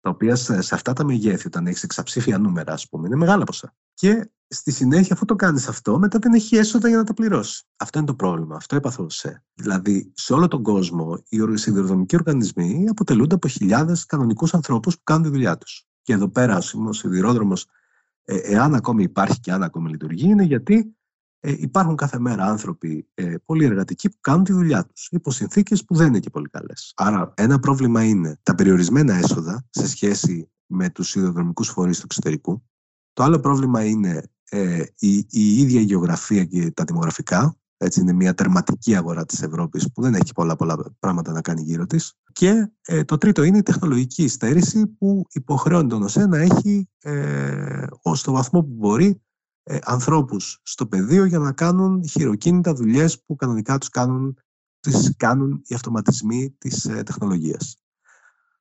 Τα 0.00 0.10
οποία 0.10 0.36
σε, 0.36 0.60
σε 0.60 0.74
αυτά 0.74 0.92
τα 0.92 1.04
μεγέθη, 1.04 1.46
όταν 1.46 1.66
έχεις 1.66 1.82
εξαψήφια 1.82 2.38
νούμερα, 2.38 2.72
ας 2.72 2.88
πούμε, 2.88 3.06
είναι 3.06 3.16
μεγάλα 3.16 3.44
ποσά. 3.44 3.74
Και 3.94 4.30
στη 4.48 4.72
συνέχεια, 4.72 5.14
αφού 5.14 5.24
το 5.24 5.34
κάνεις 5.34 5.68
αυτό, 5.68 5.98
μετά 5.98 6.18
δεν 6.18 6.32
έχει 6.32 6.56
έσοδα 6.56 6.88
για 6.88 6.96
να 6.96 7.04
τα 7.04 7.14
πληρώσεις. 7.14 7.64
Αυτό 7.76 7.98
είναι 7.98 8.06
το 8.06 8.14
πρόβλημα. 8.14 8.56
Αυτό 8.56 8.76
έπαθω 8.76 9.08
σε. 9.10 9.44
Δηλαδή, 9.54 10.12
σε 10.14 10.32
όλο 10.32 10.48
τον 10.48 10.62
κόσμο, 10.62 11.22
οι 11.28 11.56
σιδηροδρομικοί 11.56 12.16
οργανισμοί 12.16 12.86
αποτελούνται 12.88 13.34
από 13.34 13.48
χιλιάδες 13.48 14.06
κανονικούς 14.06 14.54
ανθρώπους 14.54 14.96
που 14.96 15.02
κάνουν 15.04 15.22
τη 15.22 15.28
δουλειά 15.28 15.58
τους. 15.58 15.86
Και 16.02 16.12
εδώ 16.12 16.28
πέρα, 16.28 16.62
ο 16.86 16.92
σιδηρόδρομος, 16.92 17.66
ε, 18.24 18.36
εάν 18.36 18.74
ακόμη 18.74 19.02
υπάρχει 19.02 19.40
και 19.40 19.52
αν 19.52 19.62
ακόμη 19.62 19.90
λειτουργεί, 19.90 20.28
είναι 20.28 20.42
γιατί 20.42 20.96
ε, 21.44 21.54
υπάρχουν 21.58 21.96
κάθε 21.96 22.18
μέρα 22.18 22.44
άνθρωποι 22.44 23.08
ε, 23.14 23.34
πολύ 23.44 23.64
εργατικοί 23.64 24.08
που 24.08 24.16
κάνουν 24.20 24.44
τη 24.44 24.52
δουλειά 24.52 24.86
τους 24.86 25.08
υπό 25.10 25.30
συνθήκες 25.30 25.84
που 25.84 25.94
δεν 25.94 26.06
είναι 26.06 26.18
και 26.18 26.30
πολύ 26.30 26.48
καλές. 26.48 26.92
Άρα, 26.96 27.32
ένα 27.36 27.58
πρόβλημα 27.58 28.04
είναι 28.04 28.38
τα 28.42 28.54
περιορισμένα 28.54 29.14
έσοδα 29.14 29.66
σε 29.70 29.88
σχέση 29.88 30.50
με 30.66 30.90
τους 30.90 31.14
ιδεοδρομικού 31.14 31.64
φορείς 31.64 31.96
του 31.96 32.04
εξωτερικού. 32.04 32.62
Το 33.12 33.22
άλλο 33.22 33.40
πρόβλημα 33.40 33.84
είναι 33.84 34.22
ε, 34.50 34.84
η, 34.98 35.16
η 35.30 35.58
ίδια 35.58 35.80
η 35.80 35.84
γεωγραφία 35.84 36.44
και 36.44 36.70
τα 36.70 36.84
δημογραφικά. 36.84 37.56
Έτσι 37.76 38.00
είναι 38.00 38.12
μια 38.12 38.34
τερματική 38.34 38.96
αγορά 38.96 39.26
της 39.26 39.42
Ευρώπης 39.42 39.92
που 39.92 40.02
δεν 40.02 40.14
έχει 40.14 40.32
πολλά 40.32 40.56
πολλά 40.56 40.76
πράγματα 40.98 41.32
να 41.32 41.40
κάνει 41.40 41.62
γύρω 41.62 41.86
της. 41.86 42.12
Και 42.32 42.72
ε, 42.82 43.04
το 43.04 43.18
τρίτο 43.18 43.42
είναι 43.42 43.58
η 43.58 43.62
τεχνολογική 43.62 44.28
στέρηση 44.28 44.86
που 44.86 45.24
υποχρεώνει 45.32 45.88
τον 45.88 46.02
ΟΣΕ 46.02 46.26
να 46.26 46.38
έχει 46.38 46.88
ε, 47.02 47.86
ως 48.02 48.22
το 48.22 48.32
βαθμό 48.32 48.62
που 48.62 48.72
μπορεί 48.72 49.22
ε, 49.62 49.78
ανθρώπους 49.82 50.60
στο 50.62 50.86
πεδίο 50.86 51.24
για 51.24 51.38
να 51.38 51.52
κάνουν 51.52 52.08
χειροκίνητα 52.08 52.74
δουλειές 52.74 53.22
που 53.22 53.36
κανονικά 53.36 53.78
τους 53.78 53.88
κάνουν, 53.88 54.38
τις 54.80 55.14
κάνουν 55.16 55.62
οι 55.66 55.74
αυτοματισμοί 55.74 56.54
της 56.58 56.84
ε, 56.84 57.02
τεχνολογίας. 57.02 57.76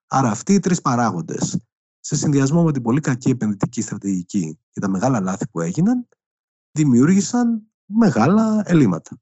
Άρα 0.08 0.30
αυτοί 0.30 0.54
οι 0.54 0.60
τρεις 0.60 0.82
παράγοντες, 0.82 1.60
σε 2.00 2.16
συνδυασμό 2.16 2.64
με 2.64 2.72
την 2.72 2.82
πολύ 2.82 3.00
κακή 3.00 3.30
επενδυτική 3.30 3.82
στρατηγική 3.82 4.60
και 4.72 4.80
τα 4.80 4.90
μεγάλα 4.90 5.22
λάθη 5.22 5.48
που 5.48 5.60
έγιναν, 5.60 6.08
δημιούργησαν 6.72 7.62
μεγάλα 7.86 8.64
ελλείμματα. 8.66 9.22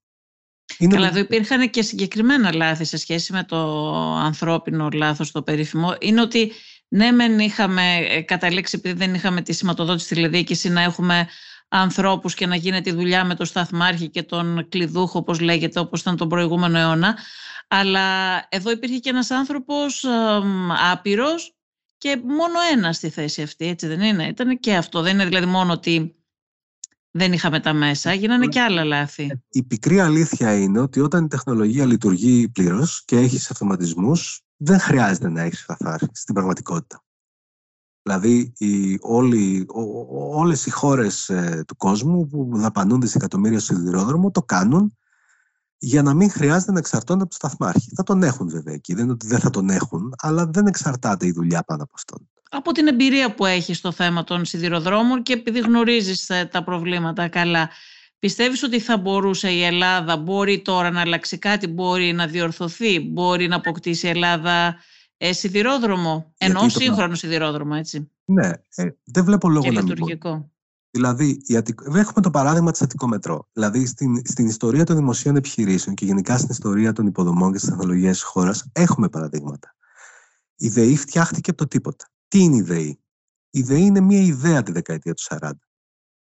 Είναι... 0.78 0.94
Καλά, 0.94 1.06
εδώ 1.06 1.18
υπήρχαν 1.18 1.70
και 1.70 1.82
συγκεκριμένα 1.82 2.54
λάθη 2.54 2.84
σε 2.84 2.96
σχέση 2.96 3.32
με 3.32 3.44
το 3.44 3.84
ανθρώπινο 4.14 4.88
λάθος, 4.92 5.30
το 5.30 5.42
περίφημο. 5.42 5.94
Είναι 6.00 6.20
ότι 6.20 6.52
ναι, 6.88 7.10
μεν 7.10 7.38
είχαμε 7.38 7.96
ε, 7.96 8.22
καταλήξει, 8.22 8.76
επειδή 8.78 8.94
δεν 8.98 9.14
είχαμε 9.14 9.42
τη 9.42 9.52
σηματοδότηση 9.52 10.08
τηλεδιοίκηση, 10.08 10.68
να 10.68 10.82
έχουμε 10.82 11.28
ανθρώπους 11.70 12.34
και 12.34 12.46
να 12.46 12.56
γίνεται 12.56 12.90
η 12.90 12.92
δουλειά 12.92 13.24
με 13.24 13.34
τον 13.34 13.46
σταθμάρχη 13.46 14.08
και 14.08 14.22
τον 14.22 14.68
κλειδούχο, 14.68 15.18
όπως 15.18 15.40
λέγεται, 15.40 15.80
όπως 15.80 16.00
ήταν 16.00 16.16
τον 16.16 16.28
προηγούμενο 16.28 16.78
αιώνα. 16.78 17.16
Αλλά 17.68 18.36
εδώ 18.48 18.70
υπήρχε 18.70 18.98
και 18.98 19.08
ένας 19.10 19.30
άνθρωπος 19.30 20.04
άπειρος 20.92 21.54
και 21.98 22.20
μόνο 22.24 22.54
ένας 22.72 22.96
στη 22.96 23.08
θέση 23.08 23.42
αυτή, 23.42 23.66
έτσι 23.66 23.86
δεν 23.86 24.00
είναι; 24.00 24.26
Ήταν 24.26 24.58
και 24.58 24.76
αυτό. 24.76 25.02
Δεν 25.02 25.14
είναι 25.14 25.24
δηλαδή 25.24 25.46
μόνο 25.46 25.72
ότι 25.72 26.14
δεν 27.10 27.32
είχαμε 27.32 27.60
τα 27.60 27.72
μέσα, 27.72 28.12
γίνανε 28.12 28.46
και 28.46 28.60
άλλα 28.60 28.84
λάθη. 28.84 29.42
Η 29.50 29.62
πικρή 29.62 30.00
αλήθεια 30.00 30.54
είναι 30.54 30.80
ότι 30.80 31.00
όταν 31.00 31.24
η 31.24 31.28
τεχνολογία 31.28 31.86
λειτουργεί 31.86 32.48
πλήρως 32.48 33.02
και 33.04 33.16
έχεις 33.16 33.50
αυτοματισμούς, 33.50 34.42
δεν 34.56 34.78
χρειάζεται 34.78 35.28
να 35.28 35.42
έχεις 35.42 35.64
φαθάρι 35.64 36.06
στην 36.12 36.34
πραγματικότητα. 36.34 37.04
Δηλαδή 38.02 38.52
οι, 38.58 38.98
όλοι, 39.00 39.66
ό, 39.68 39.82
όλες 40.40 40.66
οι 40.66 40.70
χώρες 40.70 41.28
ε, 41.28 41.64
του 41.66 41.76
κόσμου 41.76 42.26
που 42.26 42.48
δαπανούν 42.52 43.00
δισεκατομμύρια 43.00 43.60
στο 43.60 43.74
σιδηρόδρομο 43.74 44.30
το 44.30 44.42
κάνουν 44.42 44.94
για 45.78 46.02
να 46.02 46.14
μην 46.14 46.30
χρειάζεται 46.30 46.72
να 46.72 46.78
εξαρτώνται 46.78 47.22
από 47.22 47.30
το 47.30 47.36
σταθμάρχη. 47.36 47.90
Θα 47.94 48.02
τον 48.02 48.22
έχουν 48.22 48.48
βέβαια 48.48 48.74
εκεί, 48.74 48.94
δεν 48.94 49.04
είναι 49.04 49.12
ότι 49.12 49.26
δεν 49.26 49.38
θα 49.38 49.50
τον 49.50 49.70
έχουν, 49.70 50.14
αλλά 50.18 50.46
δεν 50.46 50.66
εξαρτάται 50.66 51.26
η 51.26 51.32
δουλειά 51.32 51.62
πάνω 51.62 51.82
από 51.82 51.92
αυτόν. 51.94 52.28
Από 52.50 52.72
την 52.72 52.86
εμπειρία 52.86 53.34
που 53.34 53.46
έχεις 53.46 53.76
στο 53.76 53.92
θέμα 53.92 54.24
των 54.24 54.44
σιδηροδρόμων 54.44 55.22
και 55.22 55.32
επειδή 55.32 55.58
γνωρίζεις 55.58 56.28
ε, 56.28 56.48
τα 56.52 56.64
προβλήματα 56.64 57.28
καλά, 57.28 57.70
πιστεύεις 58.18 58.62
ότι 58.62 58.80
θα 58.80 58.98
μπορούσε 58.98 59.50
η 59.50 59.62
Ελλάδα, 59.62 60.16
μπορεί 60.16 60.62
τώρα 60.62 60.90
να 60.90 61.00
αλλάξει 61.00 61.38
κάτι, 61.38 61.66
μπορεί 61.66 62.12
να 62.12 62.26
διορθωθεί, 62.26 63.00
μπορεί 63.00 63.48
να 63.48 63.56
αποκτήσει 63.56 64.06
η 64.06 64.10
Ελλάδα 64.10 64.76
ε, 65.22 65.32
σιδηρόδρομο, 65.32 66.34
ενώ 66.38 66.68
σύγχρονο 66.68 67.14
σιδηρόδρομο, 67.14 67.74
έτσι. 67.76 68.10
Ναι, 68.24 68.50
ε, 68.74 68.88
δεν 69.04 69.24
βλέπω 69.24 69.48
λόγο 69.48 69.64
και 69.64 69.70
να 69.70 69.82
μην 69.82 69.96
μπορεί. 69.98 70.18
Δηλαδή, 70.90 71.42
έχουμε 71.94 72.22
το 72.22 72.30
παράδειγμα 72.30 72.70
της 72.70 72.82
Αττικομετρό. 72.82 73.48
Δηλαδή, 73.52 73.86
στην, 73.86 74.26
στην 74.26 74.46
ιστορία 74.46 74.84
των 74.84 74.96
δημοσίων 74.96 75.36
επιχειρήσεων 75.36 75.94
και 75.94 76.04
γενικά 76.04 76.36
στην 76.36 76.48
ιστορία 76.50 76.92
των 76.92 77.06
υποδομών 77.06 77.52
και 77.52 77.58
τη 77.58 77.66
τεχνολογία 77.66 78.10
της 78.10 78.22
χώρας, 78.22 78.68
έχουμε 78.72 79.08
παραδείγματα. 79.08 79.76
Η 80.56 80.68
ΔΕΗ 80.68 80.96
φτιάχτηκε 80.96 81.50
από 81.50 81.58
το 81.58 81.68
τίποτα. 81.68 82.08
Τι 82.28 82.38
είναι 82.38 82.56
η 82.56 82.62
ΔΕΗ; 82.62 83.00
Η 83.50 83.62
ΔΕΗ 83.62 83.82
είναι 83.82 84.00
μια 84.00 84.20
ιδέα 84.20 84.62
τη 84.62 84.72
δεκαετία 84.72 85.14
του 85.14 85.22
40. 85.28 85.50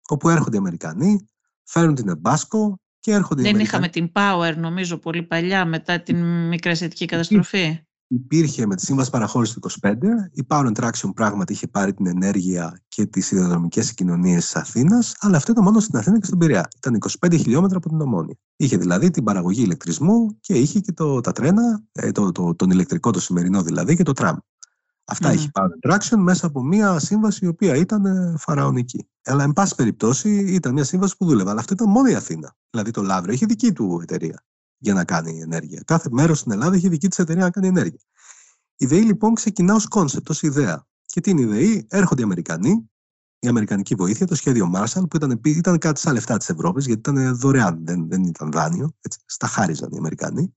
Όπου 0.09 0.29
έρχονται 0.29 0.57
οι 0.57 0.59
Αμερικανοί, 0.59 1.31
φέρνουν 1.63 1.95
την 1.95 2.09
Εμπάσκο 2.09 2.81
και 3.01 3.13
έρχονται 3.13 3.43
Δεν 3.43 3.59
οι 3.59 3.63
είχαμε 3.63 3.89
την 3.89 4.13
Power, 4.15 4.55
νομίζω, 4.57 4.99
πολύ 4.99 5.23
παλιά 5.23 5.65
μετά 5.65 6.01
την 6.01 6.49
μικρασιατική 6.49 7.05
καταστροφή 7.05 7.87
υπήρχε 8.15 8.67
με 8.67 8.75
τη 8.75 8.85
Σύμβαση 8.85 9.11
Παραχώρηση 9.11 9.61
του 9.61 9.71
25, 9.81 9.95
η 10.33 10.47
Power 10.49 10.73
Traction 10.75 11.11
πράγματι 11.15 11.53
είχε 11.53 11.67
πάρει 11.67 11.95
την 11.95 12.07
ενέργεια 12.07 12.81
και 12.89 13.07
τις 13.07 13.31
ιδεοδρομικέ 13.31 13.83
συγκοινωνίες 13.83 14.43
της 14.45 14.57
Αθήνας, 14.57 15.17
αλλά 15.19 15.37
αυτό 15.37 15.53
ήταν 15.53 15.65
μόνο 15.65 15.81
στην 15.81 15.99
Αθήνα 15.99 16.19
και 16.19 16.27
στον 16.27 16.39
Πειραιά. 16.39 16.69
Ήταν 16.77 16.99
25 17.21 17.39
χιλιόμετρα 17.39 17.77
από 17.77 17.89
την 17.89 18.01
Ομόνια. 18.01 18.35
Είχε 18.57 18.77
δηλαδή 18.77 19.11
την 19.11 19.25
παραγωγή 19.25 19.63
ηλεκτρισμού 19.63 20.39
και 20.41 20.55
είχε 20.55 20.81
και 20.81 20.93
το, 20.93 21.21
τα 21.21 21.33
τρένα, 21.33 21.83
ε, 21.93 22.13
το, 22.13 22.33
το, 22.33 22.55
τον 22.55 22.71
ηλεκτρικό, 22.71 23.11
το 23.11 23.21
σημερινό 23.21 23.63
δηλαδή 23.63 23.97
και 23.97 24.03
το 24.03 24.13
τραμ. 24.13 24.37
Αυτά 25.05 25.31
mm. 25.31 25.35
είχε 25.35 25.51
Power 25.53 25.91
Traction 25.91 26.17
μέσα 26.17 26.47
από 26.47 26.63
μια 26.63 26.99
σύμβαση 26.99 27.45
η 27.45 27.49
οποία 27.49 27.77
ήταν 27.77 28.05
ε, 28.05 28.35
φαραωνική. 28.39 29.09
Αλλά, 29.25 29.43
εν 29.43 29.53
πάση 29.53 29.75
περιπτώσει, 29.75 30.31
ήταν 30.39 30.73
μια 30.73 30.85
σύμβαση 30.85 31.17
που 31.17 31.25
δούλευε. 31.25 31.51
Αλλά 31.51 31.61
αυτό 31.61 31.73
ήταν 31.73 31.91
μόνο 31.91 32.09
η 32.09 32.15
Αθήνα. 32.15 32.57
Δηλαδή 32.71 32.91
το 32.91 33.03
Λαύριο 33.03 33.35
είχε 33.35 33.47
δική 33.47 33.73
του 33.73 33.99
εταιρεία 34.03 34.43
για 34.83 34.95
να 34.95 35.05
κάνει 35.05 35.41
ενέργεια. 35.41 35.83
Κάθε 35.87 36.09
μέρος 36.13 36.39
στην 36.39 36.53
Ελλάδα 36.53 36.75
έχει 36.77 36.89
δική 36.89 37.09
της 37.09 37.19
εταιρεία 37.19 37.43
να 37.43 37.51
κάνει 37.51 37.67
ενέργεια. 37.67 38.01
Η 38.77 38.87
ΔΕΗ 38.87 39.01
λοιπόν 39.01 39.35
ξεκινά 39.35 39.75
ως 39.75 39.89
κόνσεπτ, 39.89 40.31
ως 40.31 40.43
ιδέα. 40.43 40.87
Και 41.05 41.21
τι 41.21 41.31
είναι 41.31 41.41
η 41.41 41.45
ΔΕΗ, 41.45 41.87
έρχονται 41.91 42.21
οι 42.21 42.25
Αμερικανοί, 42.25 42.91
η 43.39 43.49
Αμερικανική 43.49 43.95
βοήθεια, 43.95 44.27
το 44.27 44.35
σχέδιο 44.35 44.71
Marshall, 44.75 45.09
που 45.11 45.17
ήταν, 45.17 45.41
ήταν 45.45 45.79
κάτι 45.79 46.01
σαν 46.01 46.15
λεφτά 46.15 46.37
της 46.37 46.49
Ευρώπης, 46.49 46.87
γιατί 46.87 47.11
ήταν 47.11 47.37
δωρεάν, 47.37 47.85
δεν, 47.85 48.09
δεν 48.09 48.23
ήταν 48.23 48.51
δάνειο, 48.51 48.97
έτσι, 49.01 49.19
στα 49.27 49.47
χάριζαν 49.47 49.93
οι 49.93 49.97
Αμερικανοί. 49.97 50.55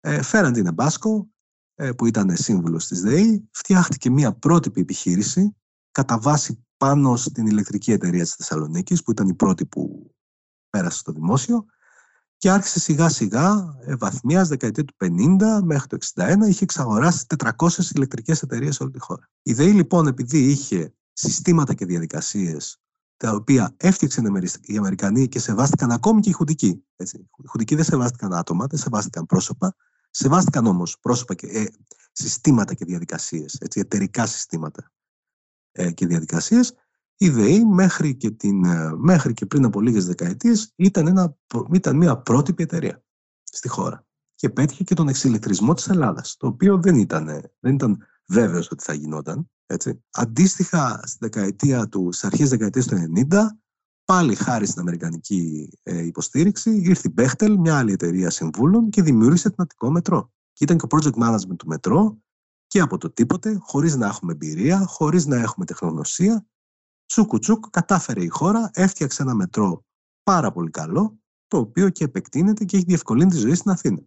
Ε, 0.00 0.22
φέραν 0.22 0.52
την 0.52 0.66
Ebasco, 0.66 1.28
ε, 1.74 1.92
που 1.92 2.06
ήταν 2.06 2.36
σύμβουλος 2.36 2.86
της 2.86 3.00
ΔΕΗ, 3.00 3.48
φτιάχτηκε 3.50 4.10
μια 4.10 4.32
πρότυπη 4.32 4.80
επιχείρηση 4.80 5.56
κατά 5.92 6.18
βάση 6.18 6.66
πάνω 6.76 7.16
στην 7.16 7.46
ηλεκτρική 7.46 7.92
εταιρεία 7.92 8.22
της 8.22 8.34
Θεσσαλονίκης, 8.34 9.02
που 9.02 9.10
ήταν 9.10 9.28
η 9.28 9.34
πρώτη 9.34 9.66
που 9.66 10.10
πέρασε 10.70 10.98
στο 10.98 11.12
δημόσιο, 11.12 11.66
και 12.38 12.50
άρχισε 12.50 12.80
σιγά 12.80 13.08
σιγά, 13.08 13.76
ε, 13.80 13.96
βαθμίας 13.96 14.48
δεκαετία 14.48 14.84
του 14.84 14.94
50 14.96 15.60
μέχρι 15.64 15.86
το 15.86 15.96
61, 15.96 16.48
είχε 16.48 16.64
εξαγοράσει 16.64 17.26
400 17.26 17.90
ηλεκτρικές 17.94 18.42
εταιρείες 18.42 18.74
σε 18.74 18.82
όλη 18.82 18.92
τη 18.92 18.98
χώρα. 18.98 19.30
Η 19.42 19.52
ΔΕΗ 19.52 19.72
λοιπόν, 19.72 20.06
επειδή 20.06 20.38
είχε 20.38 20.94
συστήματα 21.12 21.74
και 21.74 21.86
διαδικασίες 21.86 22.80
τα 23.16 23.32
οποία 23.32 23.74
έφτιαξαν 23.76 24.50
οι 24.60 24.76
Αμερικανοί 24.76 25.28
και 25.28 25.38
σεβάστηκαν 25.38 25.90
ακόμη 25.90 26.20
και 26.20 26.28
οι 26.28 26.32
Χουντικοί. 26.32 26.84
Έτσι. 26.96 27.18
Οι 27.18 27.46
Χουντικοί 27.46 27.74
δεν 27.74 27.84
σεβάστηκαν 27.84 28.34
άτομα, 28.34 28.66
δεν 28.66 28.78
σεβάστηκαν 28.78 29.26
πρόσωπα, 29.26 29.74
σεβάστηκαν 30.10 30.66
όμως 30.66 30.98
πρόσωπα 31.00 31.34
και 31.34 31.46
ε, 31.46 31.64
συστήματα 32.12 32.74
και 32.74 32.84
διαδικασίες, 32.84 33.54
εταιρικά 33.74 34.26
συστήματα 34.26 34.92
ε, 35.72 35.90
και 35.92 36.06
διαδικασίες 36.06 36.74
η 37.20 37.28
ΔΕΗ 37.28 37.64
μέχρι 37.64 38.16
και, 38.16 38.30
την, 38.30 38.64
ε, 38.64 38.94
μέχρι 38.96 39.32
και 39.32 39.46
πριν 39.46 39.64
από 39.64 39.80
λίγες 39.80 40.06
δεκαετίες 40.06 40.72
ήταν, 40.76 41.06
ένα, 41.06 41.36
ήταν 41.72 41.96
μια 41.96 42.16
πρότυπη 42.18 42.62
εταιρεία 42.62 43.02
στη 43.42 43.68
χώρα 43.68 44.06
και 44.34 44.50
πέτυχε 44.50 44.84
και 44.84 44.94
τον 44.94 45.08
εξηλεκτρισμό 45.08 45.74
της 45.74 45.88
Ελλάδας, 45.88 46.36
το 46.36 46.46
οποίο 46.46 46.78
δεν 46.78 46.94
ήταν, 46.94 47.26
δεν 47.60 47.74
ήταν 47.74 47.98
βέβαιος 48.26 48.70
ότι 48.70 48.84
θα 48.84 48.92
γινόταν. 48.92 49.50
Έτσι. 49.66 50.04
Αντίστοιχα, 50.10 51.00
στη 51.04 51.16
δεκαετία 51.20 51.88
του, 51.88 52.08
στις 52.12 52.24
αρχές 52.24 52.48
δεκαετίας 52.48 52.86
του 52.86 52.96
90, 52.96 53.58
πάλι 54.04 54.34
χάρη 54.34 54.66
στην 54.66 54.80
αμερικανική 54.80 55.70
ε, 55.82 56.04
υποστήριξη, 56.04 56.70
ήρθε 56.70 57.08
η 57.08 57.14
Bechtel, 57.16 57.56
μια 57.58 57.78
άλλη 57.78 57.92
εταιρεία 57.92 58.30
συμβούλων 58.30 58.90
και 58.90 59.02
δημιούργησε 59.02 59.48
την 59.48 59.62
Αττικό 59.62 59.90
Μετρό. 59.90 60.32
Και 60.52 60.64
ήταν 60.64 60.78
και 60.78 60.84
ο 60.84 60.88
project 60.90 61.22
management 61.22 61.56
του 61.58 61.66
Μετρό 61.66 62.18
και 62.66 62.80
από 62.80 62.98
το 62.98 63.10
τίποτε, 63.10 63.58
χωρίς 63.60 63.96
να 63.96 64.06
έχουμε 64.06 64.32
εμπειρία, 64.32 64.84
χωρίς 64.86 65.26
να 65.26 65.36
έχουμε 65.36 65.64
τεχνογνωσία, 65.64 66.46
τσούκου 67.08 67.38
τσούκ 67.38 67.70
κατάφερε 67.70 68.22
η 68.22 68.28
χώρα, 68.28 68.70
έφτιαξε 68.72 69.22
ένα 69.22 69.34
μετρό 69.34 69.84
πάρα 70.22 70.52
πολύ 70.52 70.70
καλό, 70.70 71.18
το 71.48 71.58
οποίο 71.58 71.88
και 71.88 72.04
επεκτείνεται 72.04 72.64
και 72.64 72.76
έχει 72.76 72.84
διευκολύνει 72.88 73.30
τη 73.30 73.36
ζωή 73.36 73.54
στην 73.54 73.70
Αθήνα. 73.70 74.00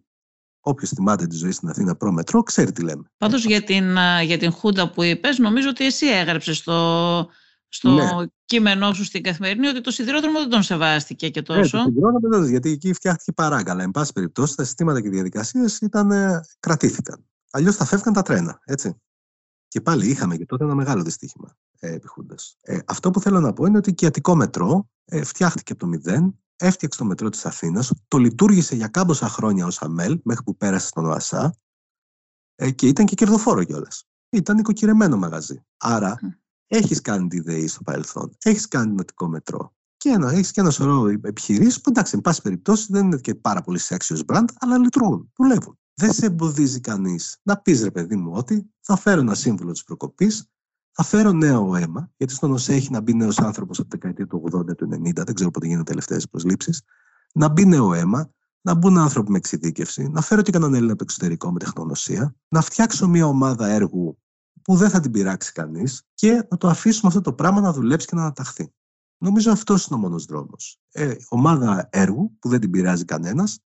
Όποιος 0.60 0.90
θυμάται 0.90 1.26
τη 1.26 1.36
ζωή 1.36 1.50
στην 1.50 1.68
Αθήνα 1.68 1.96
προ-μετρό, 1.96 2.42
ξέρει 2.42 2.72
τι 2.72 2.82
λέμε. 2.82 3.02
Πάντως 3.16 3.44
για 3.44 3.62
την, 3.62 3.96
για 4.24 4.38
την 4.38 4.52
Χούντα 4.52 4.90
που 4.90 5.02
είπες, 5.02 5.38
νομίζω 5.38 5.68
ότι 5.68 5.84
εσύ 5.84 6.06
έγραψες 6.06 6.56
στο, 6.56 7.28
στο 7.68 7.90
ναι. 7.90 8.26
κείμενό 8.44 8.92
σου 8.92 9.04
στην 9.04 9.22
καθημερινή 9.22 9.66
ότι 9.66 9.80
το 9.80 9.90
σιδηρόδρομο 9.90 10.38
δεν 10.38 10.48
τον 10.48 10.62
σεβάστηκε 10.62 11.28
και 11.28 11.42
τόσο. 11.42 11.76
Ναι, 11.76 11.82
το 11.84 11.88
σιδηρόδρομο 11.88 12.38
δεν 12.38 12.50
γιατί 12.50 12.70
εκεί 12.70 12.92
φτιάχτηκε 12.92 13.32
παράγκαλα. 13.32 13.82
Εν 13.82 13.90
πάση 13.90 14.12
περιπτώσει, 14.12 14.56
τα 14.56 14.64
συστήματα 14.64 15.00
και 15.00 15.06
οι 15.06 15.10
διαδικασίε 15.10 15.64
κρατήθηκαν. 16.60 17.26
Αλλιώς 17.50 17.76
θα 17.76 17.84
φεύγαν 17.84 18.12
τα 18.12 18.22
τρένα. 18.22 18.60
Έτσι. 18.64 18.96
Και 19.72 19.80
πάλι 19.80 20.08
είχαμε 20.08 20.36
και 20.36 20.46
τότε 20.46 20.64
ένα 20.64 20.74
μεγάλο 20.74 21.02
δυστύχημα 21.02 21.56
ε, 21.78 21.98
Ε, 22.60 22.78
αυτό 22.86 23.10
που 23.10 23.20
θέλω 23.20 23.40
να 23.40 23.52
πω 23.52 23.66
είναι 23.66 23.76
ότι 23.76 23.94
και 23.94 24.06
Αττικό 24.06 24.34
Μετρό 24.34 24.88
ε, 25.04 25.24
φτιάχτηκε 25.24 25.72
από 25.72 25.80
το 25.80 25.86
μηδέν, 25.86 26.38
έφτιαξε 26.56 26.98
το 26.98 27.04
μετρό 27.04 27.28
της 27.28 27.46
Αθήνας, 27.46 27.92
το 28.08 28.18
λειτουργήσε 28.18 28.74
για 28.74 28.88
κάμποσα 28.88 29.28
χρόνια 29.28 29.66
ως 29.66 29.82
ΑΜΕΛ, 29.82 30.20
μέχρι 30.24 30.42
που 30.44 30.56
πέρασε 30.56 30.86
στον 30.86 31.04
ΟΑΣΑ 31.04 31.54
ε, 32.54 32.70
και 32.70 32.86
ήταν 32.86 33.06
και 33.06 33.14
κερδοφόρο 33.14 33.64
κιόλας. 33.64 34.04
Ήταν 34.30 34.58
οικοκυρεμένο 34.58 35.16
μαγαζί. 35.16 35.64
Άρα, 35.76 36.18
mm. 36.22 36.28
έχεις 36.66 37.00
κάνει 37.00 37.28
τη 37.28 37.40
ΔΕΗ 37.40 37.66
στο 37.66 37.82
παρελθόν, 37.82 38.36
έχεις 38.42 38.68
κάνει 38.68 38.94
το 38.94 39.00
Αττικό 39.00 39.28
Μετρό 39.28 39.74
και 39.96 40.08
ένα, 40.08 40.30
έχεις 40.30 40.50
και 40.50 40.60
ένα 40.60 40.70
σωρό 40.70 41.08
επιχειρήσεις 41.08 41.80
που 41.80 41.90
εντάξει, 41.90 42.12
εν 42.14 42.20
πάση 42.20 42.42
περιπτώσει 42.42 42.86
δεν 42.90 43.04
είναι 43.04 43.18
και 43.18 43.34
πάρα 43.34 43.62
πολύ 43.62 43.80
sexy 43.82 44.18
brand, 44.26 44.46
αλλά 44.58 44.78
λειτουργούν, 44.78 45.32
δουλεύουν 45.36 45.78
δεν 46.02 46.12
σε 46.12 46.26
εμποδίζει 46.26 46.80
κανείς 46.80 47.38
να 47.42 47.58
πεις 47.58 47.82
ρε 47.82 47.90
παιδί 47.90 48.16
μου 48.16 48.32
ότι 48.34 48.70
θα 48.80 48.96
φέρω 48.96 49.20
ένα 49.20 49.34
σύμβολο 49.34 49.72
της 49.72 49.84
προκοπής, 49.84 50.50
θα 50.92 51.02
φέρω 51.02 51.32
νέο 51.32 51.76
αίμα, 51.76 52.10
γιατί 52.16 52.32
στον 52.32 52.52
ΟΣΕ 52.52 52.74
έχει 52.74 52.90
να 52.90 53.00
μπει 53.00 53.14
νέος 53.14 53.38
άνθρωπος 53.38 53.78
από 53.78 53.88
τη 53.88 53.96
δεκαετία 53.96 54.26
του 54.26 54.44
80, 54.52 54.76
του 54.76 54.88
90, 54.92 55.24
δεν 55.24 55.34
ξέρω 55.34 55.50
πότε 55.50 55.66
γίνονται 55.66 55.84
τελευταίες 55.84 56.28
προσλήψεις, 56.28 56.82
να 57.32 57.48
μπει 57.48 57.66
νέο 57.66 57.94
αίμα, 57.94 58.30
να 58.60 58.74
μπουν 58.74 58.98
άνθρωποι 58.98 59.30
με 59.30 59.36
εξειδίκευση, 59.36 60.08
να 60.08 60.20
φέρω 60.20 60.42
και 60.42 60.50
κανέναν 60.50 60.74
Έλληνα 60.74 60.92
από 60.92 60.98
το 60.98 61.04
εξωτερικό 61.08 61.52
με 61.52 61.58
τεχνογνωσία, 61.58 62.34
να 62.48 62.60
φτιάξω 62.60 63.08
μια 63.08 63.26
ομάδα 63.26 63.66
έργου 63.66 64.18
που 64.62 64.76
δεν 64.76 64.90
θα 64.90 65.00
την 65.00 65.10
πειράξει 65.10 65.52
κανείς 65.52 66.02
και 66.14 66.46
να 66.50 66.56
το 66.56 66.68
αφήσουμε 66.68 67.08
αυτό 67.08 67.20
το 67.20 67.32
πράγμα 67.32 67.60
να 67.60 67.72
δουλέψει 67.72 68.06
και 68.06 68.14
να 68.14 68.20
αναταχθεί. 68.20 68.72
Νομίζω 69.18 69.52
αυτός 69.52 69.86
είναι 69.86 69.98
ο 69.98 70.00
μόνος 70.00 70.24
δρόμος. 70.24 70.80
Ε, 70.92 71.14
ομάδα 71.28 71.88
έργου 71.92 72.36
που 72.38 72.48
δεν 72.48 72.60
την 72.60 72.70
πειράζει 72.70 73.04
κανένας, 73.04 73.58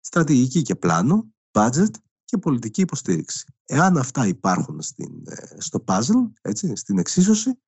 στρατηγική 0.00 0.62
και 0.62 0.74
πλάνο, 0.74 1.26
budget 1.52 1.90
και 2.24 2.38
πολιτική 2.38 2.80
υποστήριξη. 2.80 3.44
Εάν 3.64 3.96
αυτά 3.96 4.26
υπάρχουν 4.26 4.82
στην, 4.82 5.22
ε, 5.26 5.60
στο 5.60 5.84
puzzle, 5.86 6.30
έτσι, 6.40 6.76
στην 6.76 6.98
εξίσωση, 6.98 7.58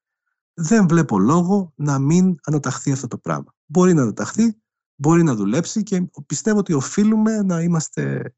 δεν 0.54 0.88
βλέπω 0.88 1.18
λόγο 1.18 1.72
να 1.76 1.98
μην 1.98 2.34
αναταχθεί 2.42 2.92
αυτό 2.92 3.06
το 3.08 3.18
πράγμα. 3.18 3.54
Μπορεί 3.66 3.94
να 3.94 4.02
αναταχθεί, 4.02 4.62
μπορεί 4.94 5.22
να 5.22 5.34
δουλέψει 5.34 5.82
και 5.82 6.10
πιστεύω 6.26 6.58
ότι 6.58 6.72
οφείλουμε 6.72 7.42
να 7.42 7.60
είμαστε, 7.60 8.34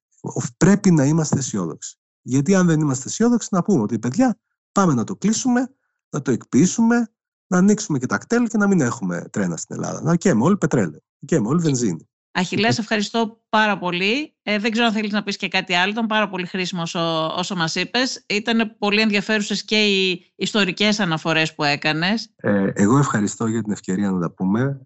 πρέπει 0.56 0.90
να 0.90 1.04
είμαστε 1.04 1.38
αισιόδοξοι. 1.38 1.98
Γιατί 2.22 2.54
αν 2.54 2.66
δεν 2.66 2.80
είμαστε 2.80 3.08
αισιόδοξοι, 3.08 3.48
να 3.50 3.62
πούμε 3.62 3.82
ότι 3.82 3.98
παιδιά 3.98 4.38
πάμε 4.72 4.94
να 4.94 5.04
το 5.04 5.16
κλείσουμε, 5.16 5.74
να 6.10 6.22
το 6.22 6.30
εκποιήσουμε, 6.30 7.08
να 7.46 7.58
ανοίξουμε 7.58 7.98
και 7.98 8.06
τα 8.06 8.18
κτέλ 8.18 8.48
και 8.48 8.58
να 8.58 8.66
μην 8.66 8.80
έχουμε 8.80 9.28
τρένα 9.30 9.56
στην 9.56 9.74
Ελλάδα. 9.76 10.02
Να 10.02 10.16
καίμε 10.16 10.44
όλοι 10.44 10.56
πετρέλαιο, 10.56 11.00
καίμε 11.26 11.48
όλοι 11.48 11.60
βενζίνη. 11.60 12.08
Αχιλές, 12.36 12.78
ευχαριστώ 12.78 13.40
πάρα 13.48 13.78
πολύ. 13.78 14.34
Ε, 14.42 14.58
δεν 14.58 14.70
ξέρω 14.70 14.86
αν 14.86 14.92
θέλεις 14.92 15.12
να 15.12 15.22
πεις 15.22 15.36
και 15.36 15.48
κάτι 15.48 15.74
άλλο. 15.74 15.90
Ήταν 15.90 16.06
πάρα 16.06 16.28
πολύ 16.28 16.46
χρήσιμο 16.46 16.82
όσο, 16.82 17.32
όσο 17.36 17.56
μας 17.56 17.74
είπες. 17.74 18.24
Ήταν 18.28 18.76
πολύ 18.78 19.00
ενδιαφέρουσες 19.00 19.64
και 19.64 19.84
οι 19.84 20.32
ιστορικές 20.36 21.00
αναφορές 21.00 21.54
που 21.54 21.64
έκανες. 21.64 22.28
Ε, 22.36 22.70
εγώ 22.74 22.98
ευχαριστώ 22.98 23.46
για 23.46 23.62
την 23.62 23.72
ευκαιρία 23.72 24.10
να 24.10 24.20
τα 24.20 24.30
πούμε. 24.30 24.80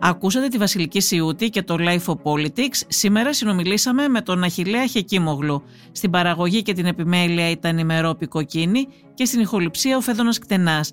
Ακούσατε 0.00 0.48
τη 0.48 0.58
Βασιλική 0.58 1.00
Σιούτη 1.00 1.50
και 1.50 1.62
το 1.62 1.76
Life 1.78 2.04
of 2.04 2.16
Politics. 2.22 2.80
Σήμερα 2.88 3.32
συνομιλήσαμε 3.32 4.08
με 4.08 4.20
τον 4.20 4.42
Αχιλέα 4.42 4.86
Χεκίμογλου. 4.86 5.62
Στην 5.92 6.10
παραγωγή 6.10 6.62
και 6.62 6.72
την 6.72 6.86
επιμέλεια 6.86 7.50
ήταν 7.50 7.78
η 7.78 7.84
Μερόπη 7.84 8.26
Κοκκίνη 8.26 8.88
και 9.14 9.24
στην 9.24 9.40
ηχοληψία 9.40 9.96
ο 9.96 10.00
Φέδωνας 10.00 10.38
Κτενάς. 10.38 10.92